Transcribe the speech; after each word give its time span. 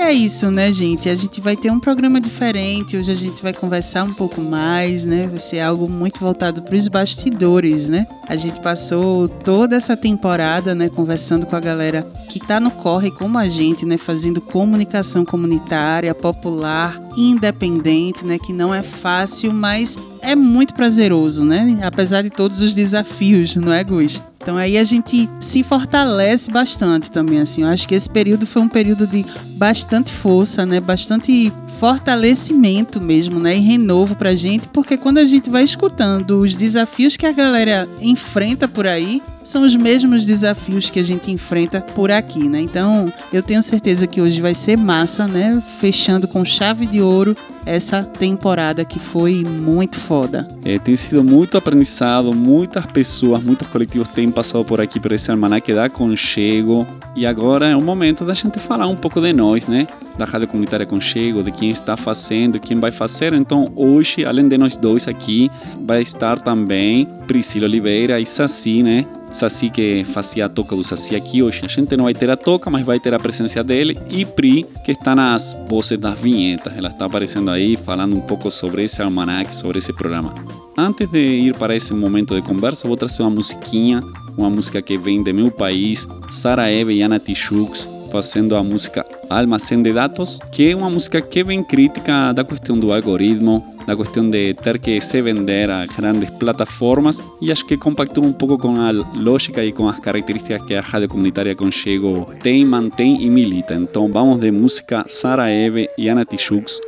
é 0.09 0.13
isso, 0.13 0.49
né, 0.49 0.73
gente? 0.73 1.07
A 1.07 1.15
gente 1.15 1.39
vai 1.39 1.55
ter 1.55 1.69
um 1.71 1.79
programa 1.79 2.19
diferente. 2.19 2.97
Hoje 2.97 3.11
a 3.11 3.15
gente 3.15 3.43
vai 3.43 3.53
conversar 3.53 4.03
um 4.03 4.13
pouco 4.13 4.41
mais, 4.41 5.05
né? 5.05 5.27
Vai 5.27 5.37
ser 5.37 5.59
algo 5.59 5.87
muito 5.87 6.19
voltado 6.19 6.63
para 6.63 6.75
os 6.75 6.87
bastidores, 6.87 7.87
né? 7.87 8.07
A 8.27 8.35
gente 8.35 8.59
passou 8.59 9.29
toda 9.29 9.75
essa 9.75 9.95
temporada, 9.95 10.73
né, 10.73 10.89
conversando 10.89 11.45
com 11.45 11.55
a 11.55 11.59
galera 11.59 12.01
que 12.27 12.39
está 12.39 12.59
no 12.59 12.71
corre 12.71 13.11
como 13.11 13.37
a 13.37 13.47
gente, 13.47 13.85
né, 13.85 13.97
fazendo 13.97 14.41
comunicação 14.41 15.23
comunitária, 15.23 16.13
popular, 16.15 16.99
independente, 17.15 18.25
né, 18.25 18.39
que 18.39 18.53
não 18.53 18.73
é 18.73 18.81
fácil, 18.81 19.53
mas 19.53 19.97
é 20.29 20.35
muito 20.35 20.75
prazeroso, 20.75 21.43
né? 21.43 21.79
Apesar 21.83 22.21
de 22.21 22.29
todos 22.29 22.61
os 22.61 22.73
desafios, 22.73 23.55
não 23.55 23.73
é, 23.73 23.83
Gus? 23.83 24.21
Então 24.41 24.55
aí 24.55 24.77
a 24.77 24.83
gente 24.83 25.27
se 25.39 25.63
fortalece 25.63 26.51
bastante 26.51 27.09
também, 27.09 27.41
assim. 27.41 27.63
Eu 27.63 27.69
acho 27.69 27.87
que 27.87 27.95
esse 27.95 28.09
período 28.09 28.45
foi 28.45 28.61
um 28.61 28.67
período 28.67 29.07
de 29.07 29.25
bastante 29.57 30.11
força, 30.13 30.65
né? 30.65 30.79
Bastante 30.79 31.51
fortalecimento 31.79 33.03
mesmo, 33.03 33.39
né? 33.39 33.55
E 33.55 33.59
renovo 33.59 34.15
pra 34.15 34.35
gente, 34.35 34.67
porque 34.67 34.97
quando 34.97 35.17
a 35.17 35.25
gente 35.25 35.49
vai 35.49 35.63
escutando 35.63 36.39
os 36.39 36.55
desafios 36.55 37.17
que 37.17 37.25
a 37.25 37.31
galera 37.31 37.89
enfrenta 37.99 38.67
por 38.67 38.85
aí, 38.85 39.21
são 39.49 39.63
os 39.63 39.75
mesmos 39.75 40.27
desafios 40.27 40.91
que 40.91 40.99
a 40.99 41.03
gente 41.03 41.31
enfrenta 41.31 41.81
por 41.81 42.11
aqui, 42.11 42.47
né? 42.47 42.61
Então, 42.61 43.11
eu 43.33 43.41
tenho 43.41 43.63
certeza 43.63 44.05
que 44.05 44.21
hoje 44.21 44.39
vai 44.39 44.53
ser 44.53 44.77
massa, 44.77 45.27
né? 45.27 45.61
Fechando 45.79 46.27
com 46.27 46.45
chave 46.45 46.85
de 46.85 47.01
ouro 47.01 47.35
essa 47.65 48.03
temporada 48.03 48.85
que 48.85 48.99
foi 48.99 49.43
muito 49.43 49.97
foda. 49.97 50.47
É, 50.63 50.77
tem 50.77 50.95
sido 50.95 51.23
muito 51.23 51.57
aprendizado, 51.57 52.33
muitas 52.33 52.85
pessoas, 52.85 53.43
muitos 53.43 53.67
coletivos 53.67 54.07
têm 54.09 54.29
passado 54.29 54.63
por 54.63 54.79
aqui 54.79 54.99
por 54.99 55.11
esse 55.11 55.31
almanac 55.31 55.73
da 55.73 55.89
Conchego. 55.89 56.85
E 57.15 57.25
agora 57.25 57.67
é 57.69 57.75
o 57.75 57.81
momento 57.81 58.23
da 58.23 58.35
gente 58.35 58.59
falar 58.59 58.87
um 58.87 58.95
pouco 58.95 59.19
de 59.19 59.33
nós, 59.33 59.65
né? 59.65 59.87
Da 60.15 60.25
Rádio 60.25 60.47
Comunitária 60.47 60.85
Conchego, 60.85 61.41
de 61.41 61.51
quem 61.51 61.71
está 61.71 61.97
fazendo, 61.97 62.59
quem 62.59 62.79
vai 62.79 62.91
fazer. 62.91 63.33
Então, 63.33 63.67
hoje, 63.75 64.25
além 64.25 64.47
de 64.47 64.57
nós 64.59 64.77
dois 64.77 65.07
aqui, 65.07 65.49
vai 65.81 66.03
estar 66.03 66.39
também 66.39 67.07
Priscila 67.25 67.65
Oliveira 67.65 68.19
e 68.19 68.27
Saci, 68.27 68.83
né? 68.83 69.05
Saci 69.31 69.69
que 69.69 70.03
fazia 70.03 70.45
a 70.45 70.49
toca 70.49 70.75
do 70.75 70.83
Saci 70.83 71.15
aqui 71.15 71.41
hoje. 71.41 71.61
A 71.63 71.67
gente 71.67 71.95
não 71.95 72.05
vai 72.05 72.13
ter 72.13 72.29
a 72.29 72.37
toca, 72.37 72.69
mas 72.69 72.85
vai 72.85 72.99
ter 72.99 73.13
a 73.13 73.19
presença 73.19 73.63
dele. 73.63 73.97
E 74.09 74.25
Pri, 74.25 74.65
que 74.83 74.91
está 74.91 75.15
nas 75.15 75.61
vozes 75.67 75.97
das 75.97 76.19
vinhetas. 76.19 76.77
Ela 76.77 76.89
está 76.89 77.05
aparecendo 77.05 77.51
aí, 77.51 77.77
falando 77.77 78.15
um 78.15 78.21
pouco 78.21 78.49
sobre 78.51 78.83
esse 78.83 79.01
almanac, 79.01 79.53
sobre 79.55 79.79
esse 79.79 79.93
programa. 79.93 80.33
Antes 80.77 81.09
de 81.09 81.19
ir 81.19 81.55
para 81.55 81.75
esse 81.75 81.93
momento 81.93 82.35
de 82.35 82.41
conversa, 82.41 82.87
vou 82.87 82.97
trazer 82.97 83.21
uma 83.21 83.29
musiquinha, 83.29 83.99
uma 84.37 84.49
música 84.49 84.81
que 84.81 84.97
vem 84.97 85.21
de 85.21 85.33
meu 85.33 85.51
país, 85.51 86.07
Sara 86.31 86.71
Eve 86.71 86.93
e 86.93 87.01
Ana 87.01 87.19
Tichux, 87.19 87.87
fazendo 88.11 88.55
a 88.55 88.63
música 88.63 89.05
Almacém 89.29 89.81
de 89.81 89.93
Dados, 89.93 90.39
que 90.51 90.71
é 90.71 90.75
uma 90.75 90.89
música 90.89 91.21
que 91.21 91.43
vem 91.43 91.63
crítica 91.63 92.33
da 92.33 92.43
questão 92.43 92.77
do 92.77 92.93
algoritmo, 92.93 93.75
la 93.89 93.95
cuestión 93.95 94.29
de 94.29 94.53
tener 94.53 94.79
que 94.79 95.01
se 95.01 95.21
vender 95.21 95.71
a 95.71 95.87
grandes 95.87 96.29
plataformas 96.31 97.19
y 97.41 97.49
acho 97.49 97.65
que 97.65 97.77
compactúa 97.77 98.23
un 98.23 98.35
poco 98.35 98.57
con 98.57 98.77
la 98.77 98.91
lógica 99.19 99.63
y 99.63 99.71
con 99.71 99.87
las 99.87 99.99
características 99.99 100.61
que 100.63 100.77
a 100.77 100.81
radio 100.81 101.09
comunitaria 101.09 101.55
Conchego 101.55 102.27
tem, 102.43 102.65
mantém 102.65 103.17
y 103.19 103.29
milita. 103.29 103.73
Entonces 103.73 104.13
vamos 104.13 104.39
de 104.39 104.51
música 104.51 105.05
Sara 105.07 105.51
Eve 105.51 105.89
y 105.97 106.07
Ana 106.09 106.25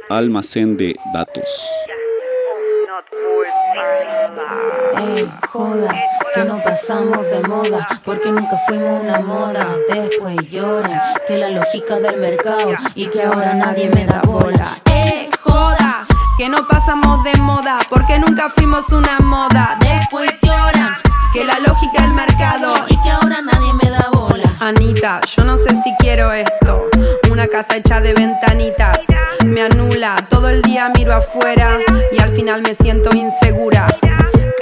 Almacén 0.10 0.78
de 0.78 0.96
Datos. 1.12 1.50
Ey, 4.98 5.32
joda, 5.50 5.94
que 6.34 6.44
no 6.44 6.62
pasamos 6.64 7.24
de 7.26 7.48
moda, 7.48 7.88
porque 8.04 8.32
nunca 8.32 8.58
fuimos 8.68 9.04
una 9.04 9.20
moda. 9.20 9.68
Después 9.90 10.38
lloran 10.50 11.02
que 11.28 11.38
la 11.38 11.50
lógica 11.50 12.00
del 12.00 12.20
mercado 12.20 12.74
y 12.96 13.08
que 13.08 13.24
ahora 13.24 13.54
nadie 13.54 13.90
me 13.90 14.06
da 14.06 14.22
bola 14.22 14.78
que 16.42 16.50
no 16.50 16.68
pasamos 16.68 17.24
de 17.24 17.38
moda, 17.38 17.78
porque 17.88 18.18
nunca 18.18 18.50
fuimos 18.50 18.92
una 18.92 19.20
moda. 19.20 19.78
Después 19.80 20.28
lloran 20.42 20.96
que 21.32 21.46
la 21.46 21.60
lógica 21.60 22.02
del 22.02 22.16
mercado 22.16 22.74
y 22.90 23.00
que 23.04 23.12
ahora 23.12 23.42
nadie 23.44 23.72
me 23.74 23.92
da 23.92 24.10
bola. 24.12 24.52
Anita, 24.60 25.22
yo 25.36 25.44
no 25.44 25.56
sé 25.56 25.70
si 25.84 25.94
quiero 26.00 26.34
esto. 26.34 26.88
Una 27.30 27.46
casa 27.46 27.78
hecha 27.78 28.02
de 28.02 28.16
ventanitas 28.16 28.98
me 29.46 29.62
anula. 29.62 30.16
Todo 30.32 30.50
el 30.50 30.64
día 30.64 30.92
miro 30.96 31.14
afuera 31.14 31.78
final 32.42 32.64
me 32.64 32.74
siento 32.74 33.16
insegura. 33.16 33.86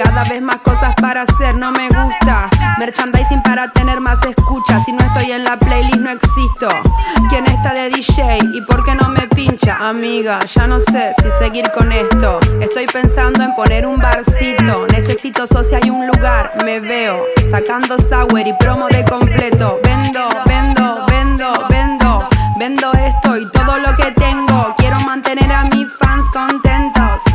Cada 0.04 0.24
vez 0.24 0.42
más 0.42 0.56
cosas 0.56 0.94
para 1.00 1.22
hacer, 1.22 1.54
no 1.54 1.72
me 1.72 1.88
gusta. 1.88 2.50
Merchandising 2.78 3.42
para 3.42 3.68
tener 3.72 4.02
más 4.02 4.18
escuchas. 4.22 4.82
Si 4.84 4.92
no 4.92 5.02
estoy 5.02 5.32
en 5.32 5.44
la 5.44 5.56
playlist, 5.56 5.96
no 5.96 6.10
existo. 6.10 6.68
¿Quién 7.30 7.46
está 7.46 7.72
de 7.72 7.88
DJ 7.88 8.38
y 8.52 8.60
por 8.60 8.84
qué 8.84 8.94
no 8.94 9.08
me 9.08 9.26
pincha? 9.28 9.78
Amiga, 9.88 10.40
ya 10.44 10.66
no 10.66 10.78
sé 10.78 11.14
si 11.22 11.30
seguir 11.38 11.70
con 11.74 11.90
esto. 11.90 12.38
Estoy 12.60 12.84
pensando 12.84 13.42
en 13.42 13.54
poner 13.54 13.86
un 13.86 13.96
barcito. 13.96 14.86
Necesito 14.92 15.46
socia 15.46 15.80
y 15.82 15.88
un 15.88 16.06
lugar. 16.06 16.52
Me 16.66 16.80
veo 16.80 17.24
sacando 17.50 17.96
sour 17.98 18.46
y 18.46 18.52
promo 18.58 18.88
de 18.88 19.02
completo. 19.06 19.80
Vendo, 19.82 20.28
vendo. 20.44 21.09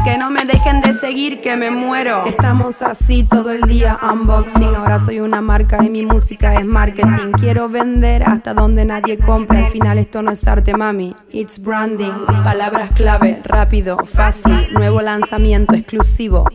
Que 0.06 0.20
no 0.20 0.30
me 0.30 0.46
dejen 0.46 0.82
de 0.82 0.94
seguir, 0.94 1.42
que 1.42 1.58
me 1.58 1.72
muero. 1.72 2.26
Estamos 2.28 2.84
así 2.84 3.24
todo 3.24 3.50
el 3.50 3.62
día, 3.62 3.98
unboxing. 4.04 4.76
Ahora 4.76 5.04
soy 5.04 5.20
una 5.20 5.42
marca 5.42 5.84
y 5.84 5.90
mi 5.90 6.04
música 6.04 6.54
es 6.54 6.66
marketing. 6.66 7.32
Quiero 7.40 7.68
vender 7.70 8.22
hasta 8.24 8.54
donde 8.54 8.86
nadie 8.86 9.18
compra. 9.18 9.66
Al 9.66 9.72
final 9.72 9.98
esto 9.98 10.22
no 10.22 10.32
es 10.32 10.46
arte, 10.46 10.78
mami. 10.78 11.16
It's 11.32 11.60
branding. 11.60 12.14
Palabras 12.44 12.92
clave, 12.94 13.40
rápido, 13.46 13.98
fácil. 13.98 14.68
Nuevo 14.74 15.02
lanzamiento 15.02 15.74
exclusivo. 15.74 16.48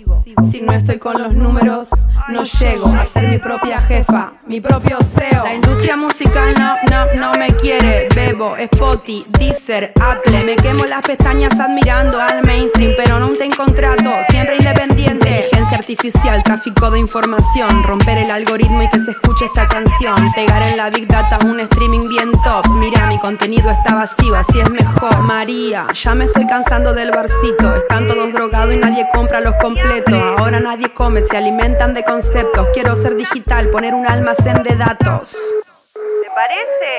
Si 0.51 0.63
no 0.63 0.73
estoy 0.73 0.99
con 0.99 1.21
los 1.21 1.35
números, 1.35 1.89
no 2.29 2.45
llego 2.45 2.87
a 2.87 3.05
ser 3.05 3.29
mi 3.29 3.39
propia 3.39 3.81
jefa, 3.81 4.35
mi 4.47 4.61
propio 4.61 4.99
CEO. 5.03 5.43
La 5.43 5.55
industria 5.55 5.97
musical 5.97 6.55
no, 6.57 6.77
no, 6.89 7.21
no 7.21 7.39
me 7.39 7.49
quiere. 7.49 8.07
Bebo, 8.15 8.57
Spotify, 8.57 9.27
Deezer, 9.39 9.93
Apple. 10.01 10.45
Me 10.45 10.55
quemo 10.55 10.85
las 10.85 11.03
pestañas 11.03 11.59
admirando 11.59 12.21
al 12.21 12.45
mainstream, 12.45 12.95
pero 12.97 13.19
no 13.19 13.40
te 13.41 13.57
contrato, 13.57 14.11
siempre 14.29 14.57
independiente. 14.57 15.27
Inteligencia 15.27 15.79
artificial, 15.79 16.43
tráfico 16.43 16.91
de 16.91 16.99
información, 16.99 17.83
romper 17.85 18.19
el 18.19 18.31
algoritmo 18.31 18.83
y 18.83 18.91
que 18.91 18.99
se 18.99 19.13
escuche 19.13 19.47
esta 19.47 19.67
canción. 19.67 20.15
Pegar 20.35 20.61
en 20.63 20.77
la 20.77 20.91
Big 20.91 21.07
Data 21.09 21.39
un 21.47 21.59
streaming 21.61 22.07
bien 22.11 22.33
top. 22.45 22.69
Mira, 22.69 23.07
mi 23.07 23.19
contenido 23.19 23.71
está 23.71 23.95
vacío, 23.95 24.35
así 24.37 24.61
es 24.61 24.69
mejor. 24.69 25.21
María, 25.21 25.87
ya 25.95 26.15
me 26.15 26.27
estoy 26.27 26.47
cansando 26.47 26.93
del 26.93 27.13
barcito. 27.13 27.77
Están 27.77 28.07
todos 28.07 28.31
drogados 28.35 28.75
y 28.75 28.77
nadie 28.77 29.09
compra 29.11 29.41
los 29.41 29.55
completos. 29.55 30.21
Ahora 30.37 30.61
nadie 30.61 30.93
come, 30.93 31.23
se 31.23 31.39
alimentan 31.39 31.95
de 31.95 32.05
conceptos. 32.05 32.69
Quiero 32.75 32.95
ser 32.95 33.17
digital, 33.17 33.71
poner 33.71 33.95
un 33.95 34.07
almacén 34.07 34.63
de 34.63 34.77
datos. 34.77 35.33
¿Te 35.33 36.31
parece? 36.35 36.93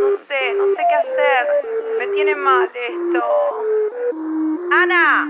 No 0.00 0.16
sé, 0.26 0.54
no 0.58 0.64
sé 0.74 0.82
qué 0.88 0.94
hacer. 0.96 1.46
Me 2.00 2.06
tiene 2.12 2.34
mal 2.34 2.64
esto. 2.64 3.67
Ana, 4.70 5.26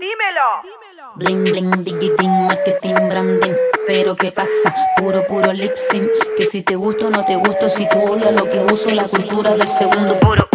dímelo. 0.00 1.14
Bling 1.16 1.44
bling, 1.44 1.84
digiting, 1.84 2.46
marketing, 2.46 2.94
branding. 3.08 3.54
Pero 3.86 4.16
qué 4.16 4.32
pasa, 4.32 4.74
puro 4.96 5.24
puro 5.26 5.52
lip 5.52 5.76
sync. 5.76 6.08
Que 6.36 6.44
si 6.44 6.62
te 6.62 6.74
gusto 6.74 7.06
o 7.06 7.10
no 7.10 7.24
te 7.24 7.36
gusto, 7.36 7.68
si 7.70 7.88
tú 7.88 7.98
odias 7.98 8.34
lo 8.34 8.50
que 8.50 8.58
uso, 8.58 8.90
la 8.90 9.04
cultura 9.04 9.54
del 9.54 9.68
segundo 9.68 10.18
puro. 10.18 10.53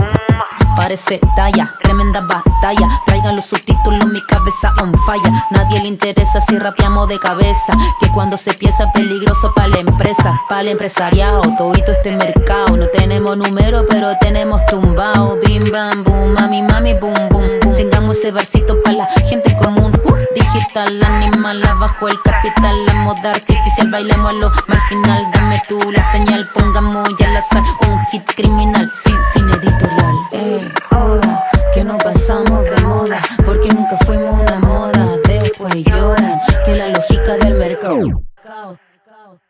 Parece 0.80 1.20
talla, 1.36 1.76
tremenda 1.84 2.22
batalla. 2.22 2.88
Traigan 3.06 3.36
los 3.36 3.48
subtítulos, 3.48 4.06
mi 4.08 4.22
cabeza 4.28 4.72
on 4.82 4.94
fire. 5.06 5.30
Nadie 5.52 5.82
le 5.82 5.90
interesa 5.90 6.40
si 6.40 6.58
rapeamos 6.58 7.10
de 7.10 7.20
cabeza. 7.20 7.74
Que 8.00 8.08
cuando 8.08 8.38
se 8.38 8.54
piensa 8.54 8.90
peligroso 8.94 9.52
para 9.54 9.68
la 9.68 9.80
empresa, 9.80 10.40
para 10.48 10.62
el 10.62 10.70
empresariado, 10.70 11.42
todito 11.58 11.92
este 11.92 12.12
mercado. 12.12 12.78
No 12.78 12.88
tenemos 12.88 13.36
número, 13.36 13.86
pero 13.90 14.18
tenemos 14.22 14.66
tumbao. 14.68 15.38
Bim 15.46 15.70
bam 15.70 16.06
boom, 16.06 16.34
mami 16.34 16.62
mami 16.62 16.94
boom 16.94 17.28
boom 17.30 17.60
boom. 17.62 17.76
Tengamos 17.76 18.18
ese 18.18 18.32
versito 18.32 18.82
para 18.82 19.00
la 19.00 19.08
gente 19.28 19.54
común. 19.58 19.92
Digital, 20.34 21.04
animal, 21.04 21.64
abajo 21.66 22.08
el 22.08 22.22
capital, 22.22 22.86
la 22.86 22.94
moda 22.94 23.32
artificial, 23.32 23.90
bailemos 23.92 24.30
a 24.30 24.34
lo 24.34 24.52
marginal. 24.68 25.28
Dame 25.34 25.62
tú 25.68 25.80
la 25.92 26.02
señal, 26.04 26.48
pongamos 26.54 27.10
ya 27.20 27.28
al 27.30 27.38
azar 27.38 27.64
un 27.88 28.00
hit 28.12 28.24
criminal, 28.36 28.92
sin, 28.94 29.18
sin 29.34 29.50
editorial. 29.50 30.16
Eh, 30.32 30.69
joda, 30.90 31.50
que 31.74 31.84
no 31.84 31.98
pasamos 31.98 32.64
de 32.64 32.82
moda, 32.84 33.20
porque 33.46 33.70
nunca 33.70 33.98
fuimos 34.06 34.34
una 34.42 34.60
moda. 34.60 35.18
Después 35.26 35.74
lloran, 35.86 36.40
que 36.66 36.76
la 36.76 36.90
lógica 36.90 37.38
del 37.38 37.56
mercado. 37.56 38.24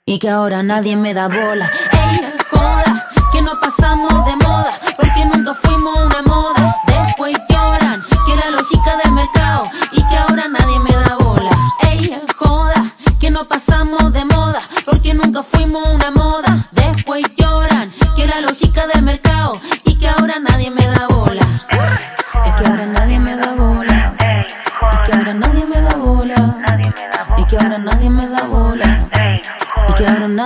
Y 0.05 0.19
que 0.19 0.29
ahora 0.29 0.63
nadie 0.63 0.95
me 0.95 1.13
da 1.13 1.27
bola. 1.27 1.69
Ey, 1.91 2.19
joda, 2.51 3.09
que 3.31 3.41
no 3.41 3.51
pasamos 3.61 4.25
de 4.25 4.35
moda, 4.37 4.79
porque 4.97 5.25
nunca 5.25 5.53
fuimos 5.53 5.97
una 5.97 6.21
moda. 6.23 6.75
Después 6.87 7.35
lloran, 7.49 8.03
que 8.25 8.35
la 8.35 8.49
lógica 8.51 8.97
del 9.03 9.11
mercado. 9.13 9.63
Y 9.91 10.03
que 10.07 10.17
ahora 10.17 10.47
nadie 10.47 10.79
me 10.79 10.91
da 10.91 11.15
bola. 11.15 11.51
Ey, 11.81 12.11
joda, 12.37 12.91
que 13.19 13.29
no 13.29 13.45
pasamos 13.45 14.11
de 14.13 14.25
moda, 14.25 14.61
porque 14.85 15.13
nunca 15.13 15.43
fuimos 15.43 15.87
una 15.87 16.11
moda. 16.11 16.18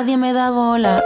Nadie 0.03 0.17
me 0.17 0.33
dá 0.33 0.51
bola. 0.51 1.01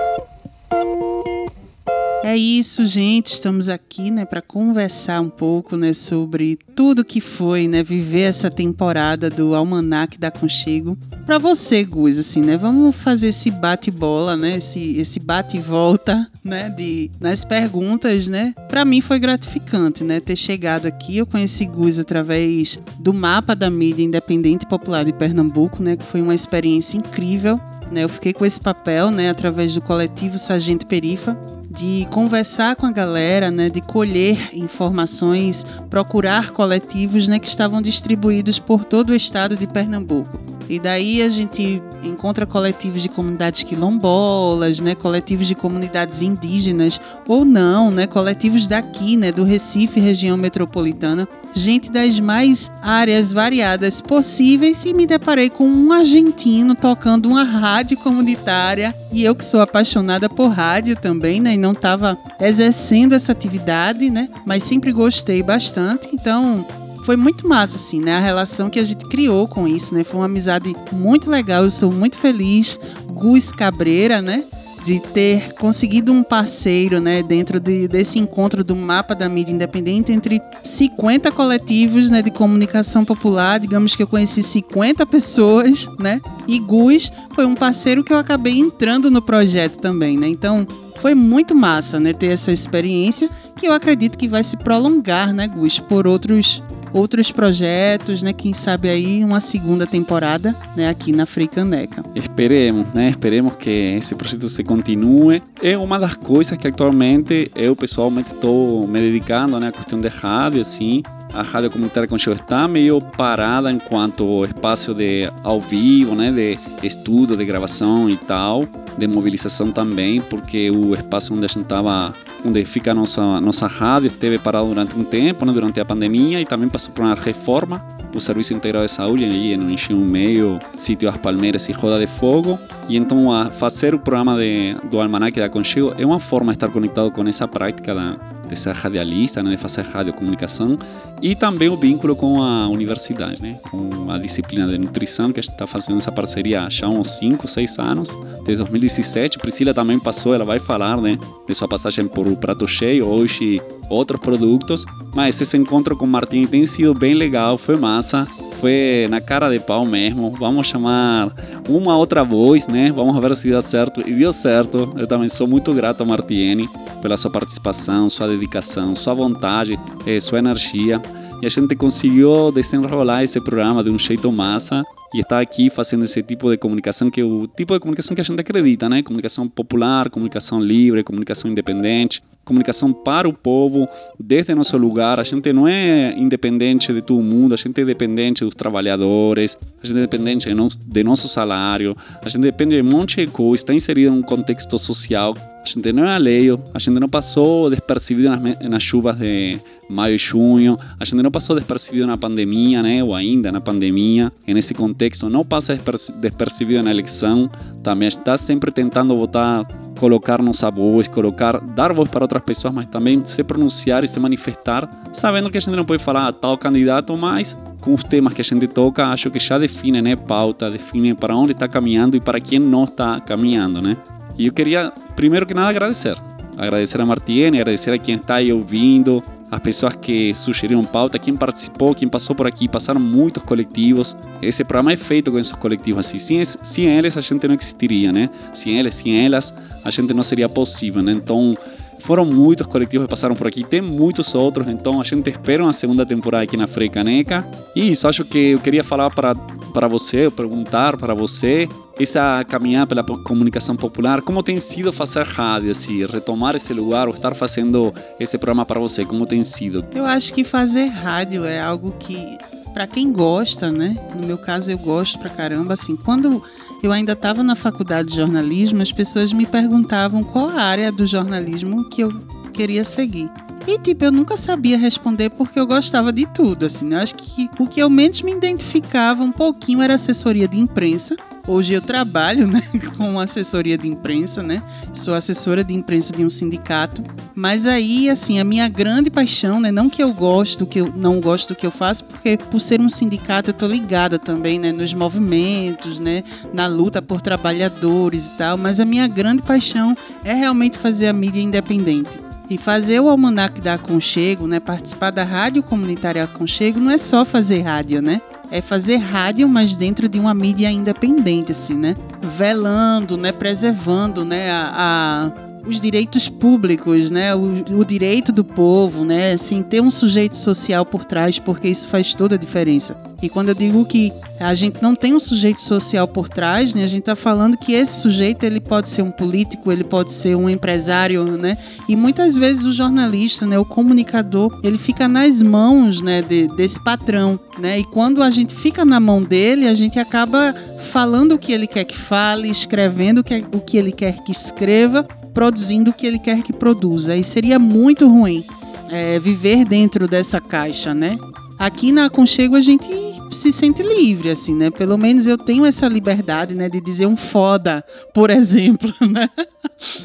É 2.23 2.35
isso, 2.35 2.85
gente. 2.87 3.27
Estamos 3.27 3.69
aqui, 3.69 4.09
né, 4.09 4.25
para 4.25 4.41
conversar 4.41 5.21
um 5.21 5.29
pouco, 5.29 5.77
né, 5.77 5.93
sobre 5.93 6.57
tudo 6.75 7.05
que 7.05 7.21
foi, 7.21 7.67
né, 7.67 7.83
viver 7.83 8.21
essa 8.21 8.49
temporada 8.49 9.29
do 9.29 9.53
Almanac 9.53 10.17
da 10.17 10.31
Conchego. 10.31 10.97
Para 11.27 11.37
você, 11.37 11.83
Gus, 11.83 12.17
assim, 12.17 12.41
né, 12.41 12.57
vamos 12.57 12.95
fazer 12.95 13.27
esse 13.27 13.51
bate-bola, 13.51 14.35
né, 14.35 14.57
esse, 14.57 14.97
esse 14.97 15.19
bate-volta, 15.19 16.27
né, 16.43 16.69
de 16.69 17.11
nas 17.21 17.45
perguntas, 17.45 18.27
né. 18.27 18.53
Para 18.67 18.83
mim 18.83 18.99
foi 18.99 19.19
gratificante, 19.19 20.03
né, 20.03 20.19
ter 20.19 20.35
chegado 20.35 20.87
aqui. 20.87 21.17
Eu 21.17 21.27
conheci 21.27 21.65
Gus 21.65 21.99
através 21.99 22.79
do 22.99 23.13
mapa 23.13 23.55
da 23.55 23.69
mídia 23.69 24.03
independente 24.03 24.65
popular 24.65 25.05
de 25.05 25.13
Pernambuco, 25.13 25.83
né, 25.83 25.95
que 25.95 26.03
foi 26.03 26.21
uma 26.21 26.33
experiência 26.33 26.97
incrível. 26.97 27.59
Né, 27.91 28.03
eu 28.03 28.09
fiquei 28.09 28.33
com 28.33 28.45
esse 28.45 28.59
papel, 28.59 29.09
né, 29.09 29.29
através 29.29 29.73
do 29.73 29.81
coletivo 29.81 30.37
Sargento 30.37 30.85
Perifa, 30.85 31.37
de 31.69 32.07
conversar 32.11 32.75
com 32.75 32.85
a 32.85 32.91
galera, 32.91 33.49
né, 33.49 33.69
de 33.69 33.81
colher 33.81 34.49
informações, 34.53 35.65
procurar 35.89 36.51
coletivos, 36.51 37.27
né, 37.27 37.39
que 37.39 37.47
estavam 37.47 37.81
distribuídos 37.81 38.59
por 38.59 38.83
todo 38.83 39.11
o 39.11 39.15
estado 39.15 39.55
de 39.55 39.67
Pernambuco. 39.67 40.56
E 40.69 40.79
daí 40.79 41.21
a 41.21 41.29
gente 41.29 41.81
encontra 42.03 42.45
coletivos 42.45 43.01
de 43.01 43.09
comunidades 43.09 43.63
quilombolas, 43.63 44.79
né, 44.79 44.95
coletivos 44.95 45.47
de 45.47 45.55
comunidades 45.55 46.21
indígenas 46.21 46.99
ou 47.27 47.45
não, 47.45 47.89
né, 47.89 48.05
coletivos 48.05 48.67
daqui, 48.67 49.15
né, 49.15 49.31
do 49.31 49.43
Recife, 49.43 49.99
região 49.99 50.35
metropolitana, 50.37 51.27
gente 51.53 51.91
das 51.91 52.19
mais 52.19 52.71
áreas 52.81 53.31
variadas 53.31 54.01
possíveis. 54.01 54.83
E 54.85 54.93
me 54.93 55.07
deparei 55.07 55.49
com 55.49 55.67
um 55.67 55.91
argentino 55.91 56.75
tocando 56.75 57.29
uma 57.29 57.43
rádio 57.43 57.97
comunitária. 57.97 58.93
E 59.11 59.23
eu 59.23 59.33
que 59.33 59.45
sou 59.45 59.61
apaixonada 59.61 60.29
por 60.29 60.49
rádio 60.49 60.95
também, 60.95 61.39
né, 61.39 61.53
e 61.53 61.57
não 61.57 61.71
estava 61.71 62.17
exercendo 62.39 63.13
essa 63.13 63.31
atividade, 63.31 64.09
né, 64.09 64.29
mas 64.45 64.63
sempre 64.63 64.91
gostei 64.91 65.41
bastante, 65.41 66.09
então 66.13 66.65
foi 67.07 67.15
muito 67.15 67.47
massa, 67.47 67.77
assim, 67.77 68.01
né? 68.01 68.17
A 68.17 68.19
relação 68.19 68.69
que 68.69 68.77
a 68.77 68.83
gente 68.83 69.05
criou 69.05 69.47
com 69.47 69.65
isso, 69.65 69.95
né? 69.95 70.03
Foi 70.03 70.19
uma 70.19 70.25
amizade 70.25 70.75
muito 70.91 71.31
legal. 71.31 71.63
Eu 71.63 71.71
sou 71.71 71.89
muito 71.89 72.19
feliz. 72.19 72.77
Gus 73.13 73.49
Cabreira, 73.49 74.21
né? 74.21 74.43
De 74.83 74.99
ter 74.99 75.53
conseguido 75.53 76.11
um 76.11 76.21
parceiro, 76.21 76.99
né? 76.99 77.23
Dentro 77.23 77.61
de, 77.61 77.87
desse 77.87 78.19
encontro 78.19 78.61
do 78.61 78.75
mapa 78.75 79.15
da 79.15 79.29
mídia 79.29 79.53
independente 79.53 80.11
entre 80.11 80.41
50 80.61 81.31
coletivos, 81.31 82.09
né? 82.09 82.21
De 82.21 82.29
comunicação 82.29 83.05
popular. 83.05 83.57
Digamos 83.57 83.95
que 83.95 84.03
eu 84.03 84.07
conheci 84.07 84.43
50 84.43 85.05
pessoas, 85.05 85.87
né? 85.97 86.19
E 86.45 86.59
Gus 86.59 87.09
foi 87.33 87.45
um 87.45 87.55
parceiro 87.55 88.03
que 88.03 88.11
eu 88.11 88.17
acabei 88.17 88.59
entrando 88.59 89.09
no 89.09 89.21
projeto 89.21 89.79
também, 89.79 90.17
né? 90.17 90.27
Então 90.27 90.67
foi 90.99 91.15
muito 91.15 91.55
massa, 91.55 92.01
né? 92.01 92.11
Ter 92.11 92.33
essa 92.33 92.51
experiência 92.51 93.29
que 93.55 93.65
eu 93.65 93.71
acredito 93.71 94.17
que 94.17 94.27
vai 94.27 94.43
se 94.43 94.57
prolongar, 94.57 95.33
né, 95.33 95.47
Gus, 95.47 95.79
por 95.79 96.05
outros 96.05 96.61
outros 96.93 97.31
projetos, 97.31 98.21
né? 98.21 98.33
Quem 98.33 98.53
sabe 98.53 98.89
aí 98.89 99.23
uma 99.23 99.39
segunda 99.39 99.85
temporada, 99.85 100.55
né? 100.75 100.89
Aqui 100.89 101.11
na 101.11 101.25
Fricaneca. 101.25 102.03
Esperemos, 102.15 102.87
né? 102.93 103.09
Esperemos 103.09 103.53
que 103.53 103.69
esse 103.69 104.15
projeto 104.15 104.49
se 104.49 104.63
continue. 104.63 105.41
É 105.61 105.77
uma 105.77 105.99
das 105.99 106.15
coisas 106.15 106.57
que 106.57 106.67
atualmente 106.67 107.51
eu 107.55 107.75
pessoalmente 107.75 108.33
estou 108.33 108.87
me 108.87 108.99
dedicando, 108.99 109.59
né? 109.59 109.67
A 109.67 109.71
questão 109.71 109.99
de 109.99 110.07
rádio, 110.07 110.61
assim. 110.61 111.03
A 111.33 111.41
rádio 111.41 111.69
comunitária 111.69 112.07
Conchego 112.07 112.35
está 112.35 112.67
meio 112.67 112.99
parada 112.99 113.71
enquanto 113.71 114.45
espaço 114.45 114.93
de 114.93 115.31
ao 115.43 115.61
vivo, 115.61 116.15
né? 116.15 116.31
De 116.31 116.57
estudo, 116.83 117.35
de 117.35 117.45
gravação 117.45 118.09
e 118.09 118.17
tal, 118.17 118.65
de 118.97 119.07
mobilização 119.07 119.71
também, 119.71 120.21
porque 120.21 120.71
o 120.71 120.93
espaço 120.95 121.33
onde 121.33 121.45
a 121.45 121.47
gente 121.47 121.63
estava, 121.63 122.13
onde 122.45 122.65
fica 122.65 122.91
a 122.91 122.93
nossa 122.93 123.41
nossa 123.41 123.67
rádio, 123.67 124.07
esteve 124.07 124.39
parado 124.39 124.67
durante 124.67 124.97
um 124.97 125.03
tempo, 125.03 125.45
né? 125.45 125.51
Durante 125.51 125.79
a 125.79 125.85
pandemia 125.85 126.41
e 126.41 126.45
também 126.45 126.69
passou 126.69 126.91
por 126.93 127.03
uma 127.03 127.15
reforma. 127.15 127.85
O 128.15 128.21
Serviço 128.21 128.53
Integral 128.53 128.83
de 128.83 128.89
Saúde 128.89 129.25
ali 129.25 129.55
no 129.57 129.71
Engenho 129.71 129.99
Meio, 129.99 130.57
Sítio 130.73 131.09
As 131.09 131.17
Palmeiras 131.17 131.67
e 131.69 131.71
Roda 131.73 131.99
de 131.99 132.07
Fogo. 132.07 132.57
E 132.87 132.95
então 132.95 133.31
a 133.31 133.51
fazer 133.51 133.93
o 133.93 133.99
programa 133.99 134.37
de, 134.37 134.75
do 134.89 134.99
Almanac 134.99 135.37
da 135.37 135.49
Conchego 135.49 135.93
é 135.97 136.05
uma 136.05 136.19
forma 136.19 136.51
de 136.53 136.55
estar 136.55 136.69
conectado 136.69 137.11
com 137.11 137.27
essa 137.27 137.47
prática 137.47 137.93
da, 137.93 138.17
de 138.47 138.55
ser 138.55 138.73
radialista, 138.73 139.43
né, 139.43 139.51
de 139.51 139.57
fazer 139.57 139.81
radiocomunicação 139.81 140.77
e 141.21 141.35
também 141.35 141.69
o 141.69 141.77
vínculo 141.77 142.15
com 142.15 142.41
a 142.41 142.67
universidade, 142.67 143.41
né, 143.41 143.59
com 143.69 144.09
a 144.11 144.17
disciplina 144.17 144.67
de 144.67 144.77
nutrição 144.77 145.31
que 145.31 145.39
a 145.39 145.43
gente 145.43 145.53
está 145.53 145.67
fazendo 145.67 145.97
essa 145.97 146.11
parceria 146.11 146.69
já 146.69 146.87
há 146.87 146.89
uns 146.89 147.17
5, 147.17 147.47
6 147.47 147.79
anos, 147.79 148.09
desde 148.45 148.57
2017. 148.57 149.37
Priscila 149.37 149.73
também 149.73 149.99
passou, 149.99 150.33
ela 150.33 150.43
vai 150.43 150.59
falar 150.59 150.97
né, 150.97 151.17
de 151.47 151.55
sua 151.55 151.67
passagem 151.67 152.07
por 152.07 152.27
o 152.27 152.35
Prato 152.35 152.67
Cheio, 152.67 153.07
hoje 153.07 153.61
outros 153.89 154.19
produtos, 154.19 154.85
mas 155.13 155.39
esse 155.39 155.57
encontro 155.57 155.95
com 155.95 156.05
Martim 156.05 156.45
tem 156.45 156.65
sido 156.65 156.93
bem 156.93 157.13
legal, 157.13 157.57
foi 157.57 157.77
massa, 157.77 158.27
Foi 158.59 159.07
na 159.09 159.21
cara 159.21 159.49
de 159.49 159.59
pau 159.59 159.85
mesmo. 159.85 160.31
Vamos 160.31 160.67
chamar 160.67 161.31
uma 161.69 161.95
outra 161.95 162.23
voz, 162.23 162.67
né? 162.67 162.91
Vamos 162.95 163.15
ver 163.21 163.35
se 163.35 163.51
dá 163.51 163.61
certo. 163.61 164.01
E 164.07 164.13
deu 164.13 164.33
certo. 164.33 164.93
Eu 164.97 165.07
também 165.07 165.29
sou 165.29 165.47
muito 165.47 165.73
grato 165.73 166.01
a 166.01 166.05
Martiene 166.05 166.69
pela 167.01 167.15
sua 167.17 167.31
participação, 167.31 168.09
sua 168.09 168.27
dedicação, 168.27 168.95
sua 168.95 169.13
vontade, 169.13 169.79
eh, 170.05 170.19
sua 170.19 170.39
energia. 170.39 171.01
E 171.41 171.45
a 171.45 171.49
gente 171.49 171.75
conseguiu 171.75 172.51
desenrolar 172.51 173.23
esse 173.23 173.39
programa 173.39 173.83
de 173.83 173.91
um 173.91 173.99
jeito 173.99 174.31
massa 174.31 174.83
e 175.13 175.19
está 175.21 175.39
aqui 175.39 175.69
fazendo 175.69 176.03
esse 176.03 176.21
tipo 176.21 176.49
de 176.49 176.57
comunicação 176.57 177.09
que 177.09 177.21
é 177.21 177.23
o 177.23 177.47
tipo 177.47 177.73
de 177.73 177.79
comunicação 177.79 178.15
que 178.15 178.21
a 178.21 178.23
gente 178.23 178.39
acredita, 178.39 178.89
né? 178.89 179.01
Comunicação 179.01 179.47
popular, 179.47 180.09
comunicação 180.09 180.59
livre, 180.59 181.03
comunicação 181.03 181.49
independente, 181.49 182.21
comunicação 182.47 182.93
para 182.93 183.27
o 183.27 183.33
povo, 183.33 183.87
desde 184.17 184.55
nosso 184.55 184.77
lugar. 184.77 185.19
A 185.19 185.23
gente 185.23 185.51
não 185.51 185.67
é 185.67 186.13
independente 186.17 186.93
de 186.93 187.01
todo 187.01 187.21
mundo, 187.21 187.53
a 187.53 187.57
gente 187.57 187.79
é 187.81 187.85
dependente 187.85 188.43
dos 188.45 188.55
trabalhadores, 188.55 189.57
a 189.83 189.85
gente 189.85 189.97
é 189.97 190.01
dependente 190.01 190.49
de 190.85 191.03
nosso 191.03 191.27
salário, 191.27 191.95
a 192.21 192.29
gente 192.29 192.41
depende 192.41 192.75
de 192.75 192.81
monte 192.81 193.25
de 193.25 193.31
coisa, 193.31 193.61
está 193.61 193.73
inserido 193.73 194.15
em 194.15 194.19
um 194.19 194.21
contexto 194.21 194.79
social. 194.79 195.35
A 195.37 195.69
gente 195.69 195.91
não 195.91 196.05
é 196.05 196.15
alheio, 196.15 196.63
a 196.73 196.79
gente 196.79 196.97
não 196.97 197.09
passou 197.09 197.69
despercebido 197.69 198.29
nas, 198.29 198.59
nas 198.61 198.81
chuvas 198.81 199.17
de 199.17 199.59
maio 199.89 200.15
e 200.15 200.17
junho, 200.17 200.79
a 200.97 201.03
gente 201.03 201.21
não 201.21 201.29
passou 201.29 201.57
despercebido 201.57 202.07
na 202.07 202.17
pandemia, 202.17 202.81
né? 202.81 203.03
Ou 203.03 203.13
ainda 203.13 203.51
na 203.51 203.59
pandemia, 203.59 204.31
nesse 204.47 204.73
contexto, 204.73 204.96
não 205.29 205.45
passa 205.45 205.79
despercebido 206.19 206.83
na 206.83 206.91
eleição, 206.91 207.49
também 207.83 208.07
está 208.07 208.37
sempre 208.37 208.71
tentando 208.71 209.15
votar, 209.17 209.65
colocar 209.99 210.41
nossa 210.41 210.69
voz, 210.71 211.07
colocar, 211.07 211.59
dar 211.59 211.93
voz 211.93 212.09
para 212.09 212.23
outras 212.23 212.41
pessoas, 212.43 212.73
mas 212.73 212.87
também 212.87 213.23
se 213.25 213.43
pronunciar 213.43 214.03
e 214.03 214.07
se 214.07 214.19
manifestar, 214.19 214.89
sabendo 215.13 215.49
que 215.49 215.57
a 215.57 215.61
gente 215.61 215.75
não 215.75 215.85
pode 215.85 216.03
falar 216.03 216.27
a 216.27 216.33
tal 216.33 216.57
candidato, 216.57 217.15
mas 217.15 217.59
com 217.81 217.93
os 217.93 218.03
temas 218.03 218.33
que 218.33 218.41
a 218.41 218.43
gente 218.43 218.67
toca, 218.67 219.07
acho 219.07 219.29
que 219.29 219.39
já 219.39 219.57
define, 219.57 220.01
né, 220.01 220.15
pauta, 220.15 220.69
define 220.69 221.13
para 221.13 221.35
onde 221.35 221.51
está 221.51 221.67
caminhando 221.67 222.17
e 222.17 222.19
para 222.19 222.39
quem 222.39 222.59
não 222.59 222.83
está 222.83 223.19
caminhando, 223.21 223.81
né? 223.81 223.95
E 224.37 224.47
eu 224.47 224.53
queria, 224.53 224.91
primeiro 225.15 225.45
que 225.45 225.53
nada, 225.53 225.69
agradecer. 225.69 226.17
Agradecer 226.57 226.99
a 226.99 227.05
Martiene, 227.05 227.59
agradecer 227.59 227.93
a 227.93 227.97
quem 227.97 228.15
está 228.15 228.35
aí 228.35 228.51
ouvindo, 228.51 229.21
as 229.49 229.59
pessoas 229.59 229.95
que 229.95 230.33
sugeriram 230.33 230.83
pauta, 230.83 231.17
quem 231.17 231.35
participou, 231.35 231.95
quem 231.95 232.07
passou 232.07 232.35
por 232.35 232.45
aqui, 232.45 232.67
passaram 232.67 232.99
muitos 232.99 233.43
coletivos. 233.43 234.15
Esse 234.41 234.63
programa 234.63 234.91
é 234.91 234.97
feito 234.97 235.31
com 235.31 235.39
esses 235.39 235.53
coletivos 235.53 236.05
assim. 236.05 236.19
Sem, 236.19 236.43
sem 236.43 236.85
eles 236.85 237.17
a 237.17 237.21
gente 237.21 237.47
não 237.47 237.55
existiria, 237.55 238.11
né? 238.11 238.29
Sem 238.51 238.77
eles, 238.77 238.95
sem 238.95 239.25
elas, 239.25 239.53
a 239.83 239.89
gente 239.89 240.13
não 240.13 240.23
seria 240.23 240.49
possível, 240.49 241.01
né? 241.01 241.13
Então, 241.13 241.57
foram 241.99 242.25
muitos 242.25 242.67
coletivos 242.67 243.05
que 243.05 243.09
passaram 243.09 243.35
por 243.35 243.47
aqui, 243.47 243.63
tem 243.63 243.81
muitos 243.81 244.33
outros, 244.35 244.69
então 244.69 245.01
a 245.01 245.03
gente 245.03 245.29
espera 245.29 245.63
uma 245.63 245.73
segunda 245.73 246.05
temporada 246.05 246.43
aqui 246.43 246.55
na 246.55 246.67
Frecaneca. 246.67 247.47
E 247.75 247.91
isso, 247.91 248.07
acho 248.07 248.23
que 248.23 248.51
eu 248.51 248.59
queria 248.59 248.83
falar 248.83 249.09
para, 249.09 249.35
para 249.73 249.87
você, 249.87 250.29
perguntar 250.29 250.97
para 250.97 251.13
você, 251.13 251.67
essa 251.99 252.43
caminhada 252.45 252.87
pela 252.87 253.03
comunicação 253.23 253.75
popular, 253.75 254.21
como 254.21 254.43
tem 254.43 254.59
sido 254.59 254.93
fazer 254.93 255.23
rádio, 255.23 255.71
assim, 255.71 256.05
retomar 256.05 256.55
esse 256.55 256.73
lugar 256.73 257.07
ou 257.07 257.13
estar 257.13 257.33
fazendo 257.33 257.93
esse 258.19 258.37
programa 258.37 258.65
para 258.65 258.79
você, 258.79 259.03
como 259.03 259.25
tem 259.25 259.43
sido? 259.43 259.85
Eu 259.93 260.05
acho 260.05 260.33
que 260.33 260.43
fazer 260.43 260.85
rádio 260.85 261.45
é 261.45 261.59
algo 261.59 261.93
que, 261.99 262.37
para 262.73 262.85
quem 262.87 263.11
gosta, 263.11 263.71
né? 263.71 263.97
No 264.15 264.25
meu 264.25 264.37
caso, 264.37 264.71
eu 264.71 264.77
gosto 264.77 265.17
pra 265.17 265.29
caramba, 265.29 265.73
assim, 265.73 265.95
quando 265.95 266.43
eu 266.83 266.91
ainda 266.91 267.13
estava 267.13 267.43
na 267.43 267.55
faculdade 267.55 268.09
de 268.09 268.15
jornalismo, 268.15 268.81
as 268.81 268.91
pessoas 268.91 269.33
me 269.33 269.45
perguntavam 269.45 270.23
qual 270.23 270.49
a 270.49 270.61
área 270.61 270.91
do 270.91 271.07
jornalismo 271.07 271.89
que 271.89 272.01
eu 272.01 272.11
queria 272.53 272.83
seguir. 272.83 273.29
E, 273.67 273.77
tipo, 273.77 274.05
eu 274.05 274.13
nunca 274.13 274.37
sabia 274.37 274.77
responder 274.77 275.29
porque 275.29 275.59
eu 275.59 275.67
gostava 275.67 276.13
de 276.13 276.25
tudo, 276.25 276.65
assim. 276.65 276.85
Né? 276.85 276.95
Eu 276.95 277.01
acho 277.01 277.15
que 277.15 277.49
o 277.59 277.67
que 277.67 277.81
eu 277.81 277.89
menos 277.89 278.21
me 278.21 278.31
identificava 278.31 279.21
um 279.21 279.31
pouquinho 279.31 279.81
era 279.81 279.95
assessoria 279.95 280.47
de 280.47 280.57
imprensa. 280.57 281.17
Hoje 281.45 281.73
eu 281.73 281.81
trabalho, 281.81 282.47
né, 282.47 282.61
com 282.95 283.19
assessoria 283.19 283.77
de 283.77 283.87
imprensa, 283.87 284.41
né? 284.41 284.63
Sou 284.93 285.13
assessora 285.13 285.65
de 285.65 285.73
imprensa 285.73 286.13
de 286.15 286.23
um 286.23 286.29
sindicato. 286.29 287.03
Mas 287.35 287.65
aí, 287.65 288.09
assim, 288.09 288.39
a 288.39 288.43
minha 288.43 288.69
grande 288.69 289.09
paixão, 289.09 289.59
né? 289.59 289.69
Não 289.69 289.89
que 289.89 290.01
eu 290.01 290.13
gosto, 290.13 290.65
que 290.65 290.79
eu 290.79 290.93
não 290.95 291.19
gosto 291.19 291.49
do 291.49 291.55
que 291.55 291.65
eu 291.65 291.71
faço, 291.71 292.05
porque 292.05 292.37
por 292.37 292.61
ser 292.61 292.79
um 292.79 292.89
sindicato 292.89 293.49
eu 293.49 293.53
tô 293.53 293.67
ligada 293.67 294.17
também, 294.17 294.59
né? 294.59 294.71
Nos 294.71 294.93
movimentos, 294.93 295.99
né? 295.99 296.23
Na 296.53 296.67
luta 296.67 297.01
por 297.01 297.19
trabalhadores 297.19 298.27
e 298.27 298.33
tal. 298.33 298.57
Mas 298.57 298.79
a 298.79 298.85
minha 298.85 299.07
grande 299.07 299.43
paixão 299.43 299.95
é 300.23 300.33
realmente 300.33 300.77
fazer 300.77 301.07
a 301.07 301.13
mídia 301.13 301.41
independente. 301.41 302.27
E 302.49 302.57
fazer 302.57 302.99
o 302.99 303.09
Almanac 303.09 303.59
da 303.59 303.73
Aconchego, 303.73 304.47
né, 304.47 304.59
participar 304.59 305.11
da 305.11 305.23
Rádio 305.23 305.61
Comunitária 305.61 306.23
Aconchego, 306.23 306.79
não 306.79 306.91
é 306.91 306.97
só 306.97 307.25
fazer 307.25 307.61
rádio, 307.61 308.01
né? 308.01 308.21
É 308.49 308.61
fazer 308.61 308.97
rádio, 308.97 309.49
mas 309.49 309.75
dentro 309.75 310.07
de 310.07 310.17
uma 310.17 310.33
mídia 310.33 310.71
independente, 310.71 311.51
assim, 311.51 311.75
né? 311.75 311.95
Velando, 312.37 313.17
né, 313.17 313.33
preservando, 313.33 314.23
né, 314.23 314.49
a, 314.49 315.31
a 315.33 315.46
os 315.67 315.81
direitos 315.81 316.29
públicos, 316.29 317.11
né? 317.11 317.35
O, 317.35 317.63
o, 317.73 317.85
direito 317.85 318.31
do 318.31 318.43
povo, 318.43 319.03
né? 319.03 319.35
Sem 319.37 319.61
ter 319.61 319.81
um 319.81 319.91
sujeito 319.91 320.37
social 320.37 320.85
por 320.85 321.03
trás, 321.05 321.37
porque 321.39 321.67
isso 321.67 321.87
faz 321.87 322.15
toda 322.15 322.35
a 322.35 322.37
diferença. 322.37 322.99
E 323.21 323.29
quando 323.29 323.49
eu 323.49 323.55
digo 323.55 323.83
que 323.85 324.13
a 324.39 324.53
gente 324.53 324.81
não 324.81 324.95
tem 324.95 325.15
um 325.15 325.19
sujeito 325.19 325.61
social 325.61 326.07
por 326.07 326.29
trás, 326.29 326.75
né? 326.75 326.83
A 326.83 326.87
gente 326.87 326.99
está 326.99 327.15
falando 327.15 327.57
que 327.57 327.73
esse 327.73 328.01
sujeito 328.01 328.43
ele 328.43 328.59
pode 328.59 328.87
ser 328.87 329.01
um 329.01 329.11
político, 329.11 329.71
ele 329.71 329.83
pode 329.83 330.11
ser 330.11 330.35
um 330.35 330.49
empresário, 330.49 331.23
né? 331.37 331.57
E 331.89 331.95
muitas 331.95 332.35
vezes 332.35 332.65
o 332.65 332.71
jornalista, 332.71 333.45
né? 333.45 333.57
O 333.57 333.65
comunicador, 333.65 334.59
ele 334.63 334.77
fica 334.77 335.07
nas 335.07 335.41
mãos, 335.41 336.01
né? 336.01 336.21
De, 336.21 336.47
desse 336.47 336.79
patrão, 336.79 337.39
né? 337.57 337.79
E 337.79 337.83
quando 337.83 338.21
a 338.21 338.29
gente 338.29 338.55
fica 338.55 338.85
na 338.85 338.99
mão 338.99 339.21
dele, 339.21 339.67
a 339.67 339.73
gente 339.73 339.99
acaba 339.99 340.53
falando 340.91 341.33
o 341.33 341.39
que 341.39 341.51
ele 341.51 341.67
quer 341.67 341.85
que 341.85 341.97
fale, 341.97 342.49
escrevendo 342.49 343.19
o 343.19 343.23
que, 343.23 343.45
o 343.51 343.59
que 343.59 343.77
ele 343.77 343.91
quer 343.91 344.23
que 344.23 344.31
escreva 344.31 345.05
produzindo 345.37 345.91
o 345.91 345.93
que 345.93 346.07
ele 346.07 346.17
quer 346.17 346.41
que 346.41 346.51
produza. 346.51 347.15
E 347.15 347.23
seria 347.23 347.59
muito 347.59 348.07
ruim 348.07 348.43
é, 348.89 349.19
viver 349.19 349.63
dentro 349.65 350.07
dessa 350.07 350.41
caixa, 350.41 350.95
né? 350.95 351.15
Aqui 351.59 351.91
na 351.91 352.05
Aconchego 352.05 352.55
a 352.55 352.61
gente 352.61 352.89
se 353.29 353.51
sente 353.51 353.83
livre, 353.83 354.31
assim, 354.31 354.55
né? 354.55 354.71
Pelo 354.71 354.97
menos 354.97 355.27
eu 355.27 355.37
tenho 355.37 355.63
essa 355.63 355.87
liberdade, 355.87 356.55
né? 356.55 356.67
De 356.67 356.81
dizer 356.81 357.05
um 357.05 357.15
foda, 357.15 357.85
por 358.15 358.31
exemplo, 358.33 358.91
né? 359.07 359.29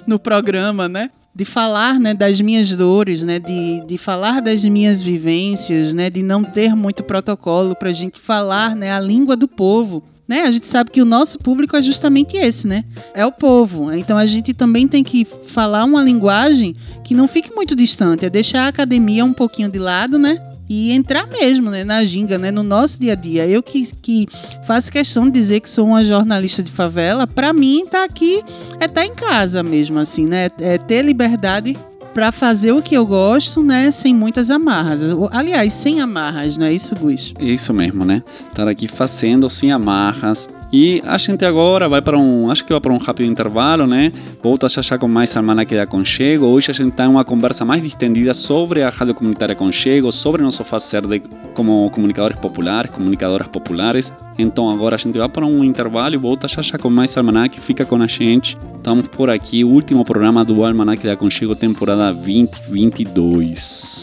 No 0.06 0.18
programa, 0.18 0.86
né? 0.86 1.08
de 1.34 1.46
falar 1.46 1.98
né, 1.98 2.12
das 2.12 2.42
minhas 2.42 2.70
dores, 2.76 3.22
né, 3.22 3.38
de, 3.38 3.82
de 3.86 3.96
falar 3.96 4.42
das 4.42 4.62
minhas 4.66 5.00
vivências, 5.00 5.94
né, 5.94 6.10
de 6.10 6.22
não 6.22 6.44
ter 6.44 6.76
muito 6.76 7.02
protocolo 7.02 7.74
para 7.74 7.88
a 7.88 7.94
gente 7.94 8.20
falar 8.20 8.76
né, 8.76 8.92
a 8.92 9.00
língua 9.00 9.34
do 9.34 9.48
povo 9.48 10.02
né? 10.32 10.44
A 10.44 10.50
gente 10.50 10.66
sabe 10.66 10.90
que 10.90 11.02
o 11.02 11.04
nosso 11.04 11.38
público 11.38 11.76
é 11.76 11.82
justamente 11.82 12.38
esse, 12.38 12.66
né? 12.66 12.84
É 13.12 13.26
o 13.26 13.30
povo. 13.30 13.92
Então 13.92 14.16
a 14.16 14.24
gente 14.24 14.54
também 14.54 14.88
tem 14.88 15.04
que 15.04 15.26
falar 15.26 15.84
uma 15.84 16.02
linguagem 16.02 16.74
que 17.04 17.14
não 17.14 17.28
fique 17.28 17.54
muito 17.54 17.76
distante, 17.76 18.24
é 18.24 18.30
deixar 18.30 18.62
a 18.62 18.68
academia 18.68 19.26
um 19.26 19.34
pouquinho 19.34 19.68
de 19.68 19.78
lado, 19.78 20.18
né? 20.18 20.40
E 20.70 20.90
entrar 20.90 21.26
mesmo 21.26 21.70
né, 21.70 21.84
na 21.84 22.02
ginga, 22.02 22.38
né, 22.38 22.50
no 22.50 22.62
nosso 22.62 22.98
dia 22.98 23.12
a 23.12 23.14
dia. 23.14 23.46
Eu 23.46 23.62
que, 23.62 23.84
que 24.00 24.26
faço 24.64 24.90
questão 24.90 25.26
de 25.26 25.32
dizer 25.32 25.60
que 25.60 25.68
sou 25.68 25.86
uma 25.86 26.02
jornalista 26.02 26.62
de 26.62 26.70
favela, 26.70 27.26
para 27.26 27.52
mim 27.52 27.84
tá 27.84 28.04
aqui 28.04 28.42
é 28.80 28.86
estar 28.86 29.02
tá 29.02 29.04
em 29.04 29.14
casa 29.14 29.62
mesmo, 29.62 29.98
assim, 29.98 30.26
né? 30.26 30.48
É 30.58 30.78
ter 30.78 31.02
liberdade 31.02 31.76
para 32.12 32.30
fazer 32.30 32.72
o 32.72 32.82
que 32.82 32.94
eu 32.94 33.06
gosto, 33.06 33.62
né, 33.62 33.90
sem 33.90 34.14
muitas 34.14 34.50
amarras. 34.50 35.00
Aliás, 35.30 35.72
sem 35.72 36.00
amarras, 36.00 36.56
não 36.56 36.66
é 36.66 36.72
isso, 36.72 36.94
Gus? 36.94 37.32
Isso 37.40 37.72
mesmo, 37.72 38.04
né? 38.04 38.22
Estar 38.48 38.68
aqui 38.68 38.86
fazendo 38.86 39.48
sem 39.48 39.72
amarras. 39.72 40.48
E 40.72 41.02
a 41.04 41.18
gente 41.18 41.44
agora 41.44 41.86
vai 41.86 42.00
para 42.00 42.18
um, 42.18 42.50
acho 42.50 42.64
que 42.64 42.72
vai 42.72 42.80
para 42.80 42.90
um 42.94 42.96
rápido 42.96 43.30
intervalo, 43.30 43.86
né? 43.86 44.10
Volta 44.42 44.70
já 44.70 44.80
já 44.80 44.96
com 44.96 45.06
mais 45.06 45.36
Almanac 45.36 45.68
de 45.70 45.78
Aconchego. 45.78 46.46
Hoje 46.46 46.70
a 46.70 46.74
gente 46.74 46.92
está 46.92 47.04
em 47.04 47.08
uma 47.08 47.22
conversa 47.26 47.66
mais 47.66 47.82
distendida 47.82 48.32
sobre 48.32 48.82
a 48.82 48.88
Rádio 48.88 49.14
Comunitária 49.14 49.52
Aconchego, 49.52 50.10
sobre 50.10 50.40
nosso 50.40 50.64
fazer 50.64 51.06
de, 51.06 51.22
como 51.52 51.90
comunicadores 51.90 52.38
populares, 52.38 52.90
comunicadoras 52.90 53.48
populares. 53.48 54.10
Então 54.38 54.70
agora 54.70 54.94
a 54.94 54.98
gente 54.98 55.18
vai 55.18 55.28
para 55.28 55.44
um 55.44 55.62
intervalo 55.62 56.14
e 56.14 56.18
volta 56.18 56.48
já 56.48 56.62
já 56.62 56.78
com 56.78 56.88
mais 56.88 57.14
Almanac. 57.18 57.60
Fica 57.60 57.84
com 57.84 57.96
a 57.96 58.06
gente. 58.06 58.56
Estamos 58.74 59.08
por 59.08 59.28
aqui, 59.28 59.64
último 59.64 60.06
programa 60.06 60.42
do 60.42 60.64
Almanac 60.64 61.02
de 61.02 61.10
Aconchego, 61.10 61.54
temporada 61.54 62.14
2022. 62.14 64.01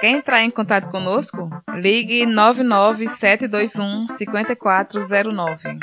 Quer 0.00 0.10
entrar 0.10 0.44
em 0.44 0.50
contato 0.50 0.88
conosco? 0.90 1.50
Ligue 1.74 2.24
99721 2.24 4.06
5409. 4.06 5.78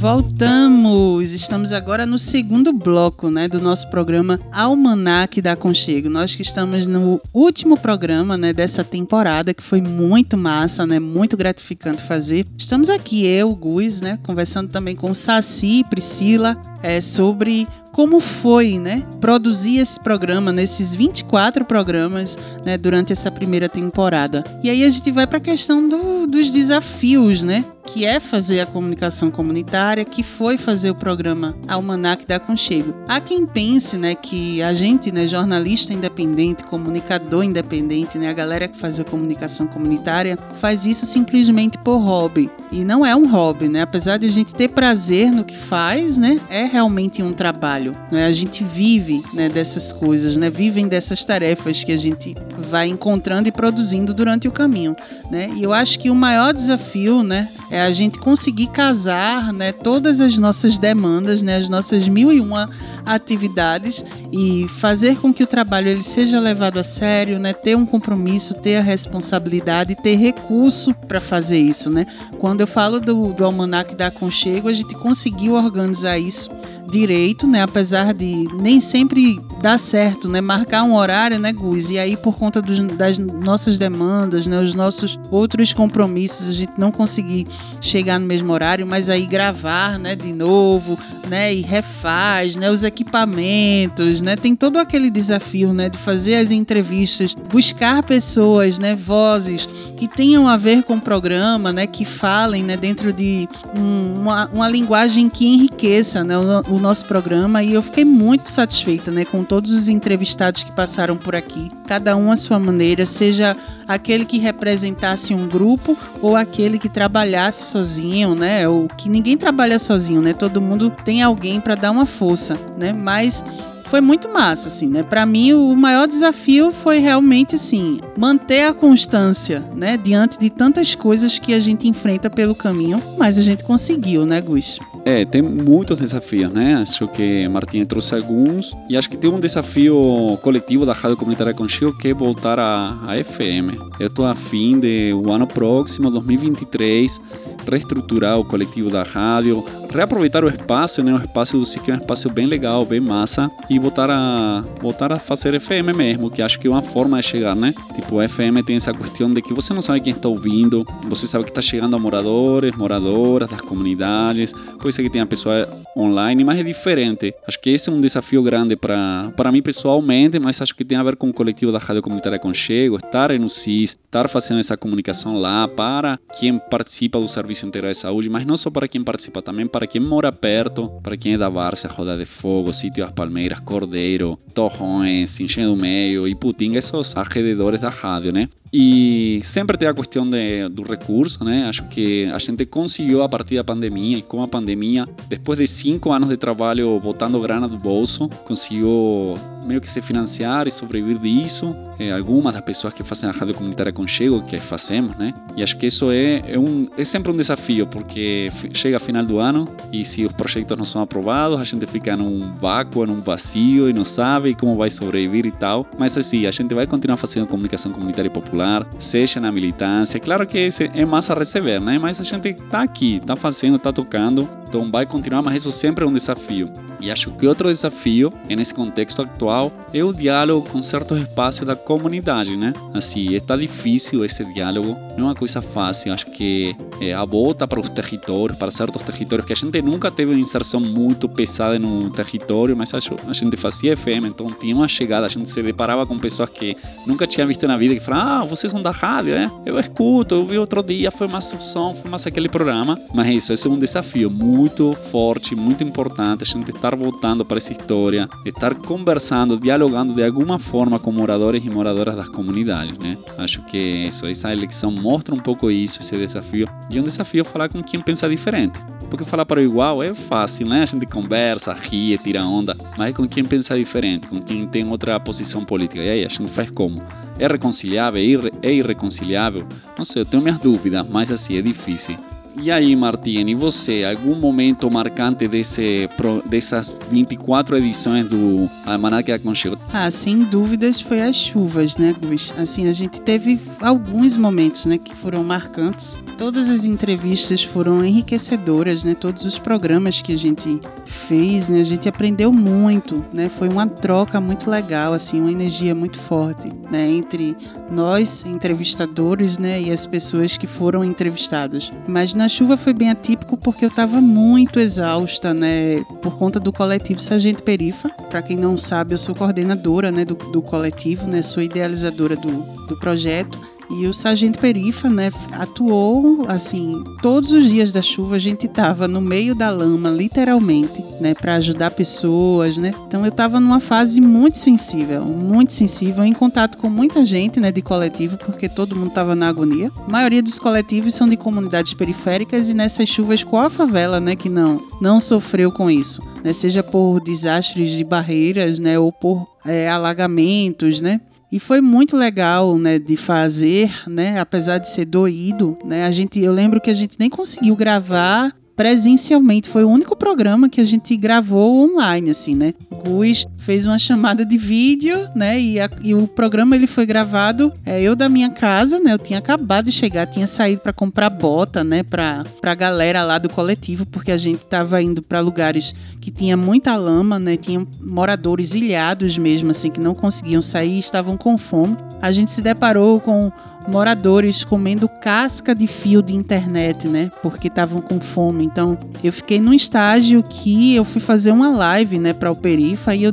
Voltamos! 0.00 1.34
Estamos 1.34 1.72
agora 1.74 2.06
no 2.06 2.18
segundo 2.18 2.72
bloco, 2.72 3.28
né, 3.28 3.46
do 3.46 3.60
nosso 3.60 3.90
programa 3.90 4.40
Almanac 4.50 5.42
da 5.42 5.54
Conchego. 5.54 6.08
Nós 6.08 6.34
que 6.34 6.40
estamos 6.40 6.86
no 6.86 7.20
último 7.34 7.76
programa, 7.76 8.34
né, 8.34 8.50
dessa 8.50 8.82
temporada 8.82 9.52
que 9.52 9.62
foi 9.62 9.82
muito 9.82 10.38
massa, 10.38 10.86
né, 10.86 10.98
muito 10.98 11.36
gratificante 11.36 12.02
fazer. 12.02 12.46
Estamos 12.56 12.88
aqui 12.88 13.26
eu, 13.26 13.54
Gus, 13.54 14.00
né, 14.00 14.18
conversando 14.22 14.70
também 14.70 14.96
com 14.96 15.12
Saci 15.12 15.80
e 15.80 15.84
Priscila 15.84 16.56
é, 16.82 17.02
sobre 17.02 17.68
como 17.92 18.20
foi, 18.20 18.78
né, 18.78 19.04
produzir 19.20 19.76
esse 19.80 20.00
programa, 20.00 20.50
nesses 20.50 20.94
24 20.94 21.62
programas, 21.66 22.38
né, 22.64 22.78
durante 22.78 23.12
essa 23.12 23.30
primeira 23.30 23.68
temporada. 23.68 24.44
E 24.62 24.70
aí 24.70 24.82
a 24.82 24.90
gente 24.90 25.10
vai 25.10 25.26
para 25.26 25.36
a 25.36 25.42
questão 25.42 25.86
do, 25.86 26.26
dos 26.26 26.50
desafios, 26.50 27.42
né, 27.42 27.66
que 27.92 28.06
é 28.06 28.20
fazer 28.20 28.60
a 28.60 28.66
comunicação 28.66 29.30
comunitária, 29.30 30.04
que 30.04 30.22
foi 30.22 30.56
fazer 30.56 30.90
o 30.90 30.94
programa 30.94 31.56
Almanac 31.66 32.24
da 32.24 32.38
Conchego. 32.38 32.94
Há 33.08 33.20
quem 33.20 33.44
pense, 33.44 33.96
né, 33.96 34.14
que 34.14 34.62
a 34.62 34.72
gente, 34.72 35.10
né, 35.10 35.26
jornalista 35.26 35.92
independente, 35.92 36.62
comunicador 36.62 37.42
independente, 37.42 38.16
né, 38.16 38.28
a 38.28 38.32
galera 38.32 38.68
que 38.68 38.78
faz 38.78 39.00
a 39.00 39.04
comunicação 39.04 39.66
comunitária, 39.66 40.38
faz 40.60 40.86
isso 40.86 41.04
simplesmente 41.04 41.78
por 41.78 41.98
hobby. 41.98 42.48
E 42.70 42.84
não 42.84 43.04
é 43.04 43.14
um 43.16 43.28
hobby, 43.28 43.68
né? 43.68 43.82
Apesar 43.82 44.18
de 44.18 44.26
a 44.26 44.30
gente 44.30 44.54
ter 44.54 44.70
prazer 44.70 45.32
no 45.32 45.44
que 45.44 45.56
faz, 45.56 46.16
né, 46.16 46.40
é 46.48 46.64
realmente 46.64 47.22
um 47.22 47.32
trabalho. 47.32 47.92
Né? 48.10 48.26
A 48.26 48.32
gente 48.32 48.62
vive, 48.62 49.22
né, 49.34 49.48
dessas 49.48 49.92
coisas, 49.92 50.36
né? 50.36 50.48
Vivem 50.48 50.86
dessas 50.86 51.24
tarefas 51.24 51.82
que 51.82 51.92
a 51.92 51.98
gente 51.98 52.36
vai 52.58 52.88
encontrando 52.88 53.48
e 53.48 53.52
produzindo 53.52 54.14
durante 54.14 54.46
o 54.46 54.52
caminho, 54.52 54.94
né? 55.30 55.50
E 55.56 55.62
eu 55.62 55.72
acho 55.72 55.98
que 55.98 56.10
o 56.10 56.14
maior 56.14 56.52
desafio, 56.52 57.22
né, 57.22 57.48
é 57.70 57.80
a 57.80 57.92
gente 57.92 58.18
conseguir 58.18 58.66
casar, 58.68 59.52
né, 59.52 59.72
todas 59.72 60.20
as 60.20 60.36
nossas 60.36 60.76
demandas, 60.76 61.42
né, 61.42 61.56
as 61.56 61.68
nossas 61.68 62.08
mil 62.08 62.32
e 62.32 62.40
uma 62.40 62.68
atividades 63.06 64.04
e 64.32 64.66
fazer 64.80 65.16
com 65.16 65.32
que 65.32 65.42
o 65.42 65.46
trabalho 65.46 65.88
ele 65.88 66.02
seja 66.02 66.40
levado 66.40 66.78
a 66.78 66.84
sério, 66.84 67.38
né, 67.38 67.52
ter 67.52 67.76
um 67.76 67.86
compromisso, 67.86 68.54
ter 68.54 68.76
a 68.76 68.82
responsabilidade, 68.82 69.94
ter 69.94 70.16
recurso 70.16 70.94
para 71.06 71.20
fazer 71.20 71.58
isso, 71.58 71.90
né? 71.90 72.06
Quando 72.38 72.60
eu 72.60 72.66
falo 72.66 73.00
do, 73.00 73.32
do 73.32 73.44
almanac 73.44 73.94
da 73.94 74.08
Aconchego, 74.08 74.68
a 74.68 74.72
gente 74.72 74.94
conseguiu 74.94 75.54
organizar 75.54 76.18
isso 76.18 76.50
direito, 76.90 77.46
né? 77.46 77.62
Apesar 77.62 78.12
de 78.12 78.48
nem 78.54 78.80
sempre 78.80 79.40
dar 79.60 79.78
certo, 79.78 80.28
né? 80.28 80.40
Marcar 80.40 80.82
um 80.82 80.94
horário, 80.94 81.38
né, 81.38 81.52
Gus? 81.52 81.90
E 81.90 81.98
aí, 81.98 82.16
por 82.16 82.36
conta 82.36 82.60
dos, 82.60 82.78
das 82.96 83.18
nossas 83.18 83.78
demandas, 83.78 84.46
né? 84.46 84.60
Os 84.60 84.74
nossos 84.74 85.18
outros 85.30 85.72
compromissos, 85.72 86.48
a 86.48 86.52
gente 86.52 86.72
não 86.76 86.90
conseguir 86.90 87.46
chegar 87.80 88.18
no 88.18 88.26
mesmo 88.26 88.52
horário, 88.52 88.86
mas 88.86 89.08
aí 89.08 89.26
gravar, 89.26 89.98
né, 89.98 90.14
de 90.16 90.32
novo, 90.32 90.98
né? 91.28 91.54
E 91.54 91.60
refaz, 91.60 92.56
né? 92.56 92.70
Os 92.70 92.82
equipamentos, 92.82 94.22
né? 94.22 94.36
Tem 94.36 94.54
todo 94.56 94.78
aquele 94.78 95.10
desafio, 95.10 95.72
né? 95.72 95.88
De 95.88 95.98
fazer 95.98 96.36
as 96.36 96.50
entrevistas, 96.50 97.34
buscar 97.34 98.02
pessoas, 98.02 98.78
né? 98.78 98.94
Vozes 98.94 99.68
que 99.96 100.08
tenham 100.08 100.48
a 100.48 100.56
ver 100.56 100.82
com 100.82 100.94
o 100.94 101.00
programa, 101.00 101.72
né? 101.72 101.86
Que 101.86 102.04
falem, 102.04 102.62
né? 102.62 102.76
Dentro 102.76 103.12
de 103.12 103.48
um, 103.74 104.20
uma, 104.20 104.46
uma 104.52 104.68
linguagem 104.68 105.28
que 105.28 105.46
enriqueça, 105.46 106.24
né? 106.24 106.36
O, 106.38 106.74
o 106.74 106.78
nosso 106.78 107.04
programa 107.04 107.62
e 107.62 107.74
eu 107.74 107.82
fiquei 107.82 108.04
muito 108.04 108.50
satisfeita, 108.50 109.10
né, 109.10 109.24
com 109.24 109.42
todos 109.50 109.72
os 109.72 109.88
entrevistados 109.88 110.62
que 110.62 110.70
passaram 110.70 111.16
por 111.16 111.34
aqui, 111.34 111.72
cada 111.84 112.16
um 112.16 112.30
à 112.30 112.36
sua 112.36 112.56
maneira, 112.56 113.04
seja 113.04 113.56
aquele 113.88 114.24
que 114.24 114.38
representasse 114.38 115.34
um 115.34 115.48
grupo 115.48 115.98
ou 116.22 116.36
aquele 116.36 116.78
que 116.78 116.88
trabalhasse 116.88 117.72
sozinho, 117.72 118.36
né, 118.36 118.68
ou 118.68 118.86
que 118.86 119.08
ninguém 119.08 119.36
trabalha 119.36 119.76
sozinho, 119.80 120.22
né, 120.22 120.32
todo 120.32 120.60
mundo 120.60 120.88
tem 120.88 121.20
alguém 121.20 121.60
para 121.60 121.74
dar 121.74 121.90
uma 121.90 122.06
força, 122.06 122.56
né, 122.80 122.92
mas 122.92 123.42
foi 123.86 124.00
muito 124.00 124.28
massa, 124.28 124.68
assim, 124.68 124.88
né? 124.88 125.02
Para 125.02 125.26
mim, 125.26 125.52
o 125.52 125.74
maior 125.74 126.06
desafio 126.06 126.70
foi 126.70 127.00
realmente, 127.00 127.56
assim, 127.56 127.98
manter 128.16 128.62
a 128.62 128.72
constância, 128.72 129.64
né? 129.74 129.96
Diante 129.96 130.38
de 130.38 130.48
tantas 130.48 130.94
coisas 130.94 131.40
que 131.40 131.52
a 131.52 131.58
gente 131.58 131.88
enfrenta 131.88 132.30
pelo 132.30 132.54
caminho, 132.54 133.02
mas 133.18 133.36
a 133.36 133.42
gente 133.42 133.64
conseguiu, 133.64 134.24
né, 134.24 134.40
Gus? 134.40 134.78
É, 135.04 135.24
tem 135.24 135.40
muitos 135.40 135.98
desafios, 135.98 136.52
né? 136.52 136.74
Acho 136.74 137.08
que 137.08 137.48
Martim 137.48 137.84
trouxe 137.84 138.14
alguns. 138.14 138.76
E 138.88 138.96
acho 138.96 139.08
que 139.08 139.16
tem 139.16 139.30
um 139.30 139.40
desafio 139.40 140.38
coletivo 140.42 140.84
da 140.84 140.92
Rádio 140.92 141.16
Comunitária 141.16 141.54
Conchego 141.54 141.96
que 141.96 142.08
é 142.08 142.14
voltar 142.14 142.58
a, 142.58 142.98
a 143.06 143.24
FM. 143.24 143.76
Eu 143.98 144.08
estou 144.08 144.26
a 144.26 144.34
fim 144.34 144.78
de, 144.78 145.12
o 145.14 145.32
ano 145.32 145.46
próximo, 145.46 146.10
2023, 146.10 147.20
reestruturar 147.66 148.38
o 148.38 148.44
coletivo 148.44 148.90
da 148.90 149.02
rádio, 149.02 149.64
reaproveitar 149.92 150.44
o 150.44 150.48
espaço, 150.48 151.02
né? 151.02 151.12
O 151.12 151.18
espaço 151.18 151.58
do 151.58 151.66
SIC 151.66 151.88
é 151.88 151.94
um 151.94 151.98
espaço 151.98 152.30
bem 152.30 152.46
legal, 152.46 152.84
bem 152.84 153.00
massa, 153.00 153.50
e 153.68 153.78
voltar 153.78 154.10
a 154.10 154.64
voltar 154.80 155.12
a 155.12 155.18
fazer 155.18 155.58
FM 155.60 155.96
mesmo, 155.96 156.30
que 156.30 156.42
acho 156.42 156.58
que 156.58 156.66
é 156.66 156.70
uma 156.70 156.82
forma 156.82 157.20
de 157.20 157.26
chegar, 157.26 157.54
né? 157.54 157.74
Tipo, 157.94 158.26
FM 158.28 158.64
tem 158.64 158.76
essa 158.76 158.92
questão 158.92 159.32
de 159.32 159.42
que 159.42 159.52
você 159.52 159.74
não 159.74 159.82
sabe 159.82 160.00
quem 160.00 160.12
está 160.12 160.28
ouvindo, 160.28 160.86
você 161.04 161.26
sabe 161.26 161.44
que 161.44 161.50
está 161.50 161.62
chegando 161.62 161.96
a 161.96 161.98
moradores, 161.98 162.76
moradoras 162.76 163.50
das 163.50 163.60
comunidades, 163.60 164.52
pode 164.78 164.94
ser 164.94 165.02
que 165.02 165.10
tenha 165.10 165.26
pessoa 165.26 165.68
online, 165.96 166.44
mas 166.44 166.58
é 166.58 166.62
diferente. 166.62 167.34
Acho 167.46 167.60
que 167.60 167.70
esse 167.70 167.88
é 167.88 167.92
um 167.92 168.00
desafio 168.00 168.42
grande 168.42 168.76
para 168.76 169.52
mim 169.52 169.62
pessoalmente, 169.62 170.38
mas 170.38 170.60
acho 170.62 170.74
que 170.74 170.84
tem 170.84 170.96
a 170.96 171.02
ver 171.02 171.16
com 171.16 171.28
o 171.28 171.32
coletivo 171.32 171.72
da 171.72 171.78
Rádio 171.78 172.02
Comunitária 172.02 172.38
Conchego, 172.38 172.96
estar 172.96 173.36
no 173.38 173.48
CIS, 173.48 173.96
estar 174.04 174.28
fazendo 174.28 174.60
essa 174.60 174.76
comunicação 174.76 175.38
lá 175.38 175.66
para 175.68 176.18
quem 176.38 176.58
participa 176.58 177.18
do 177.18 177.28
Serviço 177.28 177.66
Integral 177.66 177.92
de 177.92 177.98
Saúde, 177.98 178.28
mas 178.28 178.46
não 178.46 178.56
só 178.56 178.70
para 178.70 178.88
quem 178.88 179.02
participa, 179.02 179.42
também 179.42 179.66
para 179.66 179.79
quem 179.86 180.00
mora 180.00 180.32
perto, 180.32 180.88
para 181.02 181.16
quem 181.16 181.34
é 181.34 181.38
da 181.38 181.48
Várzea, 181.48 181.90
Roda 181.90 182.16
de 182.16 182.26
Fogo, 182.26 182.72
Sítio 182.72 183.04
das 183.04 183.12
Palmeiras, 183.12 183.60
Cordeiro, 183.60 184.38
Torrões, 184.54 185.38
Engenho 185.40 185.70
do 185.70 185.76
Meio, 185.76 186.26
Iputinga, 186.28 186.78
esses 186.78 187.16
arredores 187.16 187.80
da 187.80 187.88
rádio, 187.88 188.32
né? 188.32 188.48
E 188.72 189.40
sempre 189.42 189.76
tem 189.76 189.88
a 189.88 189.94
questão 189.94 190.28
de, 190.28 190.68
do 190.68 190.82
recurso, 190.82 191.44
né? 191.44 191.64
Acho 191.64 191.84
que 191.88 192.26
a 192.26 192.38
gente 192.38 192.64
conseguiu 192.64 193.22
a 193.22 193.28
partir 193.28 193.56
da 193.56 193.64
pandemia 193.64 194.18
e 194.18 194.22
com 194.22 194.42
a 194.42 194.48
pandemia, 194.48 195.08
depois 195.28 195.58
de 195.58 195.66
cinco 195.66 196.12
anos 196.12 196.28
de 196.28 196.36
trabalho 196.36 197.00
botando 197.00 197.40
grana 197.40 197.66
do 197.66 197.76
bolso, 197.76 198.28
conseguiu 198.44 199.34
meio 199.66 199.80
que 199.80 199.88
se 199.88 200.00
financiar 200.02 200.66
e 200.66 200.70
sobreviver 200.70 201.18
disso. 201.18 201.68
É, 201.98 202.12
algumas 202.12 202.52
das 202.52 202.62
pessoas 202.62 202.92
que 202.92 203.02
fazem 203.02 203.28
a 203.28 203.32
rádio 203.32 203.54
comunitária 203.54 203.92
Conchego, 203.92 204.42
que 204.42 204.58
fazemos, 204.58 205.14
né? 205.16 205.34
E 205.56 205.62
acho 205.62 205.76
que 205.76 205.86
isso 205.86 206.10
é, 206.10 206.42
é, 206.52 206.58
um, 206.58 206.88
é 206.96 207.04
sempre 207.04 207.30
um 207.32 207.36
desafio, 207.36 207.86
porque 207.86 208.50
chega 208.72 208.96
a 208.96 209.00
final 209.00 209.24
do 209.24 209.38
ano 209.38 209.66
e 209.92 210.04
se 210.04 210.24
os 210.24 210.34
projetos 210.34 210.76
não 210.76 210.84
são 210.84 211.02
aprovados, 211.02 211.60
a 211.60 211.64
gente 211.64 211.86
fica 211.86 212.16
num 212.16 212.54
vácuo, 212.54 213.06
num 213.06 213.18
vazio 213.18 213.88
e 213.88 213.92
não 213.92 214.04
sabe 214.04 214.54
como 214.54 214.76
vai 214.76 214.90
sobreviver 214.90 215.46
e 215.46 215.52
tal. 215.52 215.86
Mas 215.98 216.16
assim, 216.16 216.46
a 216.46 216.50
gente 216.50 216.74
vai 216.74 216.86
continuar 216.86 217.16
fazendo 217.16 217.46
comunicação 217.46 217.92
comunitária 217.92 218.28
e 218.28 218.30
popular 218.30 218.86
seja 218.98 219.40
na 219.40 219.52
militância. 219.52 220.18
Claro 220.20 220.46
que 220.46 220.70
é 220.94 221.04
massa 221.04 221.34
receber, 221.34 221.80
né? 221.80 221.98
Mas 221.98 222.20
a 222.20 222.24
gente 222.24 222.48
está 222.48 222.82
aqui, 222.82 223.16
está 223.16 223.36
fazendo, 223.36 223.76
está 223.76 223.92
tocando, 223.92 224.48
então 224.68 224.90
vai 224.90 225.04
continuar, 225.04 225.42
mas 225.42 225.56
isso 225.56 225.72
sempre 225.72 226.04
é 226.04 226.08
um 226.08 226.12
desafio. 226.12 226.70
E 227.00 227.10
acho 227.10 227.30
que 227.32 227.46
outro 227.46 227.68
desafio, 227.68 228.32
nesse 228.48 228.74
contexto 228.74 229.22
atual, 229.22 229.49
é 229.92 230.04
o 230.04 230.12
diálogo 230.12 230.68
com 230.68 230.82
certos 230.82 231.20
espaços 231.20 231.66
da 231.66 231.74
comunidade, 231.74 232.56
né? 232.56 232.72
Assim, 232.94 233.34
está 233.34 233.56
difícil 233.56 234.24
esse 234.24 234.44
diálogo, 234.52 234.96
não 235.16 235.24
é 235.24 235.28
uma 235.28 235.34
coisa 235.34 235.60
fácil. 235.60 236.12
Acho 236.12 236.26
que 236.26 236.76
é, 237.00 237.12
a 237.12 237.24
volta 237.24 237.66
para 237.66 237.80
os 237.80 237.88
territórios, 237.88 238.56
para 238.58 238.70
certos 238.70 239.02
territórios, 239.02 239.46
que 239.46 239.52
a 239.52 239.56
gente 239.56 239.82
nunca 239.82 240.10
teve 240.10 240.32
uma 240.32 240.40
inserção 240.40 240.80
muito 240.80 241.28
pesada 241.28 241.78
no 241.78 242.10
território, 242.10 242.76
mas 242.76 242.92
acho, 242.94 243.16
a 243.26 243.32
gente 243.32 243.56
fazia 243.56 243.96
FM, 243.96 244.26
então 244.26 244.46
tinha 244.60 244.74
uma 244.74 244.88
chegada, 244.88 245.26
a 245.26 245.28
gente 245.28 245.48
se 245.48 245.62
deparava 245.62 246.06
com 246.06 246.16
pessoas 246.18 246.48
que 246.50 246.76
nunca 247.06 247.26
tinha 247.26 247.46
visto 247.46 247.66
na 247.66 247.76
vida, 247.76 247.94
que 247.94 248.00
falavam, 248.00 248.42
ah, 248.42 248.44
vocês 248.44 248.70
são 248.70 248.82
da 248.82 248.90
rádio, 248.90 249.34
né? 249.34 249.50
Eu 249.64 249.78
escuto, 249.78 250.34
eu 250.34 250.46
vi 250.46 250.58
outro 250.58 250.82
dia, 250.82 251.10
foi 251.10 251.26
massa 251.26 251.56
o 251.56 251.62
som, 251.62 251.92
foi 251.92 252.10
massa 252.10 252.28
aquele 252.28 252.48
programa. 252.48 252.98
Mas 253.14 253.28
isso, 253.28 253.52
esse 253.52 253.66
é 253.66 253.70
um 253.70 253.78
desafio 253.78 254.30
muito 254.30 254.92
forte, 255.10 255.54
muito 255.54 255.82
importante, 255.82 256.42
a 256.42 256.46
gente 256.46 256.70
estar 256.70 256.94
voltando 256.94 257.44
para 257.44 257.58
essa 257.58 257.72
história, 257.72 258.28
estar 258.44 258.74
conversando, 258.74 259.39
dialogando 259.46 260.12
de 260.12 260.24
alguma 260.24 260.58
forma 260.58 260.98
com 260.98 261.12
moradores 261.12 261.64
e 261.64 261.70
moradoras 261.70 262.16
das 262.16 262.28
comunidades, 262.28 262.96
né? 262.98 263.16
Acho 263.38 263.62
que 263.62 263.78
isso, 263.78 264.26
essa 264.26 264.52
eleição 264.52 264.90
mostra 264.90 265.34
um 265.34 265.38
pouco 265.38 265.70
isso, 265.70 266.00
esse 266.00 266.16
desafio. 266.16 266.66
E 266.90 266.98
é 266.98 267.00
um 267.00 267.04
desafio 267.04 267.44
falar 267.44 267.68
com 267.68 267.82
quem 267.82 268.00
pensa 268.00 268.28
diferente. 268.28 268.80
Porque 269.08 269.24
falar 269.24 269.44
para 269.44 269.60
o 269.60 269.62
igual 269.62 270.02
é 270.02 270.14
fácil, 270.14 270.68
né? 270.68 270.82
A 270.82 270.86
gente 270.86 271.04
conversa, 271.04 271.72
ri, 271.72 272.16
tira 272.18 272.44
onda, 272.44 272.76
mas 272.96 273.10
é 273.10 273.12
com 273.12 273.26
quem 273.26 273.44
pensa 273.44 273.76
diferente, 273.76 274.28
com 274.28 274.40
quem 274.40 274.66
tem 274.68 274.88
outra 274.88 275.18
posição 275.18 275.64
política. 275.64 276.02
E 276.02 276.08
aí 276.08 276.24
a 276.24 276.28
gente 276.28 276.48
faz 276.48 276.70
como? 276.70 276.94
É 277.38 277.46
reconciliável? 277.46 278.50
É 278.62 278.72
irreconciliável? 278.72 279.66
Não 279.98 280.04
sei, 280.04 280.22
eu 280.22 280.26
tenho 280.26 280.42
minhas 280.42 280.58
dúvidas, 280.58 281.06
mas 281.10 281.32
assim, 281.32 281.56
é 281.56 281.62
difícil. 281.62 282.16
E 282.56 282.70
aí, 282.70 282.94
Martine, 282.96 283.52
e 283.52 283.54
você, 283.54 284.04
algum 284.04 284.38
momento 284.38 284.90
marcante 284.90 285.46
desse, 285.46 286.08
dessas 286.46 286.94
24 287.10 287.76
edições 287.78 288.28
do 288.28 288.68
Almanac 288.84 289.30
Aconchego? 289.32 289.78
Ah, 289.92 290.10
sem 290.10 290.40
dúvidas 290.40 291.00
foi 291.00 291.22
as 291.22 291.36
chuvas, 291.36 291.96
né, 291.96 292.14
Gus? 292.20 292.52
Assim, 292.58 292.88
a 292.88 292.92
gente 292.92 293.20
teve 293.20 293.58
alguns 293.80 294.36
momentos, 294.36 294.84
né, 294.84 294.98
que 294.98 295.14
foram 295.14 295.44
marcantes. 295.44 296.18
Todas 296.36 296.68
as 296.68 296.84
entrevistas 296.84 297.62
foram 297.62 298.04
enriquecedoras, 298.04 299.04
né? 299.04 299.14
Todos 299.14 299.44
os 299.44 299.58
programas 299.58 300.22
que 300.22 300.32
a 300.32 300.38
gente 300.38 300.80
fez, 301.04 301.68
né? 301.68 301.80
A 301.80 301.84
gente 301.84 302.08
aprendeu 302.08 302.50
muito, 302.52 303.24
né? 303.32 303.48
Foi 303.48 303.68
uma 303.68 303.86
troca 303.86 304.40
muito 304.40 304.70
legal, 304.70 305.12
assim, 305.12 305.40
uma 305.40 305.52
energia 305.52 305.94
muito 305.94 306.18
forte, 306.18 306.70
né? 306.90 307.08
Entre 307.10 307.56
nós, 307.90 308.42
entrevistadores, 308.46 309.58
né? 309.58 309.82
E 309.82 309.90
as 309.90 310.06
pessoas 310.06 310.56
que 310.56 310.66
foram 310.66 311.04
entrevistadas. 311.04 311.90
Mas 312.08 312.32
chuva 312.50 312.76
foi 312.76 312.92
bem 312.92 313.08
atípico 313.08 313.56
porque 313.56 313.84
eu 313.84 313.88
estava 313.88 314.20
muito 314.20 314.78
exausta, 314.78 315.54
né? 315.54 316.04
Por 316.20 316.36
conta 316.36 316.60
do 316.60 316.72
coletivo 316.72 317.20
Sargento 317.20 317.62
Perifa. 317.62 318.10
Para 318.28 318.42
quem 318.42 318.56
não 318.56 318.76
sabe, 318.76 319.14
eu 319.14 319.18
sou 319.18 319.34
coordenadora, 319.34 320.10
né? 320.10 320.24
Do, 320.24 320.34
do 320.34 320.60
coletivo, 320.60 321.26
né? 321.26 321.40
Sou 321.40 321.62
idealizadora 321.62 322.36
do, 322.36 322.62
do 322.86 322.98
projeto. 322.98 323.58
E 323.90 324.06
o 324.06 324.14
sargento 324.14 324.58
Perifa, 324.58 325.08
né, 325.08 325.32
atuou 325.52 326.44
assim, 326.48 327.02
todos 327.20 327.50
os 327.50 327.68
dias 327.68 327.92
da 327.92 328.00
chuva 328.00 328.36
a 328.36 328.38
gente 328.38 328.68
tava 328.68 329.08
no 329.08 329.20
meio 329.20 329.54
da 329.54 329.68
lama, 329.68 330.10
literalmente, 330.10 331.04
né, 331.20 331.34
para 331.34 331.56
ajudar 331.56 331.90
pessoas, 331.90 332.76
né? 332.76 332.92
Então 333.06 333.24
eu 333.24 333.32
tava 333.32 333.58
numa 333.58 333.80
fase 333.80 334.20
muito 334.20 334.56
sensível, 334.56 335.24
muito 335.24 335.72
sensível, 335.72 336.24
em 336.24 336.32
contato 336.32 336.78
com 336.78 336.88
muita 336.88 337.24
gente, 337.24 337.58
né, 337.58 337.72
de 337.72 337.82
coletivo, 337.82 338.36
porque 338.38 338.68
todo 338.68 338.94
mundo 338.94 339.10
tava 339.10 339.34
na 339.34 339.48
agonia. 339.48 339.90
A 340.06 340.10
maioria 340.10 340.42
dos 340.42 340.58
coletivos 340.58 341.14
são 341.14 341.28
de 341.28 341.36
comunidades 341.36 341.92
periféricas 341.94 342.68
e 342.68 342.74
nessas 342.74 343.08
chuvas 343.08 343.42
qual 343.42 343.64
a 343.64 343.70
favela, 343.70 344.20
né, 344.20 344.36
que 344.36 344.48
não 344.48 344.80
não 345.00 345.18
sofreu 345.18 345.72
com 345.72 345.90
isso, 345.90 346.22
né? 346.44 346.52
Seja 346.52 346.82
por 346.82 347.20
desastres 347.20 347.90
de 347.90 348.04
barreiras, 348.04 348.78
né, 348.78 348.98
ou 348.98 349.12
por 349.12 349.46
é, 349.64 349.88
alagamentos, 349.88 351.00
né? 351.00 351.20
E 351.52 351.58
foi 351.58 351.80
muito 351.80 352.16
legal, 352.16 352.78
né, 352.78 352.98
de 352.98 353.16
fazer, 353.16 353.90
né, 354.06 354.38
apesar 354.38 354.78
de 354.78 354.88
ser 354.88 355.04
doído, 355.04 355.76
né, 355.84 356.04
a 356.04 356.10
gente, 356.12 356.38
eu 356.38 356.52
lembro 356.52 356.80
que 356.80 356.90
a 356.90 356.94
gente 356.94 357.16
nem 357.18 357.28
conseguiu 357.28 357.74
gravar 357.74 358.54
presencialmente. 358.80 359.68
Foi 359.68 359.84
o 359.84 359.90
único 359.90 360.16
programa 360.16 360.66
que 360.66 360.80
a 360.80 360.84
gente 360.84 361.14
gravou 361.14 361.84
online, 361.84 362.30
assim, 362.30 362.54
né? 362.54 362.72
Gus 362.90 363.46
fez 363.60 363.86
uma 363.86 363.98
chamada 363.98 364.44
de 364.44 364.58
vídeo, 364.58 365.28
né? 365.34 365.60
E, 365.60 365.78
a, 365.78 365.88
e 366.02 366.14
o 366.14 366.26
programa 366.26 366.74
ele 366.74 366.86
foi 366.86 367.06
gravado 367.06 367.72
é, 367.84 368.00
eu 368.00 368.16
da 368.16 368.28
minha 368.28 368.50
casa, 368.50 368.98
né? 368.98 369.12
Eu 369.12 369.18
tinha 369.18 369.38
acabado 369.38 369.86
de 369.86 369.92
chegar, 369.92 370.26
tinha 370.26 370.46
saído 370.46 370.80
para 370.80 370.92
comprar 370.92 371.30
bota, 371.30 371.84
né? 371.84 372.02
Pra, 372.02 372.44
pra 372.60 372.74
galera 372.74 373.22
lá 373.22 373.38
do 373.38 373.48
coletivo, 373.48 374.06
porque 374.06 374.32
a 374.32 374.36
gente 374.36 374.64
tava 374.66 375.00
indo 375.02 375.22
para 375.22 375.40
lugares 375.40 375.94
que 376.20 376.30
tinha 376.30 376.56
muita 376.56 376.96
lama, 376.96 377.38
né? 377.38 377.56
Tinha 377.56 377.86
moradores 378.00 378.74
ilhados 378.74 379.38
mesmo, 379.38 379.70
assim, 379.70 379.90
que 379.90 380.00
não 380.00 380.14
conseguiam 380.14 380.62
sair, 380.62 380.98
estavam 380.98 381.36
com 381.36 381.56
fome. 381.56 381.96
A 382.20 382.32
gente 382.32 382.50
se 382.50 382.60
deparou 382.60 383.20
com 383.20 383.50
moradores 383.88 384.64
comendo 384.64 385.08
casca 385.08 385.74
de 385.74 385.86
fio 385.86 386.22
de 386.22 386.34
internet, 386.34 387.08
né? 387.08 387.30
Porque 387.42 387.68
estavam 387.68 388.00
com 388.00 388.20
fome. 388.20 388.64
Então, 388.64 388.98
eu 389.22 389.32
fiquei 389.32 389.60
num 389.60 389.72
estágio 389.72 390.42
que 390.42 390.94
eu 390.94 391.04
fui 391.04 391.20
fazer 391.20 391.50
uma 391.50 391.68
live, 391.68 392.18
né, 392.18 392.32
para 392.32 392.50
o 392.50 392.56
Perifa 392.56 393.14
e 393.14 393.24
eu 393.24 393.30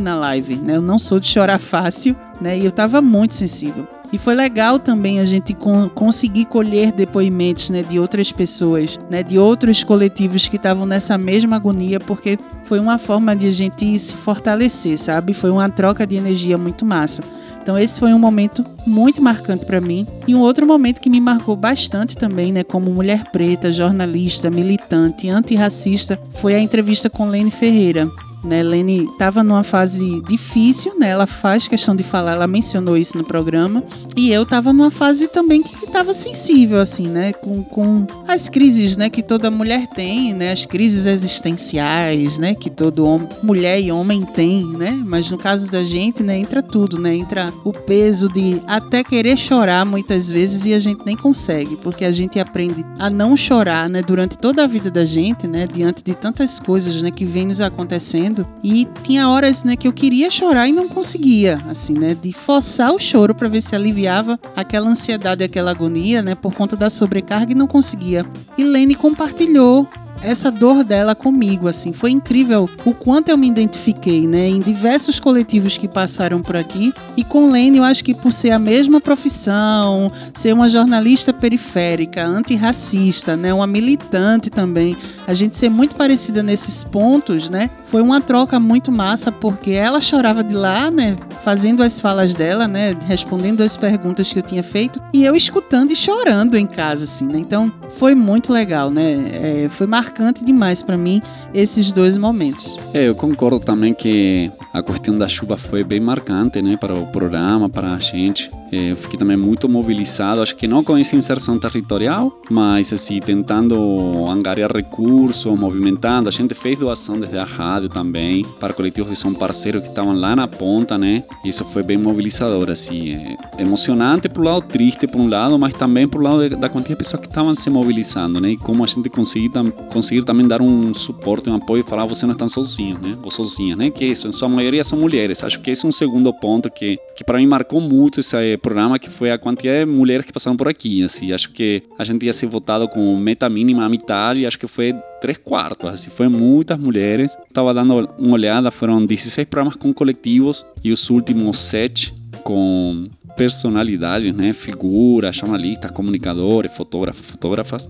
na 0.00 0.16
live, 0.16 0.56
né? 0.56 0.76
Eu 0.76 0.82
não 0.82 0.98
sou 0.98 1.18
de 1.18 1.26
chorar 1.26 1.58
fácil, 1.58 2.16
né? 2.40 2.58
E 2.58 2.64
eu 2.64 2.72
tava 2.72 3.00
muito 3.00 3.34
sensível. 3.34 3.86
E 4.12 4.18
foi 4.18 4.34
legal 4.34 4.78
também 4.78 5.20
a 5.20 5.26
gente 5.26 5.52
con 5.52 5.88
conseguir 5.88 6.44
colher 6.44 6.92
depoimentos, 6.92 7.70
né, 7.70 7.82
de 7.82 7.98
outras 7.98 8.30
pessoas, 8.30 8.98
né, 9.10 9.22
de 9.22 9.38
outros 9.38 9.82
coletivos 9.82 10.48
que 10.48 10.56
estavam 10.56 10.86
nessa 10.86 11.18
mesma 11.18 11.56
agonia, 11.56 11.98
porque 11.98 12.38
foi 12.64 12.78
uma 12.78 12.98
forma 12.98 13.34
de 13.34 13.48
a 13.48 13.52
gente 13.52 13.98
se 13.98 14.14
fortalecer, 14.14 14.96
sabe? 14.96 15.34
Foi 15.34 15.50
uma 15.50 15.68
troca 15.68 16.06
de 16.06 16.14
energia 16.14 16.56
muito 16.56 16.84
massa. 16.84 17.22
Então 17.60 17.76
esse 17.76 17.98
foi 17.98 18.14
um 18.14 18.18
momento 18.18 18.62
muito 18.86 19.20
marcante 19.20 19.66
para 19.66 19.80
mim 19.80 20.06
e 20.26 20.36
um 20.36 20.40
outro 20.40 20.64
momento 20.64 21.00
que 21.00 21.10
me 21.10 21.20
marcou 21.20 21.56
bastante 21.56 22.16
também, 22.16 22.52
né, 22.52 22.62
como 22.62 22.90
mulher 22.90 23.32
preta, 23.32 23.72
jornalista, 23.72 24.48
militante, 24.50 25.28
antirracista, 25.28 26.18
foi 26.34 26.54
a 26.54 26.60
entrevista 26.60 27.10
com 27.10 27.28
Lene 27.28 27.50
Ferreira. 27.50 28.06
Né, 28.46 28.62
Lene 28.62 29.06
estava 29.06 29.42
numa 29.42 29.64
fase 29.64 30.22
difícil, 30.22 30.96
né? 30.96 31.08
Ela 31.08 31.26
faz 31.26 31.66
questão 31.66 31.96
de 31.96 32.04
falar, 32.04 32.34
ela 32.34 32.46
mencionou 32.46 32.96
isso 32.96 33.18
no 33.18 33.24
programa. 33.24 33.82
E 34.14 34.30
eu 34.30 34.44
estava 34.44 34.72
numa 34.72 34.90
fase 34.90 35.26
também 35.26 35.64
que 35.64 35.84
estava 35.84 36.14
sensível, 36.14 36.78
assim, 36.78 37.08
né? 37.08 37.32
Com, 37.32 37.64
com 37.64 38.06
as 38.28 38.48
crises, 38.48 38.96
né? 38.96 39.10
Que 39.10 39.20
toda 39.20 39.50
mulher 39.50 39.88
tem, 39.88 40.32
né? 40.32 40.52
As 40.52 40.64
crises 40.64 41.06
existenciais, 41.06 42.38
né? 42.38 42.54
Que 42.54 42.70
todo 42.70 43.04
homem, 43.04 43.28
mulher 43.42 43.80
e 43.80 43.90
homem 43.90 44.24
tem, 44.24 44.64
né? 44.64 44.92
Mas 45.04 45.28
no 45.28 45.36
caso 45.36 45.68
da 45.68 45.82
gente, 45.82 46.22
né? 46.22 46.38
Entra 46.38 46.62
tudo, 46.62 47.00
né? 47.00 47.16
Entra 47.16 47.52
o 47.64 47.72
peso 47.72 48.28
de 48.28 48.62
até 48.68 49.02
querer 49.02 49.36
chorar 49.36 49.84
muitas 49.84 50.30
vezes 50.30 50.66
e 50.66 50.72
a 50.72 50.78
gente 50.78 51.04
nem 51.04 51.16
consegue, 51.16 51.74
porque 51.76 52.04
a 52.04 52.12
gente 52.12 52.38
aprende 52.38 52.86
a 52.96 53.10
não 53.10 53.36
chorar, 53.36 53.88
né? 53.88 54.02
Durante 54.02 54.38
toda 54.38 54.62
a 54.62 54.66
vida 54.68 54.88
da 54.88 55.04
gente, 55.04 55.48
né? 55.48 55.66
Diante 55.66 56.04
de 56.04 56.14
tantas 56.14 56.60
coisas, 56.60 57.02
né? 57.02 57.10
Que 57.10 57.24
vem 57.24 57.48
nos 57.48 57.60
acontecendo 57.60 58.35
e 58.62 58.88
tinha 59.04 59.28
horas, 59.28 59.62
né, 59.62 59.76
que 59.76 59.86
eu 59.86 59.92
queria 59.92 60.28
chorar 60.30 60.66
e 60.66 60.72
não 60.72 60.88
conseguia, 60.88 61.60
assim, 61.68 61.94
né, 61.94 62.16
de 62.20 62.32
forçar 62.32 62.92
o 62.92 62.98
choro 62.98 63.34
para 63.34 63.48
ver 63.48 63.60
se 63.60 63.74
aliviava 63.74 64.38
aquela 64.56 64.88
ansiedade, 64.88 65.44
aquela 65.44 65.70
agonia, 65.70 66.22
né, 66.22 66.34
por 66.34 66.52
conta 66.52 66.76
da 66.76 66.90
sobrecarga 66.90 67.52
e 67.52 67.54
não 67.54 67.66
conseguia. 67.66 68.24
E 68.58 68.64
Lene 68.64 68.94
compartilhou 68.94 69.88
essa 70.22 70.50
dor 70.50 70.84
dela 70.84 71.14
comigo, 71.14 71.68
assim. 71.68 71.92
Foi 71.92 72.10
incrível 72.10 72.68
o 72.84 72.94
quanto 72.94 73.28
eu 73.28 73.36
me 73.36 73.48
identifiquei, 73.48 74.26
né, 74.26 74.48
em 74.48 74.60
diversos 74.60 75.20
coletivos 75.20 75.78
que 75.78 75.88
passaram 75.88 76.42
por 76.42 76.56
aqui. 76.56 76.92
E 77.16 77.24
com 77.24 77.50
Lene, 77.50 77.78
eu 77.78 77.84
acho 77.84 78.04
que 78.04 78.14
por 78.14 78.32
ser 78.32 78.50
a 78.50 78.58
mesma 78.58 79.00
profissão, 79.00 80.08
ser 80.34 80.52
uma 80.52 80.68
jornalista 80.68 81.32
periférica, 81.32 82.24
antirracista, 82.24 83.36
né, 83.36 83.52
uma 83.52 83.66
militante 83.66 84.50
também, 84.50 84.96
a 85.26 85.34
gente 85.34 85.56
ser 85.56 85.68
muito 85.68 85.96
parecida 85.96 86.42
nesses 86.42 86.84
pontos, 86.84 87.50
né, 87.50 87.70
foi 87.86 88.02
uma 88.02 88.20
troca 88.20 88.58
muito 88.58 88.90
massa, 88.92 89.30
porque 89.30 89.72
ela 89.72 90.00
chorava 90.00 90.42
de 90.42 90.54
lá, 90.54 90.90
né, 90.90 91.16
fazendo 91.44 91.82
as 91.82 92.00
falas 92.00 92.34
dela, 92.34 92.66
né, 92.66 92.96
respondendo 93.06 93.62
as 93.62 93.76
perguntas 93.76 94.32
que 94.32 94.38
eu 94.38 94.42
tinha 94.42 94.62
feito, 94.62 95.00
e 95.12 95.24
eu 95.24 95.36
escutando 95.36 95.90
e 95.90 95.96
chorando 95.96 96.56
em 96.56 96.66
casa, 96.66 97.04
assim, 97.04 97.26
né. 97.26 97.38
Então, 97.38 97.72
foi 97.98 98.14
muito 98.14 98.52
legal, 98.52 98.90
né, 98.90 99.14
é, 99.32 99.68
foi 99.70 99.86
marcante 100.06 100.44
demais 100.44 100.82
para 100.82 100.96
mim 100.96 101.20
esses 101.52 101.90
dois 101.90 102.16
momentos. 102.16 102.78
É, 102.94 103.08
eu 103.08 103.14
concordo 103.14 103.58
também 103.58 103.92
que 103.92 104.50
a 104.72 104.82
questão 104.82 105.18
da 105.18 105.26
chuva 105.26 105.56
foi 105.56 105.82
bem 105.82 105.98
marcante, 105.98 106.62
né, 106.62 106.76
para 106.76 106.94
o 106.94 107.06
programa, 107.06 107.68
para 107.68 107.94
a 107.94 107.98
gente. 107.98 108.48
É, 108.70 108.92
eu 108.92 108.96
fiquei 108.96 109.18
também 109.18 109.36
muito 109.36 109.68
mobilizado, 109.68 110.42
acho 110.42 110.54
que 110.54 110.68
não 110.68 110.84
com 110.84 110.96
essa 110.96 111.16
inserção 111.16 111.58
territorial, 111.58 112.40
mas 112.50 112.92
assim, 112.92 113.20
tentando 113.20 114.26
angariar 114.28 114.70
recursos, 114.72 115.58
movimentando. 115.58 116.28
A 116.28 116.32
gente 116.32 116.54
fez 116.54 116.78
doação 116.78 117.18
desde 117.18 117.38
a 117.38 117.44
rádio 117.44 117.88
também, 117.88 118.44
para 118.60 118.72
coletivos 118.72 119.10
que 119.10 119.16
são 119.16 119.32
parceiros 119.34 119.82
que 119.82 119.88
estavam 119.88 120.14
lá 120.14 120.36
na 120.36 120.46
ponta, 120.46 120.98
né? 120.98 121.24
Isso 121.44 121.64
foi 121.64 121.82
bem 121.82 121.96
mobilizador, 121.96 122.70
assim. 122.70 123.12
É 123.12 123.62
emocionante 123.62 124.28
por 124.28 124.42
um 124.42 124.44
lado, 124.44 124.62
triste 124.62 125.06
por 125.06 125.20
um 125.20 125.28
lado, 125.28 125.58
mas 125.58 125.74
também 125.74 126.06
por 126.06 126.20
um 126.20 126.24
lado 126.24 126.56
da 126.56 126.68
quantidade 126.68 126.94
de 126.94 126.96
pessoas 126.96 127.22
que 127.22 127.28
estavam 127.28 127.54
se 127.54 127.70
mobilizando, 127.70 128.40
né? 128.40 128.50
E 128.50 128.56
como 128.56 128.84
a 128.84 128.86
gente 128.86 129.08
conseguir, 129.08 129.50
conseguir 129.96 130.22
também 130.24 130.46
dar 130.46 130.60
um 130.60 130.92
suporte, 130.92 131.48
um 131.48 131.54
apoio 131.54 131.80
e 131.80 131.82
falar, 131.82 132.04
você 132.04 132.26
não 132.26 132.34
está 132.34 132.46
sozinho, 132.50 132.98
né? 132.98 133.16
Ou 133.22 133.30
sozinha, 133.30 133.74
né? 133.74 133.90
Que 133.90 134.04
isso, 134.04 134.28
em 134.28 134.32
sua 134.32 134.46
maioria 134.46 134.84
são 134.84 134.98
mulheres. 134.98 135.42
Acho 135.42 135.58
que 135.60 135.70
esse 135.70 135.86
é 135.86 135.88
um 135.88 135.92
segundo 135.92 136.32
ponto 136.34 136.70
que, 136.70 136.98
que 137.16 137.24
para 137.24 137.38
mim 137.38 137.46
marcou 137.46 137.80
muito 137.80 138.20
esse 138.20 138.58
programa, 138.58 138.98
que 138.98 139.08
foi 139.08 139.30
a 139.30 139.38
quantidade 139.38 139.86
de 139.86 139.86
mulheres 139.86 140.26
que 140.26 140.32
passaram 140.34 140.54
por 140.54 140.68
aqui, 140.68 141.02
assim. 141.02 141.32
Acho 141.32 141.50
que 141.50 141.82
a 141.98 142.04
gente 142.04 142.26
ia 142.26 142.32
ser 142.34 142.46
votado 142.46 142.86
com 142.88 143.16
meta 143.16 143.48
mínima 143.48 143.86
a 143.86 143.88
metade, 143.88 144.44
acho 144.44 144.58
que 144.58 144.66
foi 144.66 144.94
três 145.18 145.38
quartos, 145.38 145.88
assim, 145.88 146.10
foi 146.10 146.28
muitas 146.28 146.78
mulheres. 146.78 147.34
Estava 147.48 147.72
dando 147.72 148.06
uma 148.18 148.34
olhada, 148.34 148.70
foram 148.70 149.04
16 149.04 149.48
programas 149.48 149.76
com 149.76 149.94
coletivos 149.94 150.66
e 150.84 150.92
os 150.92 151.08
últimos 151.08 151.56
sete 151.56 152.12
com 152.44 153.08
personalidades, 153.36 154.34
né? 154.34 154.52
Figuras, 154.52 155.36
jornalistas, 155.36 155.90
comunicadores, 155.90 156.74
fotógrafos, 156.74 157.26
fotógrafas. 157.26 157.88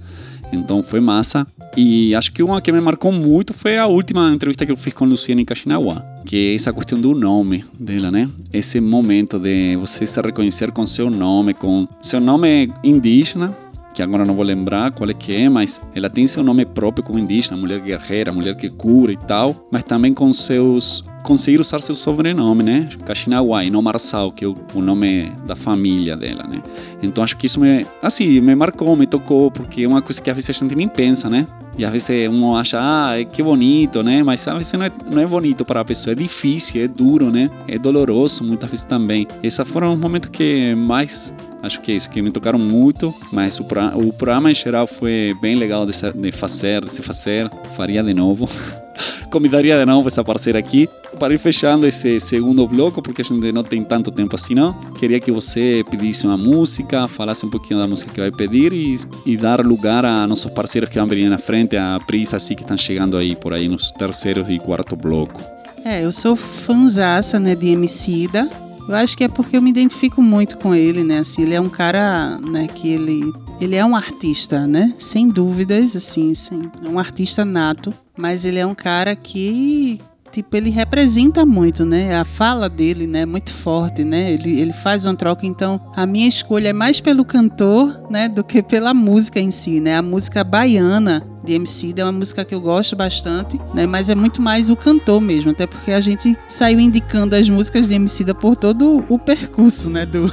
Então 0.52 0.82
foi 0.82 1.00
massa. 1.00 1.46
E 1.76 2.14
acho 2.14 2.32
que 2.32 2.42
uma 2.42 2.60
que 2.60 2.72
me 2.72 2.80
marcou 2.80 3.12
muito 3.12 3.52
foi 3.52 3.76
a 3.76 3.86
última 3.86 4.32
entrevista 4.32 4.64
que 4.64 4.72
eu 4.72 4.76
fiz 4.76 4.94
com 4.94 5.04
Luciana 5.04 5.44
Kashinawa, 5.44 6.04
que 6.24 6.52
é 6.52 6.54
essa 6.54 6.72
questão 6.72 7.00
do 7.00 7.14
nome 7.14 7.64
dela, 7.78 8.10
né? 8.10 8.28
Esse 8.52 8.80
momento 8.80 9.38
de 9.38 9.76
você 9.76 10.06
se 10.06 10.20
reconhecer 10.20 10.70
com 10.72 10.86
seu 10.86 11.10
nome, 11.10 11.52
com 11.52 11.86
seu 12.00 12.20
nome 12.20 12.68
indígena, 12.82 13.54
que 13.96 14.02
agora 14.02 14.26
não 14.26 14.34
vou 14.34 14.44
lembrar 14.44 14.90
qual 14.92 15.08
é 15.08 15.14
que 15.14 15.34
é, 15.34 15.48
mas 15.48 15.80
ela 15.94 16.10
tem 16.10 16.26
seu 16.26 16.42
nome 16.42 16.66
próprio 16.66 17.02
como 17.02 17.18
indígena, 17.18 17.56
mulher 17.56 17.80
guerreira, 17.80 18.30
mulher 18.30 18.54
que 18.54 18.68
cura 18.68 19.10
e 19.10 19.16
tal, 19.16 19.56
mas 19.72 19.82
também 19.82 20.12
com 20.12 20.30
seus 20.34 21.02
conseguir 21.22 21.60
usar 21.60 21.80
seu 21.80 21.94
sobrenome, 21.94 22.62
né? 22.62 22.84
Kashinawai, 23.04 23.68
não 23.68 23.82
Marçal, 23.82 24.30
que 24.30 24.44
é 24.44 24.48
o, 24.48 24.54
nome 24.80 25.32
da 25.44 25.56
família 25.56 26.14
dela, 26.14 26.44
né? 26.46 26.62
Então 27.02 27.24
acho 27.24 27.36
que 27.36 27.46
isso 27.46 27.58
me, 27.58 27.84
assim, 28.00 28.40
me 28.40 28.54
marcou, 28.54 28.94
me 28.94 29.06
tocou, 29.06 29.50
porque 29.50 29.82
é 29.82 29.88
uma 29.88 30.00
coisa 30.02 30.20
que 30.20 30.30
às 30.30 30.36
vezes 30.36 30.50
a 30.50 30.52
gente 30.52 30.76
nem 30.76 30.86
pensa, 30.86 31.28
né? 31.28 31.46
E 31.76 31.84
às 31.84 31.90
vezes 31.90 32.30
um 32.30 32.54
acha, 32.54 32.78
ah, 32.80 33.24
que 33.24 33.42
bonito, 33.42 34.02
né? 34.02 34.22
Mas 34.22 34.46
às 34.46 34.54
vezes 34.54 34.72
não 34.74 34.84
é, 34.84 34.92
não 35.10 35.20
é 35.20 35.26
bonito 35.26 35.64
para 35.64 35.80
a 35.80 35.84
pessoa, 35.84 36.12
é 36.12 36.14
difícil, 36.14 36.84
é 36.84 36.86
duro, 36.86 37.30
né? 37.30 37.46
É 37.66 37.78
doloroso 37.78 38.44
muitas 38.44 38.68
vezes 38.68 38.84
também. 38.84 39.26
Esses 39.42 39.66
foram 39.68 39.94
os 39.94 39.98
momentos 39.98 40.28
que 40.28 40.74
mais 40.76 41.34
acho 41.66 41.80
que 41.80 41.92
é 41.92 41.96
isso, 41.96 42.08
que 42.08 42.22
me 42.22 42.30
tocaram 42.30 42.58
muito, 42.58 43.14
mas 43.32 43.58
o, 43.60 43.64
o 43.96 44.12
programa 44.12 44.50
em 44.50 44.54
geral 44.54 44.86
foi 44.86 45.34
bem 45.40 45.56
legal 45.56 45.84
de, 45.84 45.92
de 45.92 46.32
fazer, 46.32 46.84
de 46.84 46.92
se 46.92 47.02
fazer, 47.02 47.50
faria 47.76 48.02
de 48.02 48.14
novo. 48.14 48.48
convidaria 49.30 49.78
de 49.78 49.84
novo 49.84 50.08
essa 50.08 50.24
parceira 50.24 50.58
aqui. 50.58 50.88
Para 51.18 51.34
ir 51.34 51.38
fechando 51.38 51.86
esse 51.86 52.18
segundo 52.20 52.66
bloco, 52.66 53.02
porque 53.02 53.22
a 53.22 53.24
gente 53.24 53.52
não 53.52 53.62
tem 53.62 53.82
tanto 53.84 54.10
tempo 54.10 54.34
assim, 54.34 54.54
não. 54.54 54.72
Queria 54.98 55.20
que 55.20 55.30
você 55.30 55.84
pedisse 55.90 56.26
uma 56.26 56.36
música, 56.36 57.08
falasse 57.08 57.44
um 57.44 57.50
pouquinho 57.50 57.78
da 57.80 57.86
música 57.86 58.12
que 58.12 58.20
vai 58.20 58.30
pedir 58.30 58.72
e, 58.72 58.98
e 59.24 59.36
dar 59.36 59.64
lugar 59.64 60.04
a 60.04 60.26
nossos 60.26 60.50
parceiros 60.50 60.90
que 60.90 60.98
vão 60.98 61.06
vir 61.06 61.28
na 61.28 61.38
frente, 61.38 61.76
a 61.76 61.98
Prisa, 62.06 62.36
assim, 62.36 62.54
que 62.54 62.62
estão 62.62 62.76
chegando 62.76 63.16
aí 63.16 63.34
por 63.36 63.52
aí 63.52 63.68
nos 63.68 63.92
terceiros 63.92 64.48
e 64.48 64.58
quarto 64.58 64.96
bloco. 64.96 65.42
É, 65.84 66.04
eu 66.04 66.10
sou 66.10 66.34
fanzaça, 66.34 67.38
né, 67.38 67.54
de 67.54 67.68
Emicida. 67.68 68.48
Eu 68.88 68.94
acho 68.96 69.16
que 69.16 69.24
é 69.24 69.28
porque 69.28 69.56
eu 69.56 69.62
me 69.62 69.70
identifico 69.70 70.22
muito 70.22 70.58
com 70.58 70.74
ele, 70.74 71.02
né? 71.02 71.18
Assim, 71.18 71.42
ele 71.42 71.54
é 71.54 71.60
um 71.60 71.68
cara, 71.68 72.38
né, 72.38 72.66
que 72.68 72.88
ele 72.88 73.32
ele 73.60 73.74
é 73.74 73.84
um 73.84 73.96
artista, 73.96 74.66
né? 74.66 74.94
Sem 74.98 75.28
dúvidas, 75.28 75.96
assim, 75.96 76.34
sem, 76.34 76.70
é 76.84 76.88
um 76.88 76.98
artista 76.98 77.44
nato, 77.44 77.92
mas 78.16 78.44
ele 78.44 78.58
é 78.58 78.66
um 78.66 78.74
cara 78.74 79.16
que 79.16 79.98
tipo, 80.30 80.54
ele 80.54 80.68
representa 80.68 81.46
muito, 81.46 81.86
né? 81.86 82.14
A 82.14 82.24
fala 82.24 82.68
dele, 82.68 83.06
né, 83.06 83.20
é 83.20 83.26
muito 83.26 83.50
forte, 83.52 84.04
né? 84.04 84.32
Ele, 84.32 84.60
ele 84.60 84.72
faz 84.72 85.04
uma 85.04 85.14
troca, 85.14 85.46
então 85.46 85.80
a 85.96 86.04
minha 86.04 86.28
escolha 86.28 86.68
é 86.68 86.72
mais 86.74 87.00
pelo 87.00 87.24
cantor, 87.24 88.06
né, 88.10 88.28
do 88.28 88.44
que 88.44 88.62
pela 88.62 88.92
música 88.92 89.40
em 89.40 89.50
si, 89.50 89.80
né? 89.80 89.96
A 89.96 90.02
música 90.02 90.44
baiana 90.44 91.26
de 91.46 91.54
MC 91.54 91.94
é 91.96 92.02
uma 92.02 92.12
música 92.12 92.44
que 92.44 92.54
eu 92.54 92.60
gosto 92.60 92.96
bastante, 92.96 93.58
né? 93.72 93.86
Mas 93.86 94.10
é 94.10 94.14
muito 94.14 94.42
mais 94.42 94.68
o 94.68 94.76
cantor 94.76 95.20
mesmo, 95.20 95.52
até 95.52 95.66
porque 95.66 95.92
a 95.92 96.00
gente 96.00 96.36
saiu 96.48 96.80
indicando 96.80 97.36
as 97.36 97.48
músicas 97.48 97.88
de 97.88 97.94
MC 97.94 98.34
por 98.34 98.56
todo 98.56 99.04
o 99.08 99.18
percurso, 99.18 99.88
né, 99.88 100.04
do 100.04 100.30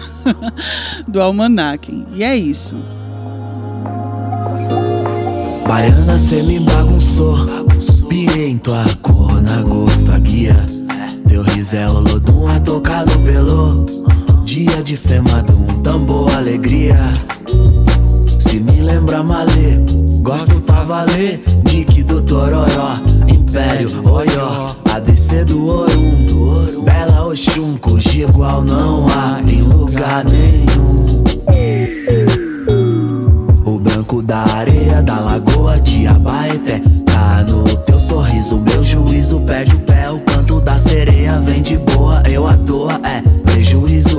do 1.07 1.21
almanac. 1.21 2.05
E 2.15 2.23
é 2.23 2.35
isso. 2.35 2.75
Baiana, 5.67 6.17
cê 6.17 6.41
me 6.41 6.59
bagunçou. 6.59 7.45
Pirei 8.09 8.49
em 8.49 8.57
tua 8.57 8.85
cor, 9.01 9.41
na 9.41 9.63
cor, 9.63 9.89
tua 10.03 10.19
guia. 10.19 10.65
Teu 11.27 11.43
riso 11.43 11.75
é 11.75 11.89
olodum, 11.89 12.47
a 12.47 12.59
tocar 12.59 13.05
no 13.05 13.19
pelo. 13.21 13.85
Dia 14.43 14.83
de 14.83 14.95
femadum, 14.95 15.81
tambor, 15.83 16.33
alegria. 16.35 16.97
Se 18.39 18.59
me 18.59 18.81
lembra 18.81 19.23
malê, 19.23 19.79
gosto 20.23 20.59
pra 20.61 20.83
valer. 20.83 21.43
Nick 21.65 22.01
do 22.03 22.21
Tororó, 22.21 22.99
Império, 23.27 23.89
Oió. 24.09 24.73
ADC 24.91 25.43
do 25.45 25.67
Orum, 25.67 26.83
Bela 26.83 27.27
Oxum, 27.27 27.77
cujo 27.77 28.09
igual 28.21 28.63
não 28.63 29.07
há 29.07 29.41
em 29.47 29.61
lugar 29.61 30.23
nenhum. 30.23 31.23
O 33.65 33.79
branco 33.79 34.21
da 34.21 34.43
areia, 34.55 35.01
da 35.01 35.19
lagoa 35.19 35.79
de 35.79 36.07
Abaeté 36.07 36.81
Tá 37.05 37.43
no 37.47 37.63
teu 37.77 37.99
sorriso, 37.99 38.57
meu 38.57 38.83
juízo 38.83 39.39
perde 39.41 39.75
o 39.75 39.79
pé 39.79 40.09
O 40.09 40.19
canto 40.21 40.61
da 40.61 40.77
sereia 40.77 41.39
vem 41.39 41.61
de 41.61 41.77
boa, 41.77 42.21
eu 42.29 42.47
à 42.47 42.55
toa, 42.57 42.99
é 43.03 43.21
prejuízo 43.43 44.12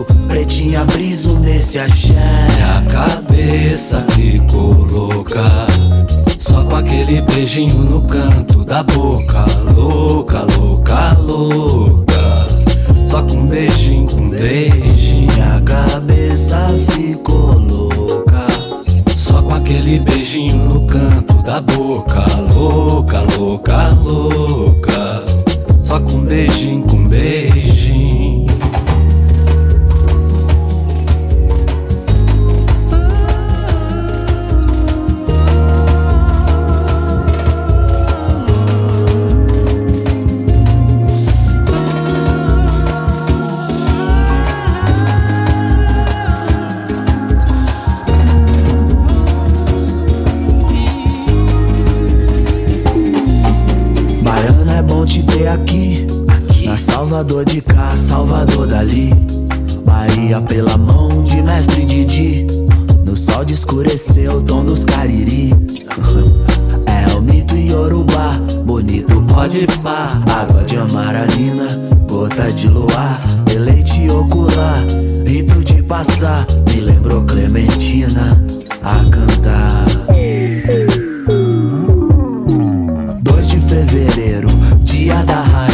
Pretinha 0.64 0.84
briso 0.86 1.38
nesse 1.40 1.78
axé. 1.78 2.14
Minha 2.54 2.82
cabeça 2.90 4.02
ficou 4.12 4.72
louca 4.72 5.42
Só 6.38 6.64
com 6.64 6.76
aquele 6.76 7.20
beijinho 7.20 7.84
no 7.84 8.00
canto 8.00 8.64
da 8.64 8.82
boca. 8.82 9.44
Louca, 9.76 10.46
louca, 10.56 11.12
louca 11.18 12.46
Só 13.04 13.22
com 13.22 13.36
um 13.36 13.46
beijinho, 13.46 14.06
com 14.06 14.30
beijinho. 14.30 15.30
Minha 15.34 15.60
cabeça 15.60 16.74
ficou 16.92 17.58
louca 17.58 18.46
Só 19.18 19.42
com 19.42 19.54
aquele 19.54 19.98
beijinho 19.98 20.56
no 20.56 20.86
canto 20.86 21.42
da 21.42 21.60
boca. 21.60 22.24
Louca, 22.54 23.20
louca, 23.36 23.88
louca 24.02 25.24
Só 25.78 26.00
com 26.00 26.12
um 26.12 26.24
beijinho, 26.24 26.84
com 26.84 27.06
beijinho 27.06 28.23
Salvador 57.14 57.44
de 57.44 57.60
cá, 57.60 57.94
Salvador 57.96 58.66
dali. 58.66 59.10
Bahia 59.84 60.40
pela 60.40 60.76
mão 60.76 61.22
de 61.22 61.40
mestre 61.40 61.84
Didi. 61.84 62.44
No 63.06 63.16
sol 63.16 63.44
de 63.44 63.54
escurecer 63.54 64.28
o 64.34 64.42
tom 64.42 64.64
dos 64.64 64.82
cariri. 64.82 65.52
É 66.86 67.14
o 67.14 67.22
mito 67.22 67.54
Yorubá, 67.54 68.32
bonito 68.66 69.22
pode 69.32 69.64
pá. 69.80 70.20
Água 70.28 70.64
de 70.64 70.76
amaralina, 70.76 71.68
gota 72.08 72.50
de 72.50 72.66
luar. 72.66 73.22
Deleite 73.44 74.10
ocular, 74.10 74.84
rito 75.24 75.60
de 75.60 75.84
passar. 75.84 76.44
Me 76.68 76.80
lembrou 76.80 77.22
Clementina 77.22 78.44
a 78.82 79.04
cantar. 79.08 79.84
2 83.22 83.48
de 83.48 83.60
fevereiro, 83.60 84.48
dia 84.82 85.22
da 85.22 85.42
rainha. 85.42 85.73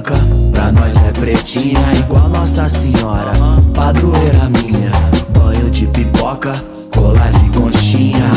Branca, 0.00 0.14
pra 0.52 0.72
nós 0.72 0.96
é 0.96 1.12
pretinha. 1.12 1.80
Igual 1.98 2.28
Nossa 2.28 2.68
Senhora, 2.68 3.32
padroeira 3.74 4.48
minha. 4.48 4.90
Banho 5.30 5.70
de 5.70 5.86
pipoca, 5.86 6.52
colar 6.94 7.30
de 7.32 7.50
conchinha. 7.50 8.30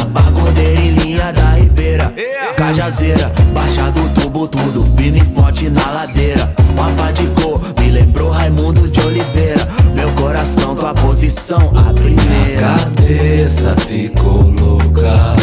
Linha 1.03 1.31
da 1.31 1.51
ribeira. 1.51 2.13
Cajazeira, 2.55 3.31
baixa 3.53 3.89
do 3.91 4.09
tubo, 4.09 4.47
tudo 4.47 4.85
firme 4.95 5.19
e 5.19 5.25
forte 5.25 5.69
na 5.69 5.85
ladeira. 5.91 6.53
Mapa 6.75 7.11
de 7.11 7.27
cor, 7.27 7.61
me 7.79 7.89
lembrou 7.89 8.29
Raimundo 8.29 8.89
de 8.89 8.99
Oliveira. 9.01 9.67
Meu 9.95 10.09
coração, 10.13 10.75
tua 10.75 10.93
posição, 10.93 11.71
a 11.75 11.93
Minha 11.93 11.93
primeira. 11.93 12.67
cabeça 12.67 13.75
ficou 13.87 14.41
louca 14.51 15.42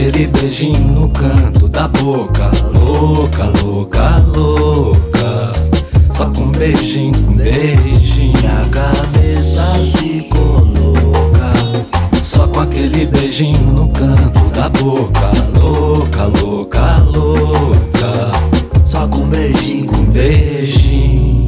aquele 0.00 0.26
beijinho 0.28 0.92
no 0.92 1.08
canto 1.10 1.68
da 1.68 1.86
boca 1.86 2.50
Louca, 2.74 3.52
louca, 3.62 4.18
louca 4.34 5.52
Só 6.16 6.30
com 6.30 6.50
beijinho, 6.52 7.12
com 7.12 7.34
beijinho 7.34 8.32
Minha 8.38 8.64
cabeça 8.70 9.74
ficou 9.98 10.64
louca. 10.64 11.52
Só 12.24 12.46
com 12.48 12.60
aquele 12.60 13.06
beijinho 13.06 13.72
no 13.72 13.88
canto 13.88 14.40
da 14.54 14.70
boca 14.70 15.32
Louca, 15.60 16.24
louca, 16.24 16.98
louca 17.00 18.32
Só 18.84 19.06
com 19.06 19.26
beijinho. 19.28 19.86
Com 19.86 20.04
beijinho 20.04 21.39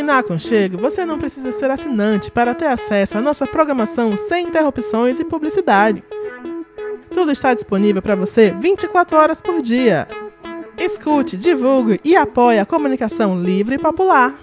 Aqui 0.00 0.06
na 0.06 0.18
Aconchego, 0.18 0.78
você 0.78 1.04
não 1.04 1.18
precisa 1.18 1.52
ser 1.52 1.70
assinante 1.70 2.30
para 2.30 2.54
ter 2.54 2.64
acesso 2.68 3.18
à 3.18 3.20
nossa 3.20 3.46
programação 3.46 4.16
sem 4.16 4.46
interrupções 4.46 5.20
e 5.20 5.26
publicidade. 5.26 6.02
Tudo 7.10 7.30
está 7.30 7.52
disponível 7.52 8.00
para 8.00 8.16
você 8.16 8.50
24 8.50 9.18
horas 9.18 9.42
por 9.42 9.60
dia. 9.60 10.08
Escute, 10.78 11.36
divulgue 11.36 12.00
e 12.02 12.16
apoie 12.16 12.58
a 12.58 12.64
comunicação 12.64 13.42
livre 13.42 13.74
e 13.74 13.78
popular. 13.78 14.34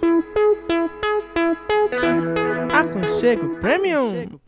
Aconchego 2.72 3.58
Premium. 3.58 4.38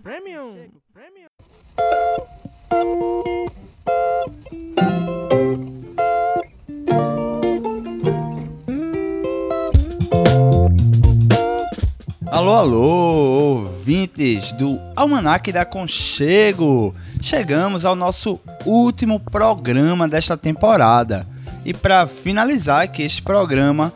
Alô, 12.30 13.66
ouvintes 13.66 14.52
do 14.52 14.78
Almanac 14.94 15.50
da 15.50 15.64
Conchego! 15.64 16.94
Chegamos 17.20 17.84
ao 17.84 17.96
nosso 17.96 18.38
último 18.64 19.18
programa 19.18 20.06
desta 20.06 20.36
temporada. 20.36 21.26
E 21.64 21.74
para 21.74 22.06
finalizar 22.06 22.82
aqui 22.82 23.02
este 23.02 23.20
programa, 23.20 23.92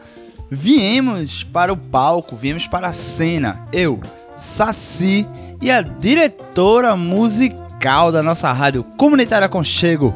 viemos 0.51 1.45
para 1.45 1.73
o 1.73 1.77
palco, 1.77 2.35
viemos 2.35 2.67
para 2.67 2.89
a 2.89 2.93
cena. 2.93 3.67
Eu, 3.73 4.01
Saci 4.37 5.27
e 5.63 5.71
a 5.71 5.81
diretora 5.81 6.97
musical 6.97 8.11
da 8.11 8.23
nossa 8.23 8.53
rádio 8.53 8.83
comunitária 8.99 9.49
Conchego, 9.49 10.13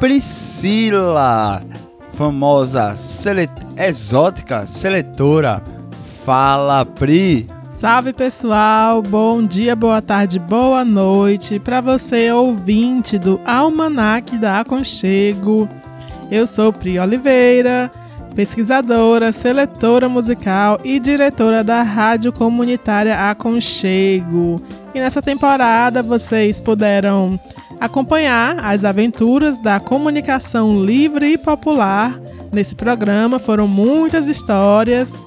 Priscila, 0.00 1.62
famosa 2.14 2.96
sele 2.96 3.48
exótica 3.76 4.66
seletora. 4.66 5.62
Fala, 6.24 6.84
Pri! 6.84 7.59
Salve 7.80 8.12
pessoal, 8.12 9.00
bom 9.00 9.42
dia, 9.42 9.74
boa 9.74 10.02
tarde, 10.02 10.38
boa 10.38 10.84
noite 10.84 11.58
para 11.58 11.80
você 11.80 12.30
ouvinte 12.30 13.16
do 13.16 13.40
Almanac 13.42 14.36
da 14.36 14.60
Aconchego. 14.60 15.66
Eu 16.30 16.46
sou 16.46 16.74
Pri 16.74 16.98
Oliveira, 16.98 17.88
pesquisadora, 18.34 19.32
seletora 19.32 20.10
musical 20.10 20.78
e 20.84 21.00
diretora 21.00 21.64
da 21.64 21.80
Rádio 21.80 22.34
Comunitária 22.34 23.30
Aconchego. 23.30 24.56
E 24.94 25.00
nessa 25.00 25.22
temporada 25.22 26.02
vocês 26.02 26.60
puderam 26.60 27.40
acompanhar 27.80 28.62
as 28.62 28.84
aventuras 28.84 29.56
da 29.56 29.80
comunicação 29.80 30.84
livre 30.84 31.32
e 31.32 31.38
popular. 31.38 32.20
Nesse 32.52 32.74
programa 32.74 33.38
foram 33.38 33.66
muitas 33.66 34.26
histórias 34.26 35.18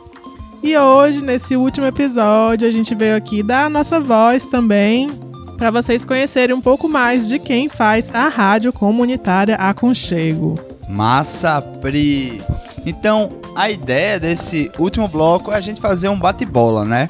e 0.64 0.78
hoje, 0.78 1.22
nesse 1.22 1.58
último 1.58 1.86
episódio, 1.86 2.66
a 2.66 2.72
gente 2.72 2.96
veio 2.96 3.18
aqui 3.18 3.44
dar 3.44 3.66
a 3.66 3.70
nossa 3.70 4.00
voz 4.00 4.48
também 4.48 5.12
para 5.58 5.70
vocês 5.70 6.06
conhecerem 6.06 6.56
um 6.56 6.62
pouco 6.62 6.88
mais 6.88 7.28
de 7.28 7.38
quem 7.38 7.68
faz 7.68 8.10
a 8.16 8.30
rádio 8.30 8.72
comunitária 8.72 9.56
Aconchego. 9.56 10.58
Massa, 10.88 11.62
Pri! 11.82 12.42
Então, 12.86 13.30
a 13.56 13.70
ideia 13.70 14.18
desse 14.18 14.72
último 14.80 15.08
bloco 15.08 15.52
é 15.52 15.56
a 15.56 15.62
gente 15.62 15.82
fazer 15.82 16.08
um 16.08 16.18
bate-bola, 16.18 16.86
né? 16.86 17.10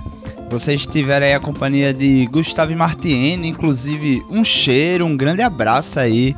Vocês 0.50 0.86
tiveram 0.86 1.26
aí 1.26 1.34
a 1.34 1.40
companhia 1.40 1.94
de 1.94 2.26
Gustavo 2.28 2.76
Martiene, 2.76 3.48
inclusive 3.48 4.24
um 4.30 4.44
cheiro, 4.44 5.06
um 5.06 5.16
grande 5.16 5.42
abraço 5.42 6.00
aí 6.00 6.36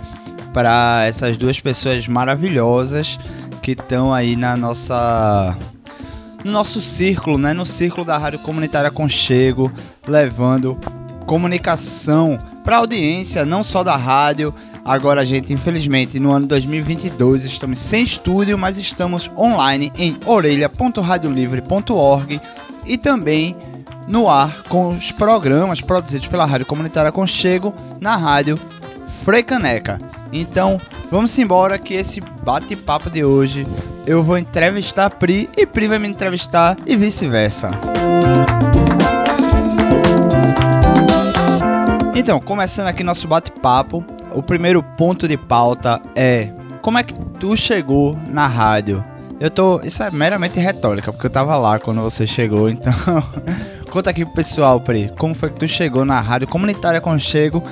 para 0.53 1.05
essas 1.05 1.37
duas 1.37 1.59
pessoas 1.59 2.07
maravilhosas 2.07 3.17
que 3.61 3.71
estão 3.71 4.13
aí 4.13 4.35
na 4.35 4.55
nossa 4.55 5.57
no 6.45 6.51
nosso 6.51 6.79
círculo, 6.79 7.39
né? 7.39 7.53
No 7.53 7.65
círculo 7.65 8.05
da 8.05 8.19
Rádio 8.19 8.37
Comunitária 8.39 8.91
Conchego, 8.91 9.71
levando 10.07 10.77
comunicação 11.25 12.37
para 12.63 12.77
audiência, 12.77 13.43
não 13.43 13.63
só 13.63 13.83
da 13.83 13.95
rádio. 13.95 14.53
Agora 14.85 15.21
a 15.21 15.25
gente, 15.25 15.51
infelizmente, 15.51 16.19
no 16.19 16.31
ano 16.31 16.45
2022 16.45 17.43
estamos 17.43 17.79
sem 17.79 18.03
estúdio, 18.03 18.59
mas 18.59 18.77
estamos 18.77 19.31
online 19.35 19.91
em 19.97 20.15
orelha.radiolivre.org 20.23 22.39
e 22.85 22.95
também 22.95 23.55
no 24.07 24.29
ar 24.29 24.61
com 24.69 24.89
os 24.89 25.11
programas 25.11 25.81
produzidos 25.81 26.27
pela 26.27 26.45
Rádio 26.45 26.67
Comunitária 26.67 27.11
Conchego 27.11 27.73
na 27.99 28.15
rádio 28.15 28.59
Freicaneca. 29.25 29.97
Então, 30.31 30.79
vamos 31.09 31.35
embora 31.39 31.79
que 31.79 31.95
esse 31.95 32.21
bate-papo 32.21 33.09
de 33.09 33.25
hoje 33.25 33.65
eu 34.05 34.21
vou 34.21 34.37
entrevistar 34.37 35.07
a 35.07 35.09
Pri 35.09 35.49
e 35.57 35.65
Pri 35.65 35.87
vai 35.87 35.97
me 35.97 36.07
entrevistar 36.07 36.77
e 36.85 36.95
vice-versa. 36.95 37.71
Então, 42.15 42.39
começando 42.39 42.85
aqui 42.85 43.03
nosso 43.03 43.27
bate-papo, 43.27 44.05
o 44.31 44.43
primeiro 44.43 44.83
ponto 44.83 45.27
de 45.27 45.37
pauta 45.37 45.99
é 46.15 46.51
como 46.83 46.99
é 46.99 47.03
que 47.03 47.15
tu 47.39 47.57
chegou 47.57 48.15
na 48.27 48.45
rádio? 48.45 49.03
Eu 49.39 49.49
tô. 49.49 49.81
Isso 49.81 50.03
é 50.03 50.11
meramente 50.11 50.59
retórica, 50.59 51.11
porque 51.11 51.25
eu 51.25 51.31
tava 51.31 51.57
lá 51.57 51.79
quando 51.79 51.99
você 51.99 52.27
chegou, 52.27 52.69
então. 52.69 52.93
Conta 53.89 54.11
aqui 54.11 54.23
pro 54.23 54.35
pessoal, 54.35 54.79
Pri, 54.79 55.11
como 55.17 55.33
foi 55.33 55.49
que 55.49 55.59
tu 55.59 55.67
chegou 55.67 56.05
na 56.05 56.19
rádio 56.19 56.47
comunitária 56.47 57.01
Conchego 57.01 57.63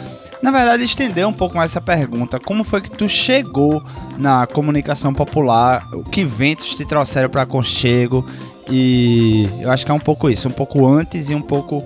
na 0.44 0.52
verdade, 0.52 0.84
estender 0.84 1.26
um 1.26 1.32
pouco 1.32 1.56
mais 1.56 1.72
essa 1.72 1.80
pergunta. 1.80 2.38
Como 2.38 2.66
foi 2.66 2.82
que 2.82 2.92
tu 2.92 3.08
chegou 3.08 3.82
na 4.18 4.46
comunicação 4.46 5.14
popular? 5.14 5.88
Que 6.12 6.26
ventos 6.26 6.76
te 6.76 6.86
trouxeram 6.86 7.30
para 7.30 7.46
Conchego? 7.46 8.26
E 8.70 9.48
eu 9.62 9.72
acho 9.72 9.86
que 9.86 9.92
é 9.92 9.94
um 9.94 10.00
pouco 10.00 10.30
isso, 10.30 10.50
um 10.50 10.52
pouco 10.52 10.86
antes 10.86 11.30
e 11.30 11.36
um 11.36 11.42
pouco 11.42 11.78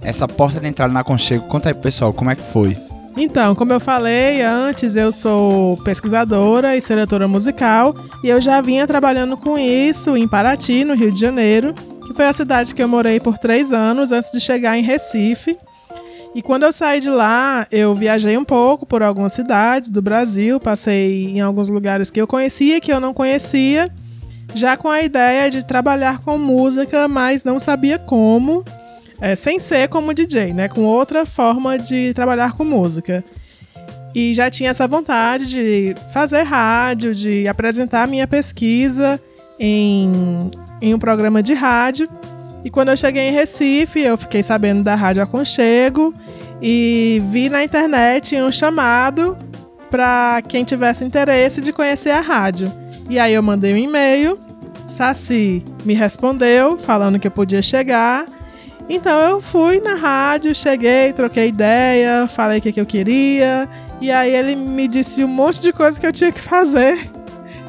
essa 0.00 0.28
porta 0.28 0.60
de 0.60 0.68
entrada 0.68 0.92
na 0.92 1.02
Conchego. 1.02 1.48
Conta 1.48 1.70
aí, 1.70 1.74
pessoal, 1.74 2.12
como 2.12 2.30
é 2.30 2.36
que 2.36 2.42
foi? 2.42 2.76
Então, 3.16 3.52
como 3.52 3.72
eu 3.72 3.80
falei 3.80 4.42
antes, 4.42 4.94
eu 4.94 5.10
sou 5.10 5.76
pesquisadora 5.78 6.76
e 6.76 6.80
seletora 6.80 7.26
musical 7.26 7.96
e 8.22 8.28
eu 8.28 8.40
já 8.40 8.60
vinha 8.60 8.86
trabalhando 8.86 9.36
com 9.36 9.58
isso 9.58 10.16
em 10.16 10.28
Paraty, 10.28 10.84
no 10.84 10.94
Rio 10.94 11.10
de 11.10 11.20
Janeiro, 11.20 11.74
que 12.06 12.14
foi 12.14 12.26
a 12.26 12.32
cidade 12.32 12.76
que 12.76 12.82
eu 12.82 12.86
morei 12.88 13.18
por 13.18 13.38
três 13.38 13.72
anos 13.72 14.12
antes 14.12 14.30
de 14.30 14.38
chegar 14.38 14.78
em 14.78 14.84
Recife. 14.84 15.58
E 16.34 16.42
quando 16.42 16.64
eu 16.64 16.72
saí 16.72 16.98
de 16.98 17.08
lá, 17.08 17.64
eu 17.70 17.94
viajei 17.94 18.36
um 18.36 18.44
pouco 18.44 18.84
por 18.84 19.02
algumas 19.02 19.32
cidades 19.32 19.88
do 19.88 20.02
Brasil, 20.02 20.58
passei 20.58 21.26
em 21.26 21.40
alguns 21.40 21.68
lugares 21.68 22.10
que 22.10 22.20
eu 22.20 22.26
conhecia, 22.26 22.80
que 22.80 22.92
eu 22.92 22.98
não 22.98 23.14
conhecia, 23.14 23.88
já 24.52 24.76
com 24.76 24.88
a 24.88 25.00
ideia 25.00 25.48
de 25.48 25.64
trabalhar 25.64 26.20
com 26.22 26.36
música, 26.36 27.06
mas 27.06 27.44
não 27.44 27.60
sabia 27.60 28.00
como, 28.00 28.64
é, 29.20 29.36
sem 29.36 29.60
ser 29.60 29.88
como 29.88 30.12
DJ, 30.12 30.52
né? 30.52 30.68
Com 30.68 30.82
outra 30.82 31.24
forma 31.24 31.78
de 31.78 32.12
trabalhar 32.14 32.52
com 32.52 32.64
música. 32.64 33.24
E 34.12 34.34
já 34.34 34.50
tinha 34.50 34.70
essa 34.70 34.88
vontade 34.88 35.46
de 35.46 35.94
fazer 36.12 36.42
rádio, 36.42 37.14
de 37.14 37.46
apresentar 37.46 38.08
minha 38.08 38.26
pesquisa 38.26 39.20
em, 39.58 40.50
em 40.80 40.94
um 40.94 40.98
programa 40.98 41.42
de 41.42 41.54
rádio. 41.54 42.08
E 42.64 42.70
quando 42.70 42.88
eu 42.88 42.96
cheguei 42.96 43.28
em 43.28 43.32
Recife, 43.32 44.00
eu 44.00 44.16
fiquei 44.16 44.42
sabendo 44.42 44.82
da 44.82 44.94
Rádio 44.94 45.22
Aconchego 45.22 46.14
e 46.62 47.22
vi 47.30 47.50
na 47.50 47.62
internet 47.62 48.40
um 48.40 48.50
chamado 48.50 49.36
para 49.90 50.40
quem 50.48 50.64
tivesse 50.64 51.04
interesse 51.04 51.60
de 51.60 51.72
conhecer 51.72 52.10
a 52.10 52.20
rádio. 52.20 52.72
E 53.10 53.18
aí 53.18 53.34
eu 53.34 53.42
mandei 53.42 53.74
um 53.74 53.76
e-mail, 53.76 54.38
Saci 54.88 55.62
me 55.84 55.92
respondeu 55.92 56.78
falando 56.78 57.18
que 57.18 57.26
eu 57.26 57.30
podia 57.30 57.60
chegar. 57.60 58.24
Então 58.88 59.18
eu 59.20 59.42
fui 59.42 59.80
na 59.80 59.94
rádio, 59.94 60.54
cheguei, 60.54 61.12
troquei 61.12 61.48
ideia, 61.48 62.26
falei 62.34 62.58
o 62.58 62.62
que, 62.62 62.72
que 62.72 62.80
eu 62.80 62.86
queria. 62.86 63.68
E 64.00 64.10
aí 64.10 64.34
ele 64.34 64.56
me 64.56 64.88
disse 64.88 65.22
um 65.22 65.28
monte 65.28 65.60
de 65.60 65.72
coisa 65.72 66.00
que 66.00 66.06
eu 66.06 66.12
tinha 66.12 66.32
que 66.32 66.40
fazer 66.40 67.13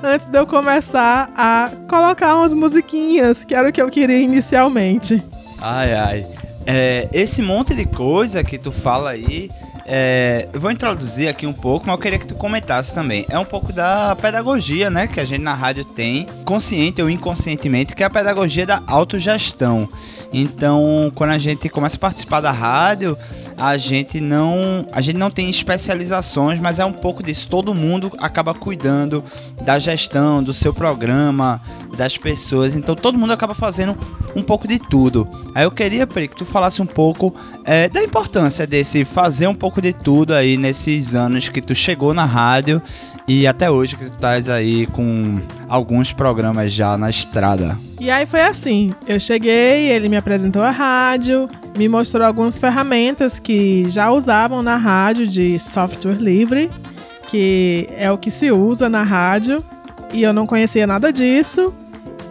antes 0.06 0.28
de 0.28 0.38
eu 0.38 0.46
começar 0.46 1.32
a 1.36 1.72
colocar 1.90 2.36
umas 2.36 2.54
musiquinhas, 2.54 3.44
que 3.44 3.56
era 3.56 3.68
o 3.68 3.72
que 3.72 3.82
eu 3.82 3.90
queria 3.90 4.18
inicialmente. 4.18 5.22
Ai, 5.60 5.94
ai. 5.94 6.26
É, 6.66 7.10
esse 7.12 7.42
monte 7.42 7.74
de 7.74 7.86
coisa 7.86 8.44
que 8.44 8.58
tu 8.58 8.72
fala 8.72 9.12
aí, 9.12 9.50
é, 9.86 10.48
eu 10.52 10.60
vou 10.60 10.72
introduzir 10.72 11.28
aqui 11.28 11.46
um 11.46 11.54
pouco, 11.54 11.86
mas 11.86 11.96
eu 11.96 12.02
queria 12.02 12.20
que 12.20 12.26
tu 12.26 12.36
comentasse 12.36 12.94
também. 12.94 13.26
É 13.30 13.38
um 13.38 13.46
pouco 13.46 13.72
da 13.72 14.16
pedagogia, 14.16 14.90
né, 14.90 15.08
que 15.08 15.20
a 15.20 15.26
gente 15.26 15.42
na 15.42 15.54
rádio 15.54 15.86
tem, 15.86 16.26
consciente 16.44 17.02
ou 17.02 17.10
inconscientemente, 17.10 17.96
que 17.96 18.04
é 18.04 18.06
a 18.06 18.10
pedagogia 18.10 18.66
da 18.66 18.82
autogestão. 18.88 19.88
Então, 20.34 21.12
quando 21.16 21.32
a 21.32 21.38
gente 21.38 21.70
começa 21.70 21.96
a 21.98 22.00
participar 22.00 22.42
da 22.42 22.52
rádio, 22.52 23.18
a 23.58 23.78
gente 23.78 24.20
não, 24.20 24.86
a 24.92 25.02
gente 25.02 25.18
não 25.18 25.30
tem 25.30 25.50
especializações, 25.50 26.60
mas 26.60 26.80
é 26.80 26.86
um 26.86 26.92
pouco 26.92 27.24
disso. 27.24 27.48
Todo 27.48 27.74
mundo 27.74 28.12
acaba 28.20 28.54
cuidando 28.54 29.24
da 29.64 29.80
gestão, 29.80 30.44
do 30.44 30.54
seu 30.54 30.74
programa, 30.74 31.62
das 31.98 32.18
pessoas. 32.18 32.76
Então, 32.76 32.96
todo 32.96 33.18
mundo 33.18 33.34
acaba 33.34 33.54
fazendo 33.54 33.98
um 34.36 34.44
pouco 34.44 34.68
de 34.68 34.80
tudo. 34.80 35.28
Aí 35.54 35.64
eu 35.64 35.72
queria, 35.72 36.06
Pri, 36.06 36.28
que 36.28 36.36
tu 36.36 36.46
falasse 36.46 36.82
um 36.82 36.86
pouco 36.86 37.34
é, 37.64 37.88
da 37.88 38.04
importância 38.04 38.68
desse 38.68 39.06
fazer 39.06 39.48
um 39.48 39.56
pouco 39.56 39.82
de 39.82 39.94
tudo 39.94 40.34
aí 40.34 40.58
nesses 40.58 41.16
anos 41.16 41.50
que 41.50 41.62
tu 41.62 41.74
chegou 41.74 42.14
na 42.14 42.26
rádio 42.26 42.82
e 43.28 43.48
até 43.48 43.72
hoje 43.72 43.96
que 43.96 44.06
tu 44.06 44.12
estás 44.12 44.50
aí 44.50 44.86
com 44.88 45.40
alguns 45.68 46.14
programas 46.14 46.72
já 46.72 46.98
na 46.98 47.10
estrada. 47.10 47.78
E 48.00 48.12
aí 48.12 48.26
foi 48.26 48.42
assim, 48.42 48.94
eu 49.08 49.20
cheguei, 49.20 49.90
ele 49.90 50.10
me 50.10 50.15
apresentou 50.16 50.62
a 50.62 50.72
rádio, 50.72 51.50
me 51.78 51.88
mostrou 51.88 52.26
algumas 52.26 52.58
ferramentas 52.58 53.40
que 53.40 53.90
já 53.90 54.12
usavam 54.12 54.62
na 54.62 54.78
rádio 54.78 55.28
de 55.28 55.60
software 55.60 56.18
livre, 56.18 56.70
que 57.28 57.88
é 57.98 58.12
o 58.12 58.18
que 58.18 58.32
se 58.32 58.52
usa 58.52 58.90
na 58.90 59.04
rádio, 59.04 59.64
e 60.14 60.24
eu 60.24 60.34
não 60.34 60.46
conhecia 60.46 60.86
nada 60.86 61.12
disso. 61.12 61.74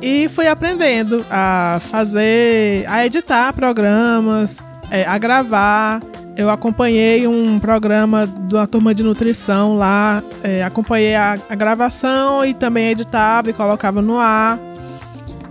E 0.00 0.28
fui 0.28 0.46
aprendendo 0.46 1.24
a 1.30 1.80
fazer, 1.90 2.84
a 2.88 3.06
editar 3.06 3.52
programas, 3.52 4.58
é, 4.90 5.04
a 5.06 5.16
gravar, 5.16 6.02
eu 6.36 6.50
acompanhei 6.50 7.26
um 7.28 7.60
programa 7.60 8.26
de 8.26 8.54
uma 8.54 8.66
turma 8.66 8.94
de 8.94 9.02
nutrição 9.02 9.76
lá, 9.76 10.22
é, 10.42 10.64
acompanhei 10.64 11.14
a, 11.14 11.38
a, 11.48 11.54
gravação 11.54 12.44
e 12.44 12.52
também 12.52 12.90
editava 12.90 13.50
e 13.50 13.52
colocava 13.52 14.02
no 14.02 14.18
ar. 14.18 14.58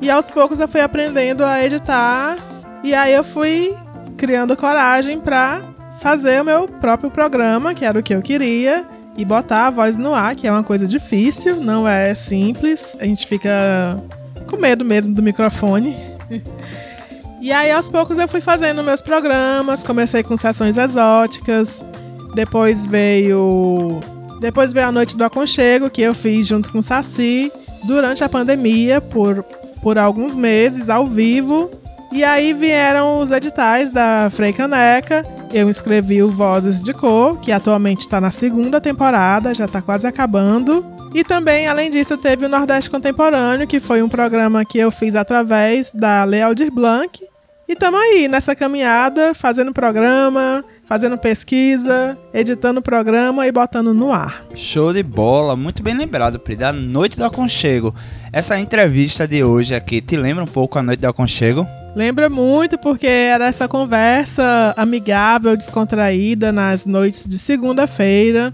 E 0.03 0.09
aos 0.09 0.29
poucos 0.29 0.59
eu 0.59 0.67
fui 0.67 0.81
aprendendo 0.81 1.45
a 1.45 1.65
editar 1.65 2.37
E 2.83 2.93
aí 2.93 3.13
eu 3.13 3.23
fui 3.23 3.73
criando 4.17 4.55
coragem 4.57 5.17
pra 5.17 5.61
fazer 6.01 6.41
o 6.41 6.45
meu 6.45 6.67
próprio 6.67 7.09
programa, 7.09 7.73
que 7.73 7.85
era 7.85 7.97
o 7.97 8.03
que 8.03 8.13
eu 8.13 8.21
queria, 8.21 8.85
e 9.15 9.23
botar 9.23 9.67
a 9.67 9.71
voz 9.71 9.95
no 9.95 10.13
ar, 10.13 10.35
que 10.35 10.45
é 10.45 10.51
uma 10.51 10.63
coisa 10.63 10.85
difícil, 10.85 11.55
não 11.61 11.87
é 11.87 12.13
simples. 12.13 12.97
A 12.99 13.05
gente 13.05 13.25
fica 13.25 13.49
com 14.45 14.57
medo 14.57 14.83
mesmo 14.83 15.13
do 15.13 15.23
microfone. 15.23 15.95
e 17.39 17.53
aí 17.53 17.71
aos 17.71 17.89
poucos 17.89 18.17
eu 18.17 18.27
fui 18.27 18.41
fazendo 18.41 18.83
meus 18.83 19.01
programas, 19.01 19.83
comecei 19.83 20.21
com 20.21 20.35
sessões 20.35 20.75
exóticas, 20.75 21.81
depois 22.35 22.85
veio 22.85 24.01
depois 24.41 24.73
veio 24.73 24.87
a 24.87 24.91
noite 24.91 25.15
do 25.15 25.23
aconchego 25.23 25.89
que 25.89 26.01
eu 26.01 26.13
fiz 26.13 26.45
junto 26.45 26.69
com 26.69 26.79
o 26.79 26.83
Saci 26.83 27.49
durante 27.85 28.25
a 28.25 28.27
pandemia 28.27 28.99
por 28.99 29.45
por 29.83 29.97
alguns 29.97 30.35
meses 30.35 30.89
ao 30.89 31.05
vivo. 31.05 31.69
E 32.11 32.23
aí 32.23 32.53
vieram 32.53 33.19
os 33.19 33.31
editais 33.31 33.91
da 33.91 34.31
Frei 34.33 34.53
Caneca. 34.53 35.25
Eu 35.51 35.69
escrevi 35.69 36.23
o 36.23 36.31
Vozes 36.31 36.81
de 36.81 36.93
Cor, 36.93 37.39
que 37.39 37.51
atualmente 37.51 37.99
está 37.99 38.21
na 38.21 38.31
segunda 38.31 38.79
temporada, 38.79 39.53
já 39.53 39.65
está 39.65 39.81
quase 39.81 40.07
acabando. 40.07 40.85
E 41.13 41.23
também, 41.23 41.67
além 41.67 41.91
disso, 41.91 42.17
teve 42.17 42.45
o 42.45 42.49
Nordeste 42.49 42.89
Contemporâneo, 42.89 43.67
que 43.67 43.79
foi 43.79 44.01
um 44.01 44.09
programa 44.09 44.63
que 44.63 44.79
eu 44.79 44.89
fiz 44.89 45.15
através 45.15 45.91
da 45.91 46.23
Lealdir 46.23 46.71
Blanc. 46.71 47.19
E 47.67 47.73
estamos 47.73 47.99
aí 47.99 48.27
nessa 48.27 48.55
caminhada, 48.55 49.33
fazendo 49.33 49.73
programa, 49.73 50.63
fazendo 50.93 51.17
pesquisa, 51.17 52.15
editando 52.31 52.79
o 52.79 52.83
programa 52.83 53.47
e 53.47 53.51
botando 53.51 53.95
no 53.95 54.11
ar. 54.11 54.45
Show 54.53 54.93
de 54.93 55.01
bola, 55.01 55.55
muito 55.55 55.81
bem 55.81 55.97
lembrado, 55.97 56.37
Pri, 56.37 56.55
da 56.55 56.71
Noite 56.71 57.17
do 57.17 57.25
Aconchego. 57.25 57.95
Essa 58.31 58.59
entrevista 58.59 59.27
de 59.27 59.43
hoje 59.43 59.73
aqui, 59.73 60.01
te 60.01 60.15
lembra 60.15 60.43
um 60.43 60.47
pouco 60.47 60.77
a 60.77 60.83
Noite 60.83 60.99
do 60.99 61.07
Aconchego? 61.07 61.65
Lembra 61.95 62.29
muito 62.29 62.77
porque 62.77 63.07
era 63.07 63.47
essa 63.47 63.67
conversa 63.67 64.71
amigável, 64.77 65.57
descontraída 65.57 66.51
nas 66.51 66.85
noites 66.85 67.25
de 67.25 67.39
segunda-feira, 67.39 68.53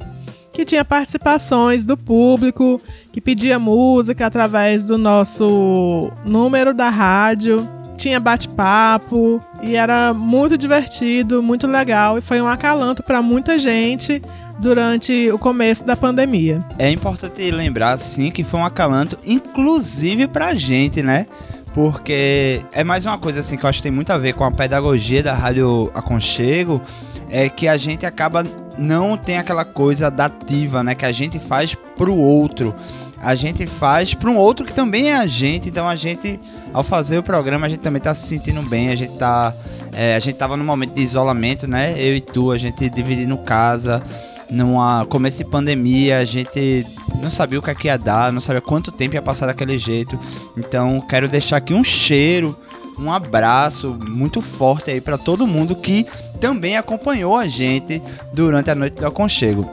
que 0.60 0.66
tinha 0.66 0.84
participações 0.84 1.86
do 1.86 1.96
público, 1.96 2.82
que 3.14 3.22
pedia 3.22 3.58
música 3.58 4.26
através 4.26 4.84
do 4.84 4.98
nosso 4.98 6.12
número 6.26 6.74
da 6.74 6.90
rádio 6.90 7.66
tinha 7.96 8.18
bate-papo 8.18 9.40
e 9.62 9.76
era 9.76 10.14
muito 10.14 10.58
divertido, 10.58 11.44
muito 11.44 11.68
legal 11.68 12.18
e 12.18 12.22
foi 12.22 12.42
um 12.42 12.48
acalanto 12.48 13.04
para 13.04 13.22
muita 13.22 13.60
gente 13.60 14.22
durante 14.58 15.30
o 15.32 15.38
começo 15.38 15.86
da 15.86 15.98
pandemia. 15.98 16.64
É 16.78 16.90
importante 16.90 17.52
lembrar 17.52 17.98
sim 17.98 18.32
que 18.32 18.42
foi 18.42 18.60
um 18.60 18.66
acalanto 18.66 19.18
inclusive 19.26 20.28
pra 20.28 20.54
gente, 20.54 21.02
né? 21.02 21.26
Porque 21.74 22.62
é 22.74 22.84
mais 22.84 23.06
uma 23.06 23.18
coisa 23.18 23.42
assim 23.42 23.58
que 23.58 23.66
eu 23.66 23.70
acho 23.70 23.80
que 23.80 23.84
tem 23.84 23.92
muito 23.92 24.12
a 24.12 24.18
ver 24.18 24.34
com 24.34 24.46
a 24.46 24.52
pedagogia 24.52 25.22
da 25.22 25.34
Rádio 25.34 25.92
Aconchego, 25.94 26.82
é 27.30 27.50
que 27.50 27.68
a 27.68 27.78
gente 27.78 28.06
acaba 28.06 28.44
não 28.78 29.18
tem 29.18 29.38
aquela 29.38 29.66
coisa 29.66 30.10
dativa, 30.10 30.84
né, 30.84 30.96
que 30.96 31.06
a 31.06 31.12
gente 31.12 31.38
faz 31.38 31.76
pro 31.96 32.16
outro 32.16 32.74
a 33.22 33.36
gente 33.36 33.66
faz 33.66 34.14
para 34.14 34.30
um 34.30 34.38
outro 34.38 34.66
que 34.66 34.74
também 34.74 35.10
é 35.10 35.16
a 35.16 35.28
gente. 35.28 35.70
Então 35.70 35.88
a 35.88 35.96
gente, 35.96 36.40
ao 36.74 36.84
fazer 36.84 37.18
o 37.18 37.24
programa, 37.24 37.66
a 37.66 37.70
gente 37.70 37.82
também 37.82 38.02
tá 38.02 38.14
se 38.14 38.28
sentindo 38.28 38.62
bem. 38.64 38.90
A 38.90 38.96
gente 38.96 39.18
tá. 39.18 39.54
É, 39.92 40.16
a 40.16 40.20
gente 40.20 40.38
tava 40.38 40.56
num 40.56 40.64
momento 40.64 40.94
de 40.94 41.02
isolamento, 41.02 41.68
né? 41.68 41.94
Eu 41.98 42.16
e 42.16 42.22
tu, 42.22 42.52
a 42.52 42.58
gente 42.58 42.90
dividindo 42.90 43.38
casa. 43.38 44.02
Numa 44.50 45.06
começo 45.06 45.38
de 45.38 45.46
pandemia, 45.48 46.18
a 46.18 46.26
gente 46.26 46.84
não 47.22 47.30
sabia 47.30 47.60
o 47.60 47.62
que, 47.62 47.70
é 47.70 47.76
que 47.76 47.88
ia 47.88 47.98
dar, 47.98 48.34
não 48.34 48.42
sabia 48.42 48.60
quanto 48.60 48.92
tempo 48.92 49.14
ia 49.14 49.22
passar 49.22 49.46
daquele 49.46 49.78
jeito. 49.78 50.20
Então, 50.58 51.00
quero 51.02 51.28
deixar 51.28 51.58
aqui 51.58 51.72
um 51.72 51.84
cheiro, 51.84 52.58
um 53.00 53.12
abraço 53.12 53.98
muito 54.08 54.42
forte 54.42 54.92
aí 54.92 55.00
para 55.00 55.18
todo 55.18 55.48
mundo 55.48 55.76
que 55.76 56.06
também 56.40 56.78
acompanhou 56.78 57.36
a 57.36 57.48
gente 57.48 58.02
durante 58.34 58.70
a 58.70 58.76
noite 58.76 59.00
do 59.00 59.08
aconchego. 59.08 59.70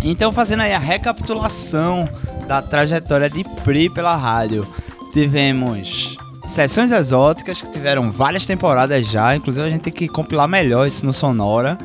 Então, 0.00 0.32
fazendo 0.32 0.62
aí 0.62 0.72
a 0.72 0.78
recapitulação 0.78 2.08
da 2.46 2.60
trajetória 2.60 3.30
de 3.30 3.44
Pri 3.62 3.88
pela 3.88 4.16
rádio, 4.16 4.66
tivemos 5.12 6.16
sessões 6.46 6.92
exóticas 6.92 7.60
que 7.60 7.70
tiveram 7.70 8.10
várias 8.10 8.44
temporadas 8.44 9.08
já, 9.08 9.34
inclusive 9.34 9.66
a 9.66 9.70
gente 9.70 9.82
tem 9.82 9.92
que 9.92 10.08
compilar 10.08 10.48
melhor 10.48 10.86
isso 10.86 11.06
no 11.06 11.12
Sonora. 11.12 11.78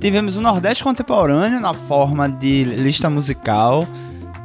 Tivemos 0.00 0.36
o 0.36 0.40
Nordeste 0.40 0.84
Contemporâneo 0.84 1.60
na 1.60 1.74
forma 1.74 2.28
de 2.28 2.64
lista 2.64 3.10
musical. 3.10 3.86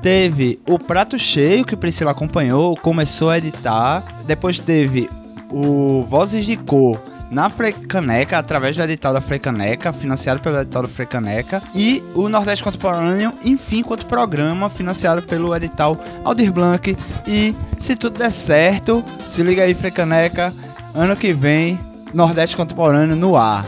Teve 0.01 0.59
o 0.67 0.79
Prato 0.79 1.19
Cheio, 1.19 1.63
que 1.63 1.75
Priscila 1.75 2.11
acompanhou, 2.11 2.75
começou 2.75 3.29
a 3.29 3.37
editar. 3.37 4.03
Depois 4.25 4.59
teve 4.59 5.07
o 5.51 6.03
Vozes 6.03 6.45
de 6.45 6.55
Cor, 6.57 6.99
na 7.31 7.49
Frecaneca, 7.49 8.37
através 8.37 8.75
do 8.75 8.83
edital 8.83 9.13
da 9.13 9.21
Frecaneca, 9.21 9.93
financiado 9.93 10.41
pelo 10.41 10.59
edital 10.59 10.81
da 10.81 10.87
Frecaneca, 10.87 11.63
e 11.73 12.03
o 12.13 12.27
Nordeste 12.27 12.63
Contemporâneo, 12.63 13.31
enfim, 13.45 13.81
quanto 13.81 14.05
programa 14.05 14.69
financiado 14.69 15.21
pelo 15.21 15.55
edital 15.55 15.97
Aldir 16.25 16.51
Blanc. 16.51 16.95
E 17.25 17.55
se 17.79 17.95
tudo 17.95 18.19
der 18.19 18.31
certo, 18.31 19.03
se 19.25 19.41
liga 19.41 19.63
aí, 19.63 19.73
Frecaneca, 19.73 20.53
ano 20.93 21.15
que 21.15 21.31
vem, 21.31 21.79
Nordeste 22.13 22.57
Contemporâneo 22.57 23.15
no 23.15 23.37
ar. 23.37 23.65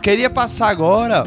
Queria 0.00 0.30
passar 0.30 0.68
agora 0.68 1.26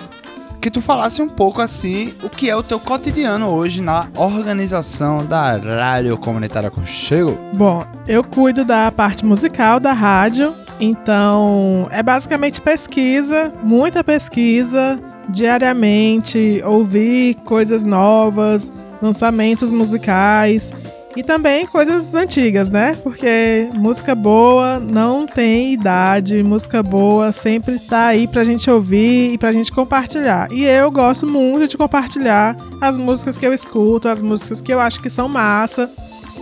que 0.63 0.71
tu 0.71 0.81
falasse 0.81 1.21
um 1.21 1.27
pouco 1.27 1.59
assim 1.59 2.13
o 2.23 2.29
que 2.29 2.49
é 2.49 2.55
o 2.55 2.63
teu 2.63 2.79
cotidiano 2.79 3.53
hoje 3.53 3.81
na 3.81 4.07
organização 4.15 5.25
da 5.25 5.57
Rádio 5.57 6.17
Comunitária 6.17 6.71
Conchego. 6.71 7.37
Bom, 7.57 7.83
eu 8.07 8.23
cuido 8.23 8.63
da 8.63 8.89
parte 8.89 9.25
musical 9.25 9.77
da 9.77 9.91
rádio 9.91 10.53
então, 10.79 11.87
é 11.91 12.01
basicamente 12.01 12.61
pesquisa, 12.61 13.53
muita 13.61 14.03
pesquisa, 14.03 14.99
diariamente, 15.29 16.61
ouvir 16.65 17.35
coisas 17.45 17.83
novas, 17.83 18.71
lançamentos 19.01 19.69
musicais 19.71 20.71
e 21.15 21.23
também 21.23 21.65
coisas 21.65 22.13
antigas, 22.13 22.69
né? 22.69 22.97
Porque 23.03 23.69
música 23.73 24.15
boa 24.15 24.79
não 24.79 25.27
tem 25.27 25.73
idade, 25.73 26.41
música 26.41 26.81
boa 26.81 27.31
sempre 27.31 27.79
tá 27.79 28.07
aí 28.07 28.27
pra 28.27 28.43
gente 28.43 28.69
ouvir 28.69 29.33
e 29.33 29.37
pra 29.37 29.51
gente 29.51 29.71
compartilhar. 29.71 30.47
E 30.51 30.65
eu 30.65 30.89
gosto 30.91 31.27
muito 31.27 31.67
de 31.67 31.77
compartilhar 31.77 32.55
as 32.81 32.97
músicas 32.97 33.37
que 33.37 33.45
eu 33.45 33.53
escuto, 33.53 34.07
as 34.07 34.21
músicas 34.21 34.61
que 34.61 34.73
eu 34.73 34.79
acho 34.79 35.01
que 35.01 35.09
são 35.09 35.29
massa 35.29 35.91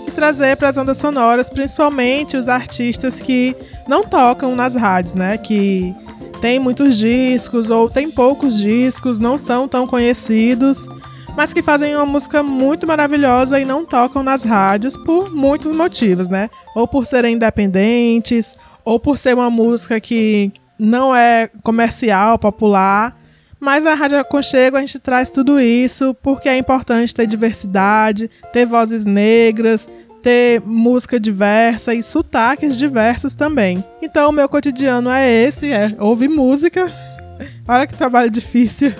e 0.07 0.11
trazer 0.11 0.55
para 0.55 0.69
as 0.69 0.77
ondas 0.77 0.97
sonoras, 0.97 1.49
principalmente 1.49 2.37
os 2.37 2.47
artistas 2.47 3.15
que 3.15 3.55
não 3.87 4.03
tocam 4.03 4.55
nas 4.55 4.75
rádios, 4.75 5.13
né? 5.13 5.37
Que 5.37 5.93
tem 6.39 6.59
muitos 6.59 6.97
discos 6.97 7.69
ou 7.69 7.89
tem 7.89 8.09
poucos 8.09 8.57
discos, 8.57 9.19
não 9.19 9.37
são 9.37 9.67
tão 9.67 9.85
conhecidos, 9.85 10.87
mas 11.35 11.53
que 11.53 11.61
fazem 11.61 11.95
uma 11.95 12.05
música 12.05 12.43
muito 12.43 12.85
maravilhosa 12.85 13.59
e 13.59 13.65
não 13.65 13.85
tocam 13.85 14.21
nas 14.23 14.43
rádios 14.43 14.97
por 14.97 15.33
muitos 15.33 15.71
motivos, 15.71 16.27
né? 16.27 16.49
Ou 16.75 16.87
por 16.87 17.05
serem 17.05 17.35
independentes, 17.35 18.55
ou 18.83 18.99
por 18.99 19.17
ser 19.17 19.33
uma 19.33 19.49
música 19.49 19.99
que 19.99 20.51
não 20.77 21.15
é 21.15 21.49
comercial, 21.63 22.37
popular. 22.37 23.17
Mas 23.59 23.83
na 23.83 23.93
Rádio 23.93 24.17
Aconchego 24.17 24.75
a 24.75 24.79
gente 24.79 24.99
traz 24.99 25.29
tudo 25.29 25.59
isso 25.59 26.15
porque 26.21 26.49
é 26.49 26.57
importante 26.57 27.13
ter 27.13 27.27
diversidade, 27.27 28.29
ter 28.51 28.65
vozes 28.65 29.05
negras, 29.05 29.87
ter 30.21 30.61
música 30.65 31.19
diversa 31.19 31.93
e 31.93 32.01
sotaques 32.01 32.77
diversos 32.77 33.33
também. 33.33 33.83
Então, 34.01 34.29
o 34.29 34.33
meu 34.33 34.49
cotidiano 34.49 35.09
é 35.09 35.27
esse: 35.29 35.71
é 35.71 35.95
ouvir 35.99 36.27
música. 36.27 36.91
Olha 37.67 37.87
que 37.87 37.95
trabalho 37.95 38.29
difícil. 38.31 38.93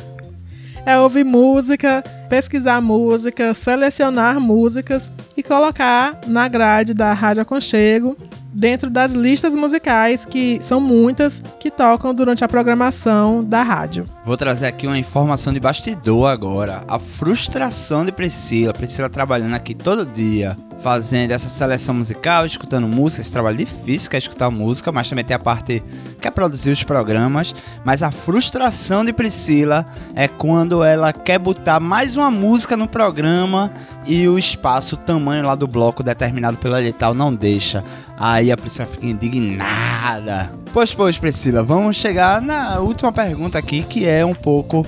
É 0.86 0.98
ouvir 0.98 1.24
música, 1.24 2.04
pesquisar 2.32 2.80
música, 2.80 3.54
selecionar 3.54 4.40
músicas 4.40 5.12
e 5.36 5.44
colocar 5.44 6.18
na 6.26 6.48
grade 6.48 6.94
da 6.94 7.12
Rádio 7.12 7.42
Aconchego 7.42 8.16
dentro 8.54 8.90
das 8.90 9.14
listas 9.14 9.56
musicais, 9.56 10.26
que 10.26 10.60
são 10.62 10.80
muitas, 10.80 11.42
que 11.60 11.72
tocam 11.72 12.14
durante 12.14 12.44
a 12.44 12.48
programação 12.48 13.44
da 13.44 13.64
rádio. 13.64 14.04
Vou 14.26 14.38
trazer 14.38 14.68
aqui 14.68 14.88
uma 14.88 14.98
informação 14.98 15.54
de 15.54 15.60
bastidor 15.60 16.30
agora. 16.30 16.84
A 16.88 17.00
frustração 17.00 18.06
de 18.06 18.12
Priscila, 18.12 18.74
Priscila 18.74 19.10
trabalhando 19.10 19.56
aqui 19.56 19.74
todo 19.74 20.06
dia, 20.06 20.58
fazendo 20.82 21.32
essa 21.32 21.48
seleção 21.48 21.96
musical, 21.96 22.46
escutando 22.46 22.88
música, 22.88 23.22
esse 23.22 23.32
trabalho 23.32 23.58
difícil 23.58 24.10
que 24.10 24.16
é 24.16 24.20
escutar 24.20 24.50
música, 24.50 24.92
mas 24.92 25.10
também 25.10 25.24
tem 25.24 25.36
a 25.36 25.40
parte 25.40 25.84
que 26.20 26.28
é 26.28 26.32
produzir 26.32 26.72
os 26.72 26.84
programas. 26.84 27.56
Mas 27.86 28.04
a 28.04 28.12
frustração 28.12 29.06
de 29.06 29.14
Priscila 29.14 29.86
é 30.16 30.28
quando 30.28 30.84
ela 30.84 31.14
quer 31.14 31.40
botar 31.40 31.80
mais 31.80 32.18
uma 32.18 32.21
música 32.30 32.78
no 32.78 32.88
programa 32.88 33.72
e 34.06 34.28
o 34.28 34.38
espaço, 34.38 34.96
o 34.96 34.98
tamanho 34.98 35.46
lá 35.46 35.56
do 35.56 35.68
bloco 35.68 36.04
determinado 36.04 36.58
pelo 36.58 36.78
edital 36.78 37.14
não 37.14 37.34
deixa. 37.34 37.84
Aí 38.18 38.52
a 38.52 38.58
Priscila 38.58 38.86
fica 38.86 39.08
indignada. 39.08 40.52
Pois, 40.74 40.94
pois, 40.94 41.18
Priscila, 41.18 41.64
vamos 41.64 41.96
chegar 41.96 42.42
na 42.42 42.80
última 42.80 43.12
pergunta 43.12 43.58
aqui, 43.58 43.84
que 43.84 44.06
é 44.06 44.24
um 44.26 44.34
pouco 44.34 44.86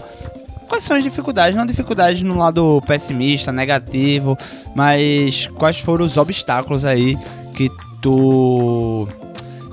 quais 0.68 0.84
são 0.84 0.96
as 0.96 1.04
dificuldades, 1.04 1.56
não 1.56 1.66
dificuldades 1.66 2.22
no 2.22 2.38
lado 2.38 2.82
pessimista, 2.86 3.52
negativo, 3.52 4.38
mas 4.76 5.48
quais 5.56 5.80
foram 5.80 6.06
os 6.06 6.18
obstáculos 6.18 6.84
aí 6.84 7.18
que 7.56 7.70
tu 8.02 9.08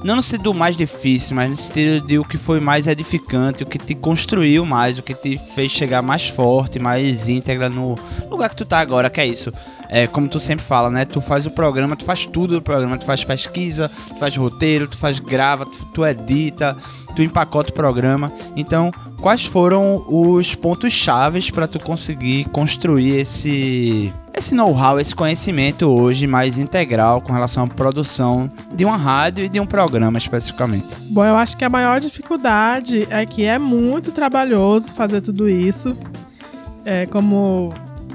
não 0.03 0.17
no 0.17 0.23
sentido 0.23 0.55
mais 0.55 0.77
difícil, 0.77 1.37
mas 1.37 1.51
no 1.51 1.57
sentido 1.57 2.07
de 2.07 2.19
o 2.19 2.25
que 2.25 2.39
foi 2.39 2.61
mais 2.61 2.87
edificante, 2.87 3.63
o 3.63 3.67
que 3.67 3.79
te 3.79 3.95
construiu 3.95 4.65
mais, 4.65 4.99
o 4.99 5.03
que 5.03 5.15
te 5.15 5.37
fez 5.55 5.71
chegar 5.71 6.03
mais 6.03 6.29
forte, 6.29 6.79
mais 6.79 7.29
íntegra 7.29 7.69
no 7.69 7.97
lugar 8.31 8.51
que 8.51 8.57
tu 8.57 8.65
tá 8.65 8.79
agora, 8.79 9.11
que 9.11 9.21
é 9.21 9.27
isso. 9.27 9.51
É, 9.89 10.07
como 10.07 10.29
tu 10.29 10.39
sempre 10.39 10.65
fala, 10.65 10.89
né? 10.89 11.05
Tu 11.05 11.21
faz 11.21 11.47
o 11.47 11.51
programa, 11.51 11.97
tu 11.97 12.05
faz 12.05 12.25
tudo 12.25 12.55
do 12.55 12.63
programa, 12.63 12.97
tu 12.97 13.05
faz 13.05 13.25
pesquisa, 13.25 13.91
tu 14.09 14.19
faz 14.19 14.37
roteiro, 14.37 14.87
tu 14.87 14.97
faz 14.97 15.19
grava, 15.19 15.67
tu, 15.67 15.85
tu 15.87 16.07
edita, 16.07 16.77
tu 17.15 17.23
empacota 17.23 17.71
o 17.71 17.75
programa. 17.75 18.33
Então, 18.57 18.91
quais 19.21 19.45
foram 19.45 20.05
os 20.09 20.55
pontos 20.55 20.93
chaves 20.93 21.51
para 21.51 21.67
tu 21.67 21.81
conseguir 21.81 22.45
construir 22.51 23.19
esse 23.19 24.13
esse 24.35 24.55
know-how, 24.55 25.01
esse 25.01 25.15
conhecimento 25.15 25.87
hoje 25.87 26.27
mais 26.27 26.59
integral 26.59 27.21
com 27.21 27.33
relação 27.33 27.65
à 27.65 27.67
produção 27.67 28.51
de 28.73 28.85
uma 28.85 28.97
rádio 28.97 29.45
e 29.45 29.49
de 29.49 29.61
um 29.61 29.67
programa 29.67 30.19
especificamente? 30.19 30.95
Bom, 31.11 31.25
eu 31.25 31.37
acho 31.37 31.57
que 31.57 31.65
a 31.65 31.69
maior 31.69 32.01
dificuldade 32.01 33.07
é 33.11 33.27
que 33.27 33.45
é 33.45 33.59
muito 33.59 34.13
trabalhoso 34.13 34.93
fazer 34.93 35.21
tudo 35.21 35.49
isso. 35.49 35.97
É, 36.85 37.07
como, 37.07 37.71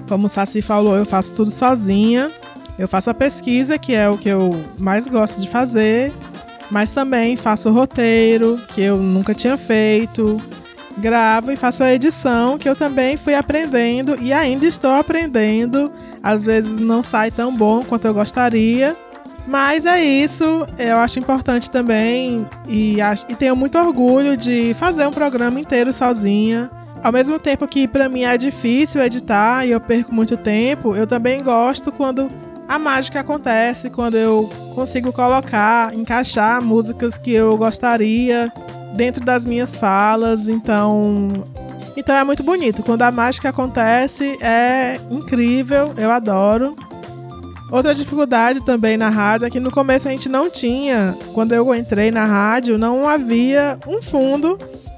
como 0.07 0.27
o 0.27 0.29
Saci 0.29 0.61
falou, 0.61 0.95
eu 0.95 1.05
faço 1.05 1.33
tudo 1.33 1.51
sozinha. 1.51 2.31
Eu 2.77 2.87
faço 2.87 3.09
a 3.09 3.13
pesquisa, 3.13 3.77
que 3.77 3.93
é 3.93 4.09
o 4.09 4.17
que 4.17 4.27
eu 4.27 4.49
mais 4.79 5.07
gosto 5.07 5.39
de 5.39 5.47
fazer, 5.47 6.11
mas 6.69 6.93
também 6.93 7.37
faço 7.37 7.69
o 7.69 7.73
roteiro, 7.73 8.59
que 8.73 8.81
eu 8.81 8.97
nunca 8.97 9.33
tinha 9.33 9.57
feito. 9.57 10.37
Gravo 10.97 11.51
e 11.51 11.57
faço 11.57 11.83
a 11.83 11.93
edição, 11.93 12.57
que 12.57 12.69
eu 12.69 12.75
também 12.75 13.17
fui 13.17 13.35
aprendendo 13.35 14.15
e 14.21 14.31
ainda 14.31 14.65
estou 14.65 14.91
aprendendo. 14.91 15.91
Às 16.23 16.43
vezes 16.43 16.79
não 16.79 17.03
sai 17.03 17.31
tão 17.31 17.55
bom 17.55 17.83
quanto 17.83 18.05
eu 18.05 18.13
gostaria, 18.13 18.95
mas 19.47 19.85
é 19.85 20.03
isso, 20.03 20.65
eu 20.77 20.97
acho 20.97 21.19
importante 21.19 21.69
também 21.69 22.47
e, 22.67 22.99
acho, 23.01 23.25
e 23.29 23.35
tenho 23.35 23.55
muito 23.55 23.77
orgulho 23.77 24.35
de 24.35 24.73
fazer 24.79 25.05
um 25.05 25.11
programa 25.11 25.59
inteiro 25.59 25.91
sozinha. 25.91 26.71
Ao 27.03 27.11
mesmo 27.11 27.37
tempo 27.37 27.67
que 27.67 27.87
para 27.87 28.09
mim 28.09 28.23
é 28.23 28.37
difícil 28.37 29.01
editar 29.01 29.65
e 29.65 29.71
eu 29.71 29.79
perco 29.79 30.13
muito 30.13 30.35
tempo, 30.35 30.95
eu 30.95 31.05
também 31.05 31.43
gosto 31.43 31.91
quando 31.91 32.27
a 32.67 32.79
mágica 32.79 33.19
acontece, 33.19 33.91
quando 33.91 34.15
eu 34.15 34.49
consigo 34.73 35.13
colocar, 35.13 35.93
encaixar 35.93 36.61
músicas 36.63 37.17
que 37.17 37.31
eu 37.31 37.55
gostaria 37.57 38.51
dentro 38.95 39.23
das 39.23 39.45
minhas 39.45 39.75
falas. 39.75 40.47
Então, 40.47 41.45
então 41.95 42.15
é 42.15 42.23
muito 42.23 42.43
bonito. 42.43 42.83
Quando 42.83 43.03
a 43.03 43.11
mágica 43.11 43.49
acontece, 43.49 44.37
é 44.41 44.99
incrível, 45.09 45.93
eu 45.97 46.11
adoro. 46.11 46.75
Outra 47.71 47.95
dificuldade 47.95 48.61
também 48.63 48.95
na 48.95 49.09
rádio 49.09 49.47
é 49.47 49.49
que 49.49 49.59
no 49.59 49.71
começo 49.71 50.07
a 50.07 50.11
gente 50.11 50.29
não 50.29 50.49
tinha, 50.49 51.17
quando 51.33 51.53
eu 51.53 51.73
entrei 51.73 52.11
na 52.11 52.23
rádio, 52.23 52.77
não 52.77 53.07
havia 53.09 53.77
um 53.87 54.01
fundo, 54.01 54.57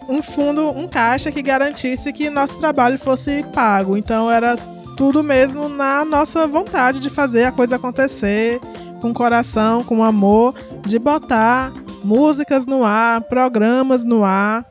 um 0.09 0.21
fundo, 0.21 0.69
um 0.69 0.87
caixa 0.87 1.31
que 1.31 1.41
garantisse 1.41 2.11
que 2.11 2.29
nosso 2.29 2.59
trabalho 2.59 2.99
fosse 2.99 3.45
pago. 3.53 3.97
Então 3.97 4.29
era 4.29 4.57
tudo 4.97 5.23
mesmo 5.23 5.69
na 5.69 6.03
nossa 6.03 6.47
vontade 6.47 6.99
de 6.99 7.09
fazer 7.09 7.45
a 7.45 7.51
coisa 7.51 7.77
acontecer, 7.77 8.59
com 9.01 9.13
coração, 9.13 9.83
com 9.83 10.03
amor, 10.03 10.53
de 10.85 10.97
botar 10.99 11.71
músicas 12.03 12.65
no 12.65 12.83
ar, 12.83 13.21
programas 13.21 14.03
no 14.03 14.23
ar, 14.23 14.65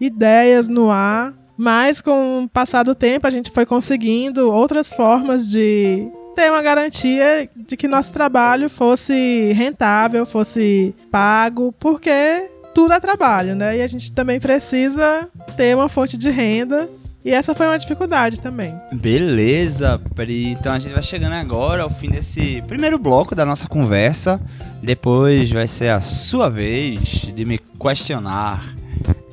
ideias 0.00 0.68
no 0.68 0.90
ar. 0.90 1.34
Mas 1.56 2.00
com 2.00 2.44
o 2.44 2.48
passar 2.48 2.82
do 2.82 2.94
tempo 2.94 3.26
a 3.26 3.30
gente 3.30 3.50
foi 3.50 3.64
conseguindo 3.64 4.50
outras 4.50 4.92
formas 4.92 5.48
de 5.48 6.06
ter 6.34 6.50
uma 6.50 6.60
garantia 6.60 7.48
de 7.56 7.76
que 7.76 7.88
nosso 7.88 8.12
trabalho 8.12 8.68
fosse 8.68 9.52
rentável, 9.54 10.26
fosse 10.26 10.94
pago, 11.10 11.72
porque 11.80 12.50
tudo 12.74 12.92
é 12.92 13.00
trabalho, 13.00 13.56
né? 13.56 13.78
E 13.78 13.82
a 13.82 13.88
gente 13.88 14.12
também 14.12 14.38
precisa 14.38 15.30
ter 15.56 15.74
uma 15.74 15.88
fonte 15.88 16.18
de 16.18 16.28
renda. 16.28 16.90
E 17.26 17.32
essa 17.32 17.56
foi 17.56 17.66
uma 17.66 17.76
dificuldade 17.76 18.40
também. 18.40 18.72
Beleza, 18.92 20.00
Pri. 20.14 20.52
Então 20.52 20.72
a 20.72 20.78
gente 20.78 20.92
vai 20.92 21.02
chegando 21.02 21.32
agora 21.32 21.82
ao 21.82 21.90
fim 21.90 22.08
desse 22.08 22.62
primeiro 22.68 23.00
bloco 23.00 23.34
da 23.34 23.44
nossa 23.44 23.66
conversa. 23.66 24.40
Depois 24.80 25.50
vai 25.50 25.66
ser 25.66 25.88
a 25.88 26.00
sua 26.00 26.48
vez 26.48 27.00
de 27.34 27.44
me 27.44 27.58
questionar. 27.80 28.76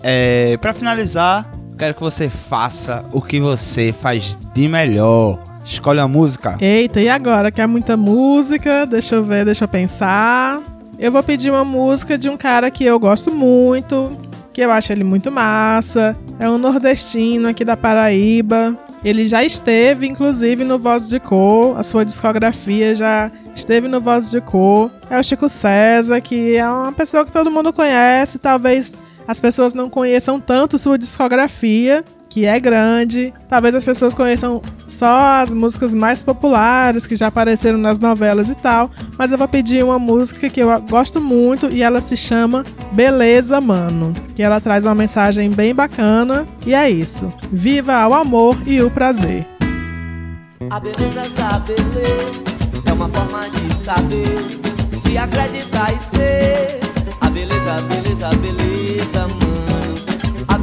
É, 0.01 0.57
para 0.57 0.73
finalizar, 0.73 1.53
quero 1.77 1.93
que 1.93 2.01
você 2.01 2.29
faça 2.29 3.05
o 3.13 3.21
que 3.21 3.39
você 3.39 3.93
faz 3.93 4.35
de 4.55 4.67
melhor. 4.67 5.39
Escolhe 5.63 5.99
a 5.99 6.07
música. 6.07 6.57
Eita, 6.59 6.99
e 6.99 7.07
agora? 7.07 7.51
Quer 7.51 7.67
muita 7.67 7.95
música? 7.95 8.87
Deixa 8.87 9.13
eu 9.13 9.23
ver, 9.23 9.45
deixa 9.45 9.65
eu 9.65 9.67
pensar. 9.67 10.59
Eu 10.97 11.11
vou 11.11 11.21
pedir 11.21 11.51
uma 11.51 11.63
música 11.63 12.17
de 12.17 12.27
um 12.27 12.37
cara 12.37 12.71
que 12.71 12.83
eu 12.83 12.99
gosto 12.99 13.29
muito, 13.31 14.17
que 14.53 14.61
eu 14.61 14.71
acho 14.71 14.91
ele 14.91 15.03
muito 15.03 15.31
massa. 15.31 16.15
É 16.39 16.47
um 16.47 16.59
nordestino 16.59 17.49
aqui 17.49 17.65
da 17.65 17.75
Paraíba. 17.75 18.77
Ele 19.03 19.27
já 19.27 19.43
esteve, 19.43 20.07
inclusive, 20.07 20.63
no 20.63 20.77
Voz 20.77 21.09
de 21.09 21.19
Cor. 21.19 21.77
A 21.77 21.83
sua 21.83 22.05
discografia 22.05 22.95
já 22.95 23.31
esteve 23.55 23.87
no 23.87 23.99
Voz 23.99 24.29
de 24.29 24.39
Cor. 24.39 24.91
É 25.09 25.19
o 25.19 25.23
Chico 25.23 25.49
César, 25.49 26.21
que 26.21 26.55
é 26.55 26.69
uma 26.69 26.93
pessoa 26.93 27.25
que 27.25 27.31
todo 27.31 27.49
mundo 27.49 27.73
conhece. 27.73 28.37
Talvez 28.37 28.93
as 29.27 29.39
pessoas 29.39 29.73
não 29.73 29.89
conheçam 29.89 30.39
tanto 30.39 30.77
sua 30.77 30.97
discografia, 30.97 32.03
que 32.33 32.47
é 32.47 32.59
grande. 32.59 33.31
Talvez 33.47 33.75
as 33.75 33.83
pessoas 33.83 34.15
conheçam 34.15 34.59
só 34.87 35.43
as 35.43 35.53
músicas 35.53 35.93
mais 35.93 36.23
populares 36.23 37.05
que 37.05 37.15
já 37.15 37.27
apareceram 37.27 37.77
nas 37.77 37.99
novelas 37.99 38.49
e 38.49 38.55
tal, 38.55 38.89
mas 39.19 39.31
eu 39.31 39.37
vou 39.37 39.47
pedir 39.47 39.83
uma 39.83 39.99
música 39.99 40.49
que 40.49 40.59
eu 40.59 40.81
gosto 40.81 41.21
muito 41.21 41.69
e 41.69 41.83
ela 41.83 42.01
se 42.01 42.17
chama 42.17 42.65
Beleza 42.91 43.61
Mano, 43.61 44.13
que 44.35 44.41
ela 44.41 44.59
traz 44.59 44.83
uma 44.83 44.95
mensagem 44.95 45.51
bem 45.51 45.75
bacana 45.75 46.47
e 46.65 46.73
é 46.73 46.89
isso. 46.89 47.31
Viva 47.51 48.07
o 48.07 48.15
amor 48.15 48.57
e 48.65 48.81
o 48.81 48.89
prazer. 48.89 49.45
A 50.71 50.79
beleza 50.79 51.25
saber 51.35 51.75
é 52.83 52.93
uma 52.93 53.09
forma 53.09 53.41
de 53.47 53.75
saber, 53.75 54.39
de 55.07 55.17
acreditar 55.19 55.93
e 55.93 55.99
ser. 55.99 56.79
A 57.21 57.29
beleza, 57.29 57.75
beleza, 57.89 58.29
beleza, 58.29 59.19
mano. 59.27 59.42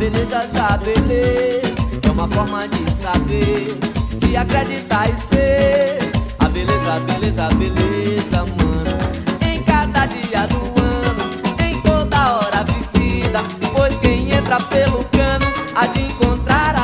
A 0.00 0.02
beleza 0.02 0.48
saber 0.48 1.60
é 2.02 2.10
uma 2.10 2.26
forma 2.26 2.66
de 2.66 2.90
saber, 2.90 3.78
de 4.16 4.34
acreditar 4.34 5.10
e 5.10 5.20
ser. 5.20 5.98
A 6.38 6.48
beleza, 6.48 6.98
beleza, 7.00 7.48
beleza, 7.48 8.46
mano. 8.46 8.98
Em 9.46 9.62
cada 9.62 10.06
dia 10.06 10.46
do 10.46 10.56
ano, 10.80 11.22
em 11.62 11.78
toda 11.82 12.32
hora 12.32 12.64
vivida. 12.64 13.40
Pois 13.74 13.98
quem 13.98 14.32
entra 14.32 14.58
pelo 14.58 15.04
cano 15.04 15.44
há 15.74 15.84
de 15.84 16.00
encontrar 16.00 16.74
a 16.76 16.79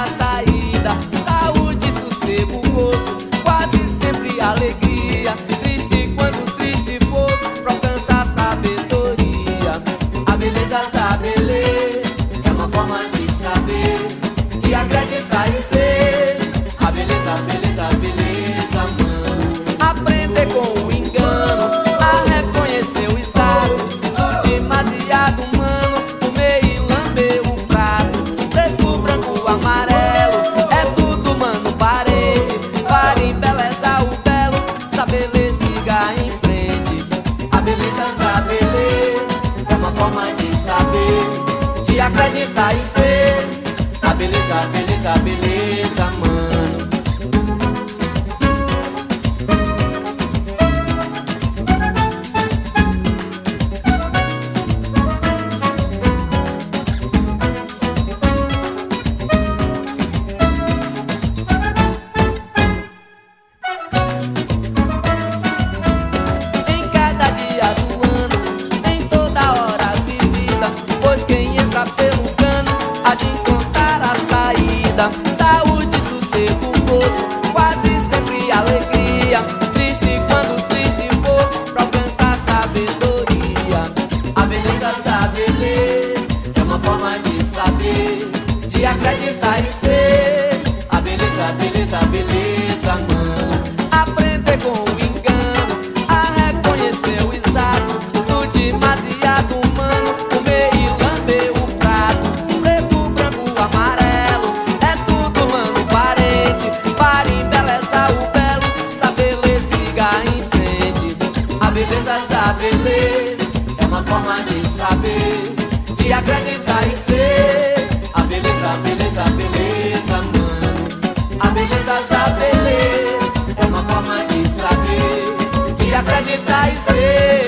de 126.37 126.53
acreditar 126.53 126.73
e 126.73 126.77
ser. 126.77 127.46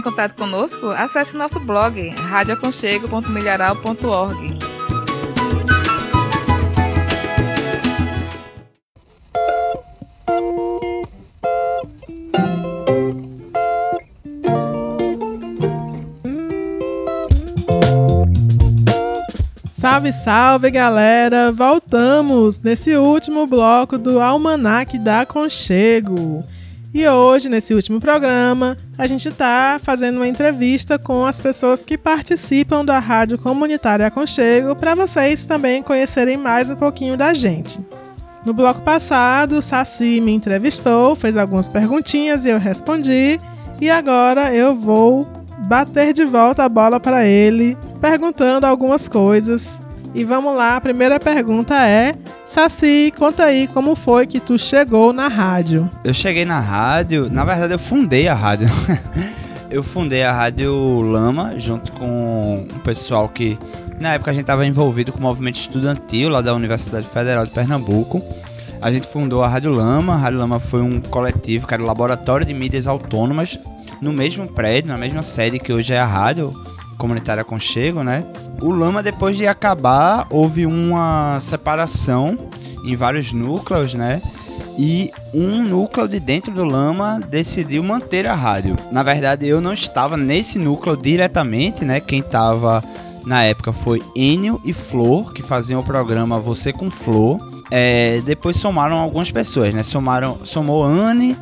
Em 0.00 0.02
contato 0.02 0.34
conosco? 0.34 0.88
Acesse 0.88 1.36
nosso 1.36 1.60
blog 1.60 2.08
radioaconchego.milharal.org. 2.08 4.58
Salve, 19.70 20.12
salve 20.12 20.70
galera! 20.70 21.52
Voltamos 21.52 22.58
nesse 22.60 22.96
último 22.96 23.46
bloco 23.46 23.98
do 23.98 24.18
Almanac 24.20 24.98
da 24.98 25.26
Conchego. 25.26 26.42
E 26.92 27.06
hoje, 27.06 27.48
nesse 27.48 27.72
último 27.72 28.00
programa, 28.00 28.76
a 28.98 29.06
gente 29.06 29.28
está 29.28 29.80
fazendo 29.80 30.16
uma 30.16 30.26
entrevista 30.26 30.98
com 30.98 31.24
as 31.24 31.40
pessoas 31.40 31.80
que 31.80 31.96
participam 31.96 32.84
da 32.84 32.98
Rádio 32.98 33.38
Comunitária 33.38 34.08
Aconchego 34.08 34.74
para 34.74 34.96
vocês 34.96 35.46
também 35.46 35.84
conhecerem 35.84 36.36
mais 36.36 36.68
um 36.68 36.74
pouquinho 36.74 37.16
da 37.16 37.32
gente. 37.32 37.78
No 38.44 38.52
bloco 38.52 38.82
passado, 38.82 39.62
Saci 39.62 40.20
me 40.20 40.32
entrevistou, 40.32 41.14
fez 41.14 41.36
algumas 41.36 41.68
perguntinhas 41.68 42.44
e 42.44 42.48
eu 42.48 42.58
respondi. 42.58 43.38
E 43.80 43.88
agora 43.88 44.52
eu 44.52 44.74
vou 44.74 45.24
bater 45.68 46.12
de 46.12 46.24
volta 46.24 46.64
a 46.64 46.68
bola 46.68 46.98
para 46.98 47.24
ele, 47.24 47.78
perguntando 48.00 48.66
algumas 48.66 49.06
coisas. 49.06 49.80
E 50.12 50.24
vamos 50.24 50.56
lá, 50.56 50.76
a 50.76 50.80
primeira 50.80 51.20
pergunta 51.20 51.86
é: 51.86 52.14
Saci, 52.44 53.12
conta 53.16 53.44
aí 53.44 53.68
como 53.68 53.94
foi 53.94 54.26
que 54.26 54.40
tu 54.40 54.58
chegou 54.58 55.12
na 55.12 55.28
rádio. 55.28 55.88
Eu 56.02 56.12
cheguei 56.12 56.44
na 56.44 56.58
rádio, 56.58 57.30
na 57.30 57.44
verdade 57.44 57.74
eu 57.74 57.78
fundei 57.78 58.26
a 58.26 58.34
rádio. 58.34 58.66
eu 59.70 59.84
fundei 59.84 60.24
a 60.24 60.32
Rádio 60.32 61.00
Lama 61.00 61.54
junto 61.56 61.96
com 61.96 62.56
um 62.56 62.78
pessoal 62.80 63.28
que 63.28 63.56
na 64.00 64.14
época 64.14 64.32
a 64.32 64.34
gente 64.34 64.42
estava 64.42 64.66
envolvido 64.66 65.12
com 65.12 65.20
o 65.20 65.22
movimento 65.22 65.60
estudantil 65.60 66.28
lá 66.28 66.40
da 66.40 66.52
Universidade 66.54 67.06
Federal 67.06 67.46
de 67.46 67.52
Pernambuco. 67.52 68.20
A 68.82 68.90
gente 68.90 69.06
fundou 69.06 69.44
a 69.44 69.48
Rádio 69.48 69.70
Lama. 69.70 70.14
A 70.14 70.16
Rádio 70.16 70.40
Lama 70.40 70.58
foi 70.58 70.80
um 70.80 71.00
coletivo 71.00 71.68
que 71.68 71.74
era 71.74 71.82
o 71.82 71.86
laboratório 71.86 72.44
de 72.44 72.52
mídias 72.52 72.88
autônomas 72.88 73.56
no 74.02 74.12
mesmo 74.12 74.48
prédio, 74.48 74.90
na 74.90 74.98
mesma 74.98 75.22
sede 75.22 75.60
que 75.60 75.72
hoje 75.72 75.92
é 75.92 76.00
a 76.00 76.06
Rádio 76.06 76.50
Comunitária 77.00 77.42
Conchego, 77.42 78.04
né? 78.04 78.24
O 78.62 78.70
Lama, 78.70 79.02
depois 79.02 79.34
de 79.34 79.46
acabar, 79.46 80.26
houve 80.28 80.66
uma 80.66 81.40
separação 81.40 82.38
em 82.84 82.94
vários 82.94 83.32
núcleos, 83.32 83.94
né? 83.94 84.20
E 84.78 85.10
um 85.32 85.62
núcleo 85.62 86.06
de 86.06 86.20
dentro 86.20 86.52
do 86.52 86.64
Lama 86.64 87.18
decidiu 87.18 87.82
manter 87.82 88.26
a 88.26 88.34
rádio. 88.34 88.76
Na 88.92 89.02
verdade, 89.02 89.46
eu 89.46 89.60
não 89.60 89.72
estava 89.72 90.16
nesse 90.16 90.58
núcleo 90.58 90.96
diretamente, 90.96 91.84
né? 91.84 92.00
Quem 92.00 92.20
estava 92.20 92.84
na 93.24 93.44
época 93.44 93.72
foi 93.72 94.02
Enio 94.14 94.60
e 94.64 94.72
Flor, 94.72 95.32
que 95.32 95.42
faziam 95.42 95.80
o 95.80 95.84
programa 95.84 96.38
Você 96.38 96.72
com 96.72 96.90
Flor. 96.90 97.38
É, 97.70 98.20
depois 98.26 98.58
somaram 98.58 98.98
algumas 98.98 99.30
pessoas, 99.30 99.72
né? 99.72 99.82
Somaram, 99.82 100.38
somou 100.44 100.84
Anne, 100.84 101.36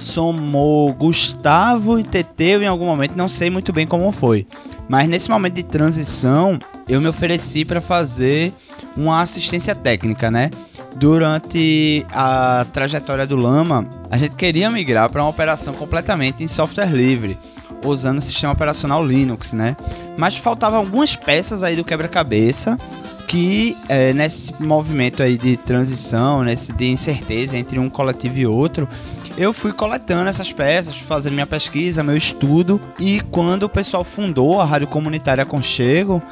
somou 0.00 0.92
Gustavo 0.92 1.98
e 1.98 2.02
Teteu 2.02 2.62
em 2.62 2.66
algum 2.66 2.86
momento, 2.86 3.16
não 3.16 3.28
sei 3.28 3.50
muito 3.50 3.72
bem 3.72 3.86
como 3.86 4.10
foi. 4.12 4.46
Mas 4.88 5.08
nesse 5.08 5.30
momento 5.30 5.54
de 5.54 5.62
transição, 5.62 6.58
eu 6.88 7.00
me 7.00 7.08
ofereci 7.08 7.64
para 7.64 7.80
fazer 7.80 8.52
uma 8.96 9.20
assistência 9.20 9.74
técnica, 9.74 10.30
né? 10.30 10.50
Durante 10.96 12.06
a 12.12 12.66
trajetória 12.72 13.26
do 13.26 13.36
Lama, 13.36 13.88
a 14.10 14.16
gente 14.16 14.36
queria 14.36 14.70
migrar 14.70 15.10
para 15.10 15.22
uma 15.22 15.30
operação 15.30 15.74
completamente 15.74 16.44
em 16.44 16.48
software 16.48 16.90
livre, 16.90 17.36
usando 17.84 18.18
o 18.18 18.22
sistema 18.22 18.52
operacional 18.52 19.04
Linux, 19.04 19.52
né? 19.52 19.76
Mas 20.18 20.36
faltavam 20.36 20.78
algumas 20.78 21.16
peças 21.16 21.62
aí 21.62 21.74
do 21.74 21.84
quebra-cabeça 21.84 22.78
que 23.26 23.76
é, 23.88 24.12
nesse 24.12 24.54
movimento 24.62 25.22
aí 25.22 25.36
de 25.36 25.56
transição, 25.56 26.42
nesse 26.42 26.72
de 26.72 26.86
incerteza 26.86 27.56
entre 27.56 27.78
um 27.78 27.88
coletivo 27.88 28.38
e 28.38 28.46
outro, 28.46 28.88
eu 29.36 29.52
fui 29.52 29.72
coletando 29.72 30.28
essas 30.28 30.52
peças, 30.52 30.96
fazendo 30.96 31.34
minha 31.34 31.46
pesquisa, 31.46 32.02
meu 32.02 32.16
estudo, 32.16 32.80
e 32.98 33.20
quando 33.20 33.64
o 33.64 33.68
pessoal 33.68 34.04
fundou 34.04 34.60
a 34.60 34.64
Rádio 34.64 34.86
Comunitária 34.86 35.42
Aconchego, 35.42 36.22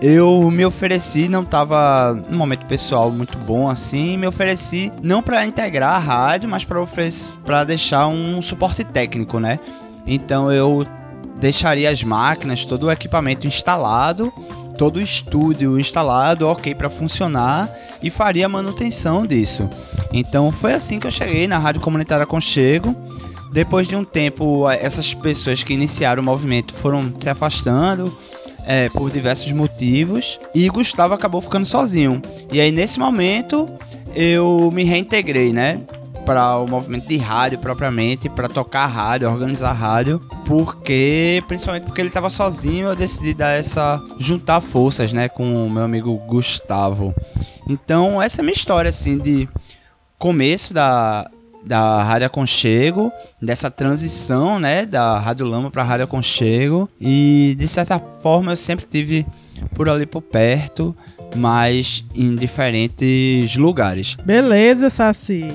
eu 0.00 0.50
me 0.50 0.64
ofereci, 0.64 1.28
não 1.28 1.44
tava 1.44 2.20
num 2.28 2.38
momento 2.38 2.66
pessoal 2.66 3.10
muito 3.10 3.38
bom 3.38 3.70
assim, 3.70 4.16
me 4.16 4.26
ofereci 4.26 4.92
não 5.02 5.22
para 5.22 5.46
integrar 5.46 5.94
a 5.94 5.98
rádio, 5.98 6.48
mas 6.48 6.64
para 6.64 7.64
deixar 7.64 8.08
um 8.08 8.42
suporte 8.42 8.82
técnico, 8.82 9.38
né? 9.38 9.60
Então 10.06 10.50
eu 10.52 10.86
deixaria 11.40 11.90
as 11.90 12.02
máquinas, 12.02 12.64
todo 12.64 12.86
o 12.86 12.90
equipamento 12.90 13.46
instalado, 13.46 14.32
todo 14.76 14.96
o 14.96 15.00
estúdio 15.00 15.78
instalado, 15.78 16.48
ok 16.48 16.74
para 16.74 16.90
funcionar 16.90 17.70
e 18.02 18.10
faria 18.10 18.46
a 18.46 18.48
manutenção 18.48 19.26
disso. 19.26 19.68
Então 20.12 20.50
foi 20.50 20.74
assim 20.74 20.98
que 20.98 21.06
eu 21.06 21.10
cheguei 21.10 21.46
na 21.46 21.58
Rádio 21.58 21.80
Comunitária 21.80 22.26
Conchego. 22.26 22.94
Depois 23.52 23.86
de 23.86 23.94
um 23.94 24.02
tempo, 24.02 24.68
essas 24.70 25.12
pessoas 25.12 25.62
que 25.62 25.74
iniciaram 25.74 26.22
o 26.22 26.24
movimento 26.24 26.72
foram 26.74 27.12
se 27.18 27.28
afastando 27.28 28.16
é, 28.66 28.88
por 28.88 29.10
diversos 29.10 29.52
motivos 29.52 30.38
e 30.54 30.68
Gustavo 30.68 31.14
acabou 31.14 31.40
ficando 31.40 31.66
sozinho. 31.66 32.20
E 32.50 32.60
aí 32.60 32.72
nesse 32.72 32.98
momento 32.98 33.66
eu 34.14 34.70
me 34.72 34.84
reintegrei, 34.84 35.52
né? 35.52 35.80
Para 36.24 36.56
o 36.58 36.68
movimento 36.68 37.08
de 37.08 37.16
rádio 37.16 37.58
propriamente, 37.58 38.28
para 38.28 38.48
tocar 38.48 38.86
rádio, 38.86 39.28
organizar 39.30 39.72
rádio, 39.72 40.20
porque 40.44 41.42
principalmente 41.48 41.84
porque 41.84 42.00
ele 42.00 42.08
estava 42.08 42.30
sozinho, 42.30 42.88
eu 42.88 42.96
decidi 42.96 43.34
dar 43.34 43.58
essa 43.58 43.96
juntar 44.18 44.60
forças, 44.60 45.12
né, 45.12 45.28
com 45.28 45.66
o 45.66 45.70
meu 45.70 45.82
amigo 45.82 46.14
Gustavo. 46.28 47.14
Então 47.68 48.22
essa 48.22 48.40
é 48.40 48.42
a 48.42 48.44
minha 48.44 48.54
história 48.54 48.88
assim 48.88 49.18
de 49.18 49.48
começo 50.18 50.72
da, 50.72 51.28
da 51.64 52.02
Rádio 52.02 52.26
Aconchego, 52.26 53.10
dessa 53.40 53.70
transição, 53.70 54.58
né, 54.58 54.86
da 54.86 55.18
Rádio 55.18 55.46
Lama 55.46 55.70
para 55.70 55.82
Rádio 55.82 56.04
Aconchego, 56.04 56.88
e 57.00 57.56
de 57.58 57.66
certa 57.66 57.98
forma 57.98 58.52
eu 58.52 58.56
sempre 58.56 58.86
tive 58.88 59.26
por 59.74 59.88
ali 59.88 60.06
por 60.06 60.22
perto, 60.22 60.94
mas 61.36 62.04
em 62.14 62.34
diferentes 62.34 63.56
lugares. 63.56 64.16
Beleza, 64.24 64.90
Saci. 64.90 65.52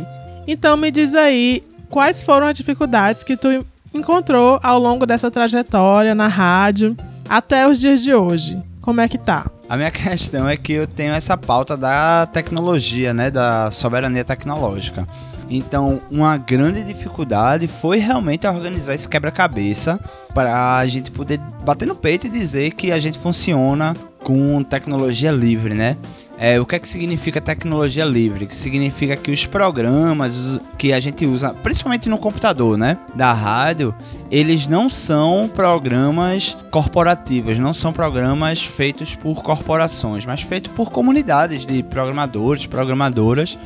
Então 0.48 0.78
me 0.78 0.90
diz 0.90 1.14
aí, 1.14 1.62
quais 1.90 2.24
foram 2.24 2.48
as 2.48 2.56
dificuldades 2.56 3.22
que 3.24 3.36
tu 3.36 3.66
encontrou 3.94 4.60
ao 4.64 4.80
longo 4.80 5.06
dessa 5.06 5.30
trajetória 5.30 6.16
na 6.16 6.28
rádio 6.28 6.96
até 7.28 7.68
os 7.68 7.80
dias 7.80 8.02
de 8.02 8.14
hoje? 8.14 8.58
Como 8.80 9.02
é 9.02 9.08
que 9.10 9.18
tá? 9.18 9.52
A 9.68 9.76
minha 9.76 9.92
questão 9.92 10.48
é 10.48 10.56
que 10.56 10.72
eu 10.72 10.88
tenho 10.88 11.14
essa 11.14 11.36
pauta 11.36 11.76
da 11.76 12.26
tecnologia, 12.26 13.14
né, 13.14 13.30
da 13.30 13.70
soberania 13.72 14.24
tecnológica. 14.24 15.06
Então, 15.50 15.98
uma 16.12 16.38
grande 16.38 16.84
dificuldade 16.84 17.68
foi 17.68 17.98
realmente 18.00 18.46
organizar 18.46 18.96
esse 18.96 19.08
quebra-cabeça 19.08 20.00
para 20.34 20.78
a 20.78 20.88
gente 20.88 21.10
poder 21.12 21.40
bater 21.66 21.88
no 21.88 21.96
peito 21.96 22.28
e 22.28 22.30
dizer 22.30 22.72
que 22.72 22.92
a 22.92 23.00
gente 23.00 23.18
funciona 23.18 23.96
com 24.20 24.62
tecnologia 24.64 25.32
livre, 25.32 25.74
né? 25.74 25.96
É, 26.40 26.60
o 26.60 26.66
que 26.66 26.76
é 26.76 26.80
que 26.80 26.88
significa 26.88 27.42
tecnologia 27.42 28.06
livre? 28.06 28.46
Que 28.46 28.56
significa 28.56 29.16
que 29.16 29.32
os 29.32 29.48
programas 29.48 30.60
que 30.78 30.94
a 30.94 31.00
gente 31.00 31.26
usa, 31.26 31.50
principalmente 31.50 32.08
no 32.08 32.18
computador, 32.20 32.78
né, 32.78 32.98
da 33.16 33.34
rádio, 33.34 33.94
eles 34.30 34.68
não 34.68 34.88
são 34.88 35.50
programas 35.50 36.56
corporativos, 36.70 37.58
não 37.58 37.74
são 37.74 37.92
programas 37.92 38.62
feitos 38.62 39.16
por 39.16 39.42
corporações, 39.42 40.26
mas 40.26 40.42
feitos 40.42 40.72
por 40.74 40.92
comunidades 40.92 41.66
de 41.66 41.82
programadores, 41.82 42.68
programadoras 42.68 43.58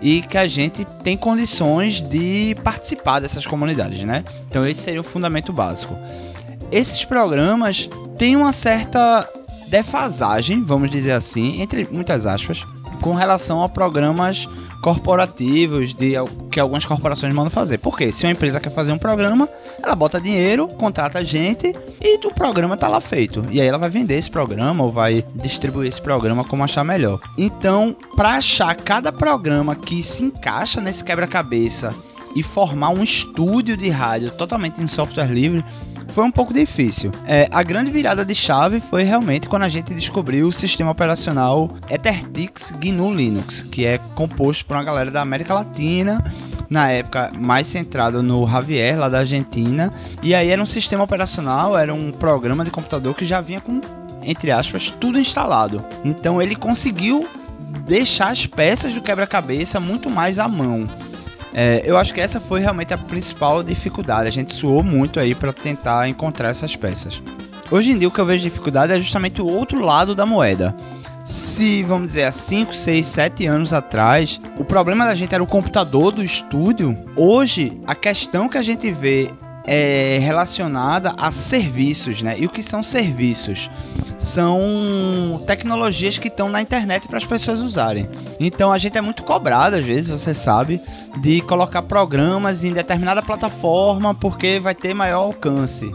e 0.00 0.22
que 0.22 0.38
a 0.38 0.46
gente 0.46 0.86
tem 1.02 1.18
condições 1.18 2.00
de 2.00 2.56
participar 2.64 3.20
dessas 3.20 3.46
comunidades, 3.46 4.04
né? 4.04 4.24
Então 4.48 4.66
esse 4.66 4.80
seria 4.80 5.00
o 5.00 5.04
fundamento 5.04 5.52
básico. 5.52 5.96
Esses 6.72 7.04
programas 7.04 7.88
têm 8.16 8.36
uma 8.36 8.52
certa 8.52 9.28
defasagem, 9.68 10.62
vamos 10.62 10.90
dizer 10.90 11.12
assim, 11.12 11.60
entre 11.60 11.88
muitas 11.90 12.26
aspas, 12.26 12.64
com 13.00 13.12
relação 13.12 13.62
a 13.62 13.68
programas 13.68 14.48
corporativos 14.86 15.92
de 15.92 16.14
que 16.50 16.60
algumas 16.60 16.84
corporações 16.84 17.34
mandam 17.34 17.50
fazer. 17.50 17.78
Porque 17.78 18.12
se 18.12 18.24
uma 18.24 18.32
empresa 18.32 18.60
quer 18.60 18.70
fazer 18.70 18.92
um 18.92 18.98
programa, 18.98 19.48
ela 19.82 19.94
bota 19.94 20.20
dinheiro, 20.20 20.68
contrata 20.68 21.24
gente 21.24 21.74
e 22.00 22.26
o 22.26 22.32
programa 22.32 22.76
tá 22.76 22.88
lá 22.88 23.00
feito. 23.00 23.44
E 23.50 23.60
aí 23.60 23.66
ela 23.66 23.78
vai 23.78 23.90
vender 23.90 24.16
esse 24.16 24.30
programa 24.30 24.84
ou 24.84 24.92
vai 24.92 25.24
distribuir 25.34 25.88
esse 25.88 26.00
programa 26.00 26.44
como 26.44 26.62
achar 26.62 26.84
melhor. 26.84 27.18
Então, 27.36 27.96
para 28.14 28.36
achar 28.36 28.74
cada 28.76 29.10
programa 29.10 29.74
que 29.74 30.02
se 30.02 30.22
encaixa 30.22 30.80
nesse 30.80 31.02
quebra-cabeça 31.02 31.92
e 32.36 32.42
formar 32.42 32.90
um 32.90 33.02
estúdio 33.02 33.76
de 33.76 33.88
rádio 33.88 34.30
totalmente 34.30 34.80
em 34.80 34.86
software 34.86 35.32
livre, 35.32 35.64
foi 36.08 36.24
um 36.24 36.30
pouco 36.30 36.52
difícil. 36.52 37.10
É, 37.26 37.48
a 37.50 37.62
grande 37.62 37.90
virada 37.90 38.24
de 38.24 38.34
chave 38.34 38.80
foi 38.80 39.02
realmente 39.02 39.48
quando 39.48 39.64
a 39.64 39.68
gente 39.68 39.94
descobriu 39.94 40.48
o 40.48 40.52
sistema 40.52 40.90
operacional 40.90 41.70
EtherTix 41.88 42.72
GNU 42.72 43.14
Linux, 43.14 43.62
que 43.62 43.84
é 43.84 43.98
composto 44.14 44.64
por 44.64 44.76
uma 44.76 44.84
galera 44.84 45.10
da 45.10 45.20
América 45.20 45.54
Latina, 45.54 46.22
na 46.70 46.90
época 46.90 47.30
mais 47.38 47.66
centrado 47.66 48.22
no 48.22 48.46
Javier, 48.46 48.98
lá 48.98 49.08
da 49.08 49.18
Argentina. 49.18 49.90
E 50.22 50.34
aí 50.34 50.50
era 50.50 50.62
um 50.62 50.66
sistema 50.66 51.04
operacional, 51.04 51.76
era 51.76 51.92
um 51.92 52.10
programa 52.10 52.64
de 52.64 52.70
computador 52.70 53.14
que 53.14 53.24
já 53.24 53.40
vinha 53.40 53.60
com, 53.60 53.80
entre 54.22 54.50
aspas, 54.50 54.90
tudo 54.90 55.18
instalado. 55.18 55.84
Então 56.04 56.40
ele 56.40 56.56
conseguiu 56.56 57.28
deixar 57.86 58.30
as 58.30 58.46
peças 58.46 58.94
do 58.94 59.00
quebra-cabeça 59.00 59.78
muito 59.78 60.10
mais 60.10 60.38
à 60.38 60.48
mão. 60.48 60.88
É, 61.58 61.80
eu 61.86 61.96
acho 61.96 62.12
que 62.12 62.20
essa 62.20 62.38
foi 62.38 62.60
realmente 62.60 62.92
a 62.92 62.98
principal 62.98 63.62
dificuldade. 63.62 64.28
A 64.28 64.30
gente 64.30 64.52
suou 64.52 64.82
muito 64.82 65.18
aí 65.18 65.34
para 65.34 65.54
tentar 65.54 66.06
encontrar 66.06 66.50
essas 66.50 66.76
peças. 66.76 67.22
Hoje 67.70 67.92
em 67.92 67.98
dia 67.98 68.06
o 68.06 68.10
que 68.10 68.20
eu 68.20 68.26
vejo 68.26 68.42
dificuldade 68.42 68.92
é 68.92 68.98
justamente 68.98 69.40
o 69.40 69.46
outro 69.46 69.80
lado 69.80 70.14
da 70.14 70.26
moeda. 70.26 70.76
Se, 71.24 71.82
vamos 71.82 72.08
dizer, 72.08 72.24
há 72.24 72.30
5, 72.30 72.74
6, 72.74 73.06
7 73.06 73.46
anos 73.46 73.72
atrás, 73.72 74.38
o 74.58 74.64
problema 74.64 75.06
da 75.06 75.14
gente 75.14 75.34
era 75.34 75.42
o 75.42 75.46
computador 75.46 76.12
do 76.12 76.22
estúdio, 76.22 76.96
hoje 77.16 77.80
a 77.86 77.94
questão 77.94 78.50
que 78.50 78.58
a 78.58 78.62
gente 78.62 78.90
vê 78.92 79.32
é 79.66 80.18
relacionada 80.22 81.12
a 81.18 81.32
serviços, 81.32 82.22
né? 82.22 82.36
E 82.38 82.46
o 82.46 82.48
que 82.48 82.62
são 82.62 82.82
serviços? 82.82 83.68
São 84.18 85.38
tecnologias 85.46 86.16
que 86.16 86.28
estão 86.28 86.48
na 86.48 86.62
internet 86.62 87.08
para 87.08 87.18
as 87.18 87.24
pessoas 87.24 87.60
usarem. 87.60 88.08
Então 88.38 88.72
a 88.72 88.78
gente 88.78 88.96
é 88.96 89.00
muito 89.00 89.22
cobrado, 89.22 89.76
às 89.76 89.84
vezes, 89.84 90.08
você 90.08 90.32
sabe, 90.32 90.80
de 91.20 91.40
colocar 91.42 91.82
programas 91.82 92.62
em 92.62 92.72
determinada 92.72 93.22
plataforma 93.22 94.14
porque 94.14 94.60
vai 94.60 94.74
ter 94.74 94.94
maior 94.94 95.22
alcance. 95.22 95.90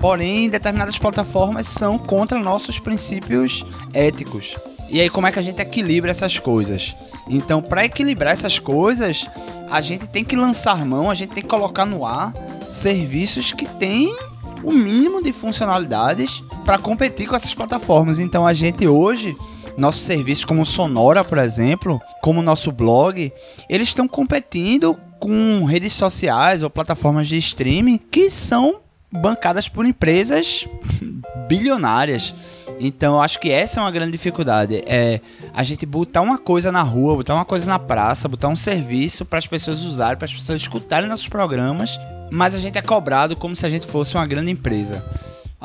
Porém, 0.00 0.50
determinadas 0.50 0.98
plataformas 0.98 1.66
são 1.68 1.96
contra 1.96 2.38
nossos 2.38 2.78
princípios 2.78 3.64
éticos. 3.92 4.54
E 4.90 5.00
aí, 5.00 5.08
como 5.08 5.26
é 5.26 5.32
que 5.32 5.38
a 5.38 5.42
gente 5.42 5.62
equilibra 5.62 6.10
essas 6.10 6.38
coisas? 6.38 6.94
Então, 7.28 7.62
para 7.62 7.84
equilibrar 7.84 8.32
essas 8.32 8.58
coisas, 8.58 9.28
a 9.70 9.80
gente 9.80 10.06
tem 10.06 10.24
que 10.24 10.36
lançar 10.36 10.84
mão, 10.84 11.10
a 11.10 11.14
gente 11.14 11.34
tem 11.34 11.42
que 11.42 11.48
colocar 11.48 11.86
no 11.86 12.04
ar 12.04 12.32
serviços 12.68 13.52
que 13.52 13.66
têm 13.66 14.14
o 14.62 14.72
mínimo 14.72 15.22
de 15.22 15.32
funcionalidades 15.32 16.42
para 16.64 16.78
competir 16.78 17.26
com 17.26 17.36
essas 17.36 17.54
plataformas. 17.54 18.18
Então, 18.18 18.46
a 18.46 18.52
gente 18.52 18.86
hoje 18.86 19.34
nossos 19.76 20.02
serviços 20.02 20.44
como 20.44 20.64
Sonora, 20.64 21.24
por 21.24 21.38
exemplo, 21.38 22.00
como 22.22 22.42
nosso 22.42 22.70
blog, 22.70 23.32
eles 23.68 23.88
estão 23.88 24.06
competindo 24.06 24.96
com 25.18 25.64
redes 25.64 25.92
sociais 25.94 26.62
ou 26.62 26.70
plataformas 26.70 27.28
de 27.28 27.36
streaming 27.38 27.98
que 27.98 28.30
são 28.30 28.80
bancadas 29.10 29.68
por 29.68 29.86
empresas 29.86 30.68
bilionárias. 31.48 32.34
Então, 32.78 33.14
eu 33.14 33.20
acho 33.20 33.38
que 33.40 33.50
essa 33.50 33.80
é 33.80 33.82
uma 33.82 33.90
grande 33.90 34.12
dificuldade. 34.12 34.82
É 34.86 35.20
a 35.52 35.62
gente 35.62 35.86
botar 35.86 36.20
uma 36.20 36.38
coisa 36.38 36.70
na 36.72 36.82
rua, 36.82 37.16
botar 37.16 37.34
uma 37.34 37.44
coisa 37.44 37.66
na 37.66 37.78
praça, 37.78 38.28
botar 38.28 38.48
um 38.48 38.56
serviço 38.56 39.24
para 39.24 39.38
as 39.38 39.46
pessoas 39.46 39.82
usarem, 39.82 40.16
para 40.16 40.26
as 40.26 40.34
pessoas 40.34 40.60
escutarem 40.60 41.08
nossos 41.08 41.28
programas, 41.28 41.98
mas 42.30 42.54
a 42.54 42.58
gente 42.58 42.78
é 42.78 42.82
cobrado 42.82 43.36
como 43.36 43.54
se 43.54 43.64
a 43.64 43.70
gente 43.70 43.86
fosse 43.86 44.14
uma 44.14 44.26
grande 44.26 44.50
empresa. 44.50 45.04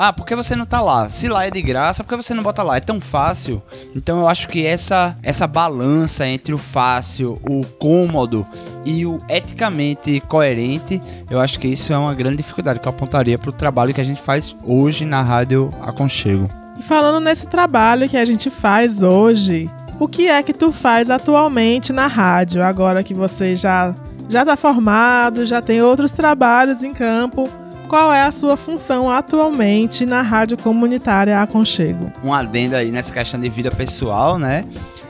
Ah, 0.01 0.14
por 0.14 0.26
que 0.26 0.34
você 0.34 0.55
não 0.55 0.66
tá 0.66 0.80
lá? 0.80 1.10
Se 1.10 1.28
lá 1.28 1.45
é 1.45 1.51
de 1.51 1.62
graça, 1.62 2.05
por 2.05 2.12
que 2.12 2.24
você 2.24 2.34
não 2.34 2.41
bota 2.41 2.64
lá? 2.64 2.78
É 2.78 2.80
tão 2.80 3.01
fácil. 3.01 3.62
Então 3.93 4.20
eu 4.20 4.30
acho 4.30 4.47
que 4.47 4.66
essa 4.66 5.18
essa 5.22 5.45
balança 5.45 6.26
entre 6.26 6.53
o 6.53 6.57
fácil, 6.57 7.38
o 7.43 7.66
cômodo 7.66 8.47
e 8.86 9.05
o 9.05 9.18
eticamente 9.28 10.22
coerente, 10.22 11.01
eu 11.30 11.38
acho 11.38 11.60
que 11.60 11.68
isso 11.68 11.91
é 11.91 11.97
uma 11.97 12.14
grande 12.14 12.38
dificuldade 12.38 12.80
que 12.80 12.88
eu 12.88 12.91
apontaria 12.91 13.38
para 13.38 13.49
o 13.49 13.53
trabalho 13.53 13.93
que 13.93 13.99
a 13.99 14.05
gente 14.05 14.22
faz 14.22 14.55
hoje 14.64 15.03
na 15.03 15.22
Rádio 15.22 15.70
Aconchego. 15.82 16.47
E 16.80 16.82
falando 16.82 17.20
nesse 17.22 17.46
trabalho 17.46 18.08
que 18.08 18.16
a 18.16 18.24
gente 18.24 18.50
faz 18.50 19.04
hoje, 19.04 19.70
o 20.00 20.08
que 20.08 20.30
é 20.30 20.42
que 20.42 20.54
tu 20.54 20.72
faz 20.72 21.10
atualmente 21.10 21.92
na 21.92 22.08
rádio, 22.08 22.64
agora 22.64 23.04
que 23.04 23.14
você 23.14 23.54
já 23.54 23.94
já 24.30 24.46
tá 24.46 24.56
formado, 24.56 25.46
já 25.46 25.60
tem 25.60 25.82
outros 25.82 26.12
trabalhos 26.12 26.82
em 26.82 26.94
campo? 26.94 27.50
Qual 27.90 28.14
é 28.14 28.22
a 28.22 28.32
sua 28.32 28.56
função 28.56 29.10
atualmente 29.10 30.06
na 30.06 30.22
Rádio 30.22 30.56
Comunitária 30.56 31.42
Aconchego? 31.42 32.12
Um 32.24 32.32
adendo 32.32 32.76
aí 32.76 32.92
nessa 32.92 33.12
questão 33.12 33.40
de 33.40 33.50
vida 33.50 33.72
pessoal, 33.72 34.38
né? 34.38 34.64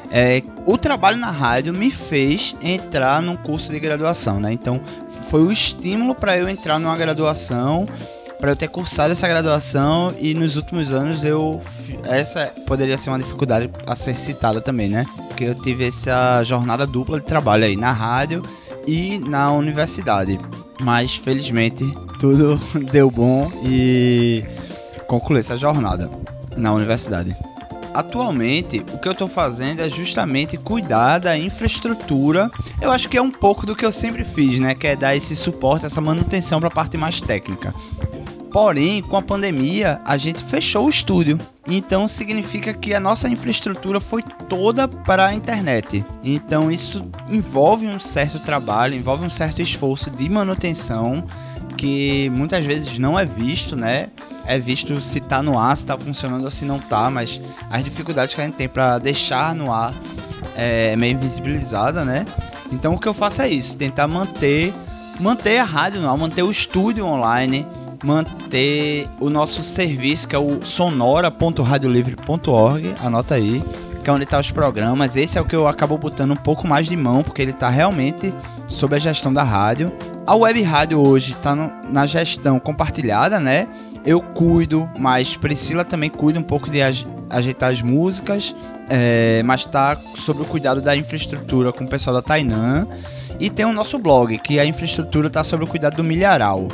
É, 0.10 0.42
o 0.66 0.78
trabalho 0.78 1.18
na 1.18 1.30
rádio 1.30 1.74
me 1.74 1.92
fez 1.92 2.56
entrar 2.62 3.22
num 3.22 3.36
curso 3.36 3.72
de 3.72 3.80
graduação, 3.80 4.40
né? 4.40 4.54
Então 4.54 4.80
foi 5.30 5.44
o 5.44 5.52
estímulo 5.52 6.16
para 6.16 6.38
eu 6.38 6.48
entrar 6.48 6.80
numa 6.80 6.96
graduação, 6.96 7.86
para 8.40 8.52
eu 8.52 8.56
ter 8.56 8.70
cursado 8.70 9.12
essa 9.12 9.28
graduação 9.28 10.14
e 10.20 10.34
nos 10.34 10.56
últimos 10.56 10.92
anos 10.92 11.24
eu 11.24 11.62
essa 12.06 12.52
poderia 12.66 12.98
ser 12.98 13.10
uma 13.10 13.20
dificuldade 13.20 13.70
a 13.86 13.96
ser 13.96 14.16
citada 14.16 14.62
também, 14.62 14.90
né? 14.90 15.06
Porque 15.28 15.44
eu 15.44 15.56
tive 15.56 15.86
essa 15.86 16.44
jornada 16.44 16.88
dupla 16.88 17.20
de 17.20 17.26
trabalho 17.26 17.66
aí 17.66 17.76
na 17.76 17.92
rádio 17.92 18.42
e 18.88 19.20
na 19.20 19.52
universidade. 19.52 20.40
Mas 20.80 21.16
felizmente 21.16 21.84
tudo 22.18 22.60
deu 22.92 23.12
bom 23.12 23.52
e 23.64 24.46
concluí 25.06 25.40
essa 25.40 25.58
jornada 25.58 26.10
na 26.56 26.74
universidade. 26.74 27.36
Atualmente, 27.94 28.86
o 28.94 29.00
que 29.00 29.08
eu 29.08 29.14
estou 29.14 29.28
fazendo 29.28 29.82
é 29.82 29.90
justamente 29.90 30.58
cuidar 30.58 31.18
da 31.18 31.38
infraestrutura. 31.38 32.50
Eu 32.80 32.92
acho 32.92 33.10
que 33.10 33.18
é 33.18 33.22
um 33.22 33.32
pouco 33.32 33.66
do 33.66 33.76
que 33.76 33.86
eu 33.86 33.92
sempre 33.92 34.24
fiz, 34.24 34.60
né? 34.60 34.76
Que 34.76 34.88
é 34.88 34.96
dar 34.96 35.16
esse 35.16 35.36
suporte, 35.36 35.86
essa 35.86 36.00
manutenção 36.00 36.60
para 36.60 36.68
a 36.70 36.72
parte 36.72 36.96
mais 36.98 37.20
técnica. 37.20 37.74
Porém, 38.52 39.02
com 39.02 39.16
a 39.16 39.22
pandemia, 39.22 40.02
a 40.04 40.18
gente 40.18 40.44
fechou 40.44 40.88
o 40.88 40.90
estúdio. 40.90 41.38
Então 41.68 42.08
significa 42.08 42.74
que 42.74 42.94
a 42.94 43.00
nossa 43.00 43.30
infraestrutura 43.30 44.00
foi 44.00 44.24
toda 44.48 44.88
para 44.88 45.28
a 45.28 45.34
internet. 45.34 46.04
Então 46.24 46.72
isso 46.72 47.06
envolve 47.30 47.86
um 47.86 48.00
certo 48.00 48.40
trabalho, 48.40 48.96
envolve 48.96 49.26
um 49.26 49.30
certo 49.30 49.62
esforço 49.62 50.10
de 50.10 50.28
manutenção 50.28 51.24
que 51.78 52.30
muitas 52.36 52.66
vezes 52.66 52.98
não 52.98 53.18
é 53.18 53.24
visto, 53.24 53.76
né? 53.76 54.08
É 54.46 54.58
visto 54.58 55.00
se 55.00 55.20
tá 55.20 55.44
no 55.44 55.58
ar, 55.58 55.78
se 55.78 55.86
tá 55.86 55.98
funcionando 55.98 56.44
ou 56.44 56.52
se 56.52 56.66
não 56.66 56.80
tá, 56.80 57.10
mas 57.10 57.40
as 57.70 57.84
dificuldades 57.84 58.34
que 58.34 58.42
a 58.42 58.44
gente 58.44 58.56
tem 58.56 58.68
para 58.68 58.98
deixar 58.98 59.54
no 59.54 59.72
ar 59.72 59.94
é 60.56 60.96
meio 60.96 61.14
invisibilizada, 61.14 62.04
né? 62.04 62.26
Então 62.72 62.96
o 62.96 63.00
que 63.00 63.08
eu 63.08 63.14
faço 63.14 63.44
é 63.44 63.50
isso, 63.50 63.78
tentar 63.78 64.08
manter 64.08 64.74
manter 65.20 65.58
a 65.58 65.64
rádio 65.64 66.02
no 66.02 66.10
ar, 66.10 66.18
manter 66.18 66.44
o 66.44 66.50
estúdio 66.50 67.06
online, 67.06 67.66
manter 68.04 69.08
o 69.20 69.30
nosso 69.30 69.62
serviço 69.64 70.28
que 70.28 70.36
é 70.36 70.40
o 70.40 70.62
sonora.radiolivre.org, 70.64 72.96
anota 73.02 73.36
aí, 73.36 73.64
que 74.04 74.10
é 74.10 74.14
onde 74.14 74.26
tá 74.26 74.40
os 74.40 74.52
programas. 74.52 75.16
Esse 75.16 75.38
é 75.38 75.42
o 75.42 75.46
que 75.46 75.56
eu 75.56 75.68
acabo 75.68 75.98
botando 75.98 76.32
um 76.32 76.36
pouco 76.36 76.68
mais 76.68 76.88
de 76.88 76.96
mão, 76.96 77.24
porque 77.24 77.42
ele 77.42 77.54
tá 77.54 77.70
realmente 77.70 78.32
sob 78.68 78.96
a 78.96 79.00
gestão 79.00 79.34
da 79.34 79.44
rádio. 79.44 79.92
A 80.26 80.36
web 80.36 80.62
rádio 80.62 81.00
hoje 81.00 81.36
tá 81.36 81.56
no, 81.56 81.72
na 81.92 82.06
gestão 82.06 82.60
compartilhada, 82.60 83.40
né? 83.40 83.68
Eu 84.06 84.22
cuido, 84.22 84.90
mas 84.98 85.36
Priscila 85.36 85.84
também 85.84 86.10
cuida 86.10 86.40
um 86.40 86.44
pouco 86.44 86.70
de 86.70 86.80
ajeitar 87.30 87.72
as 87.72 87.82
músicas, 87.82 88.56
é, 88.90 89.44
mas 89.44 89.66
tá 89.66 89.98
sob 90.16 90.42
o 90.42 90.46
cuidado 90.46 90.82
da 90.82 90.96
infraestrutura 90.96 91.74
com 91.74 91.84
o 91.84 91.90
pessoal 91.90 92.16
da 92.16 92.22
Tainan. 92.22 92.88
E 93.40 93.50
tem 93.50 93.66
o 93.66 93.74
nosso 93.74 93.98
blog, 93.98 94.38
que 94.40 94.60
a 94.60 94.66
infraestrutura 94.66 95.28
está 95.28 95.44
sob 95.44 95.64
o 95.64 95.68
cuidado 95.68 95.98
do 95.98 96.04
Milharal. 96.04 96.68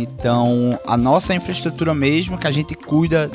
Então, 0.00 0.78
a 0.86 0.96
nossa 0.96 1.34
infraestrutura 1.34 1.94
mesmo, 1.94 2.38
que 2.38 2.46
a 2.46 2.52
gente 2.52 2.74
cuida 2.74 3.30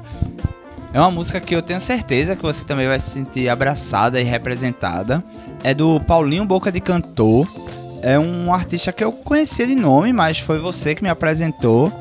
É 0.94 1.00
uma 1.00 1.10
música 1.10 1.42
que 1.42 1.56
eu 1.56 1.62
tenho 1.64 1.82
certeza 1.82 2.36
que 2.36 2.44
você 2.44 2.64
também 2.64 2.86
vai 2.88 3.00
se 3.00 3.10
sentir 3.10 3.50
abraçada 3.50 4.22
e 4.22 4.24
representada. 4.24 5.24
É 5.64 5.74
do 5.74 6.00
Paulinho 6.00 6.46
Boca 6.46 6.72
de 6.72 6.80
Cantor 6.80 7.48
é 8.06 8.20
um 8.20 8.54
artista 8.54 8.94
que 8.94 9.04
eu 9.04 9.12
conhecia 9.12 9.66
de 9.66 9.74
nome, 9.76 10.14
mas 10.14 10.38
foi 10.38 10.60
você 10.60 10.94
que 10.94 11.02
me 11.02 11.10
apresentou. 11.10 11.92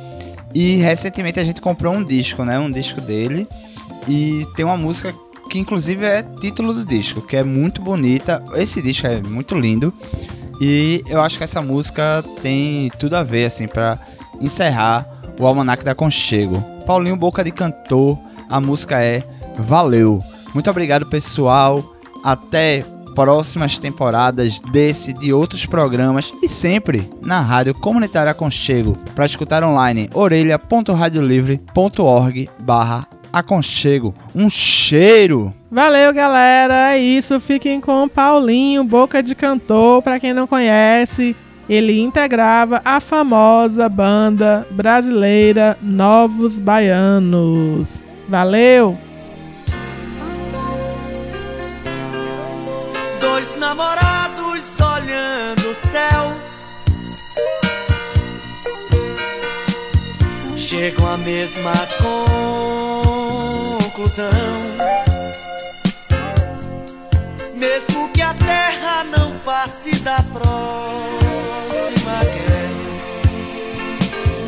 E 0.54 0.76
recentemente 0.76 1.40
a 1.40 1.44
gente 1.44 1.62
comprou 1.62 1.94
um 1.94 2.04
disco, 2.04 2.44
né? 2.44 2.58
Um 2.58 2.70
disco 2.70 3.00
dele. 3.00 3.48
E 4.06 4.46
tem 4.54 4.66
uma 4.66 4.76
música 4.76 5.14
que 5.48 5.58
inclusive 5.58 6.04
é 6.04 6.22
título 6.22 6.74
do 6.74 6.84
disco, 6.84 7.22
que 7.22 7.34
é 7.34 7.42
muito 7.42 7.80
bonita. 7.80 8.44
Esse 8.54 8.82
disco 8.82 9.06
é 9.06 9.22
muito 9.22 9.58
lindo. 9.58 9.94
E 10.60 11.02
eu 11.08 11.22
acho 11.22 11.38
que 11.38 11.44
essa 11.44 11.62
música 11.62 12.22
tem 12.42 12.90
tudo 12.98 13.16
a 13.16 13.22
ver, 13.22 13.46
assim, 13.46 13.66
para 13.66 13.98
encerrar 14.42 15.06
o 15.40 15.46
Almanac 15.46 15.82
da 15.82 15.94
Conchego. 15.94 16.62
Paulinho 16.86 17.16
Boca 17.16 17.42
de 17.42 17.50
Cantor, 17.50 18.18
a 18.50 18.60
música 18.60 19.02
é 19.02 19.22
Valeu. 19.56 20.18
Muito 20.52 20.68
obrigado, 20.68 21.06
pessoal. 21.06 21.82
Até 22.22 22.84
próximas 23.14 23.78
temporadas 23.78 24.58
desse 24.58 25.10
e 25.10 25.14
de 25.14 25.32
outros 25.32 25.66
programas 25.66 26.32
e 26.42 26.48
sempre 26.48 27.08
na 27.24 27.40
Rádio 27.40 27.74
Comunitária 27.74 28.32
Aconchego 28.32 28.96
para 29.14 29.26
escutar 29.26 29.62
online 29.62 30.10
orelha.radiolivre.org 30.12 32.50
barra 32.62 33.06
aconchego. 33.32 34.14
Um 34.34 34.48
cheiro! 34.48 35.52
Valeu, 35.70 36.14
galera! 36.14 36.92
É 36.92 36.98
isso. 36.98 37.38
Fiquem 37.40 37.80
com 37.80 38.08
Paulinho, 38.08 38.84
Boca 38.84 39.22
de 39.22 39.34
Cantor. 39.34 40.00
Para 40.02 40.18
quem 40.20 40.32
não 40.32 40.46
conhece, 40.46 41.36
ele 41.68 42.00
integrava 42.00 42.80
a 42.84 43.00
famosa 43.00 43.88
banda 43.88 44.64
brasileira 44.70 45.76
Novos 45.82 46.60
Baianos. 46.60 48.04
Valeu! 48.28 48.96
Dois 53.44 53.58
namorados 53.58 54.80
olhando 54.80 55.68
o 55.68 55.74
céu. 55.74 56.32
Chegam 60.56 61.06
à 61.06 61.18
mesma 61.18 61.74
conclusão. 63.90 64.30
Mesmo 67.54 68.08
que 68.12 68.22
a 68.22 68.32
terra 68.32 69.04
não 69.04 69.38
passe 69.40 69.94
da 69.96 70.24
próxima 70.32 72.24
guerra. 72.24 72.64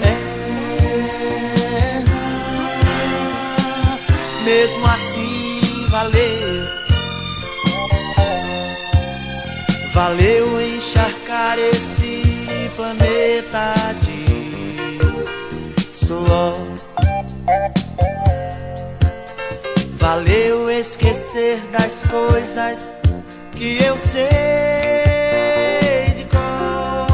É, 0.03 0.17
Mesmo 4.43 4.87
assim 4.87 5.06
Valeu 9.97 10.61
encharcar 10.61 11.59
esse 11.59 12.21
planeta 12.77 13.73
de 14.03 14.27
suor. 15.91 16.55
Valeu 19.99 20.71
esquecer 20.71 21.59
das 21.73 22.05
coisas 22.05 22.93
que 23.55 23.83
eu 23.83 23.97
sei 23.97 24.21
de 26.15 26.25
cor. 26.25 27.09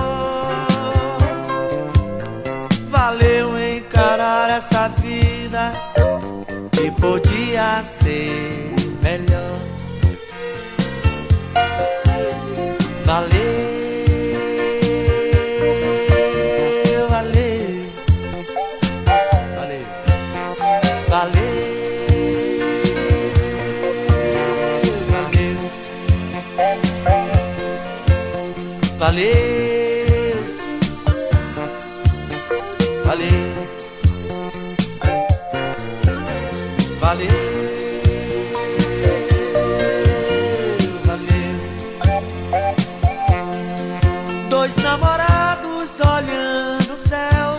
Valeu 2.91 3.77
encarar 3.77 4.51
essa 4.51 4.89
vida 4.89 5.71
que 6.73 6.91
podia 7.01 7.85
ser 7.85 8.82
valeu, 29.13 30.33
valeu, 33.05 33.53
valeu. 37.01 37.53
Dois 44.49 44.77
namorados 44.77 46.01
olhando 46.01 46.93
o 46.93 46.97
céu. 46.97 47.59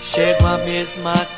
Chegam 0.00 0.46
à 0.46 0.58
mesma 0.58 1.33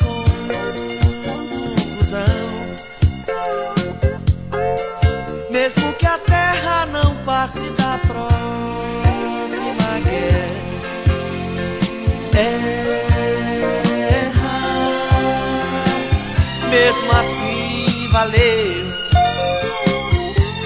mesmo 16.96 17.12
assim 17.12 18.08
valeu. 18.10 18.86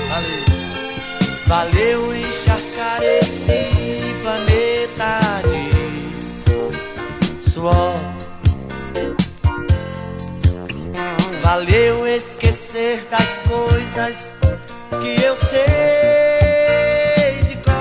Valeu, 0.08 0.44
valeu 1.46 2.14
encharcar 2.14 3.02
esse 3.02 3.66
planeta 4.22 5.42
de 5.48 5.68
suor. 7.50 7.98
Valeu 11.42 12.06
esquecer 12.06 13.04
das 13.10 13.40
coisas 13.40 14.32
que 15.00 15.20
eu 15.22 15.36
sei 15.36 15.58
de 17.48 17.56
cor. 17.56 17.74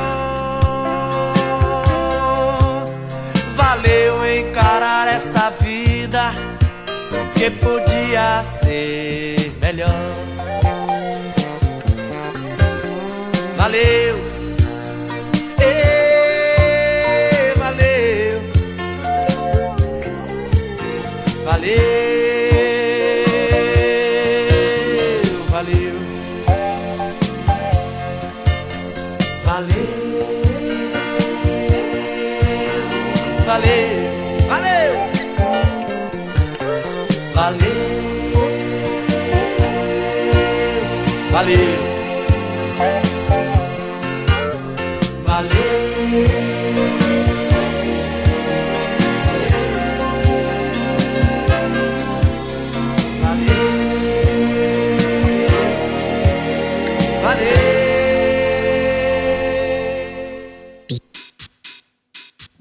Valeu 3.56 4.26
encarar 4.26 5.08
essa 5.08 5.52
vida 5.52 6.34
que 7.36 7.52
podia 7.52 7.89
ser 8.44 9.52
melhor. 9.62 10.14
Valeu, 13.58 14.18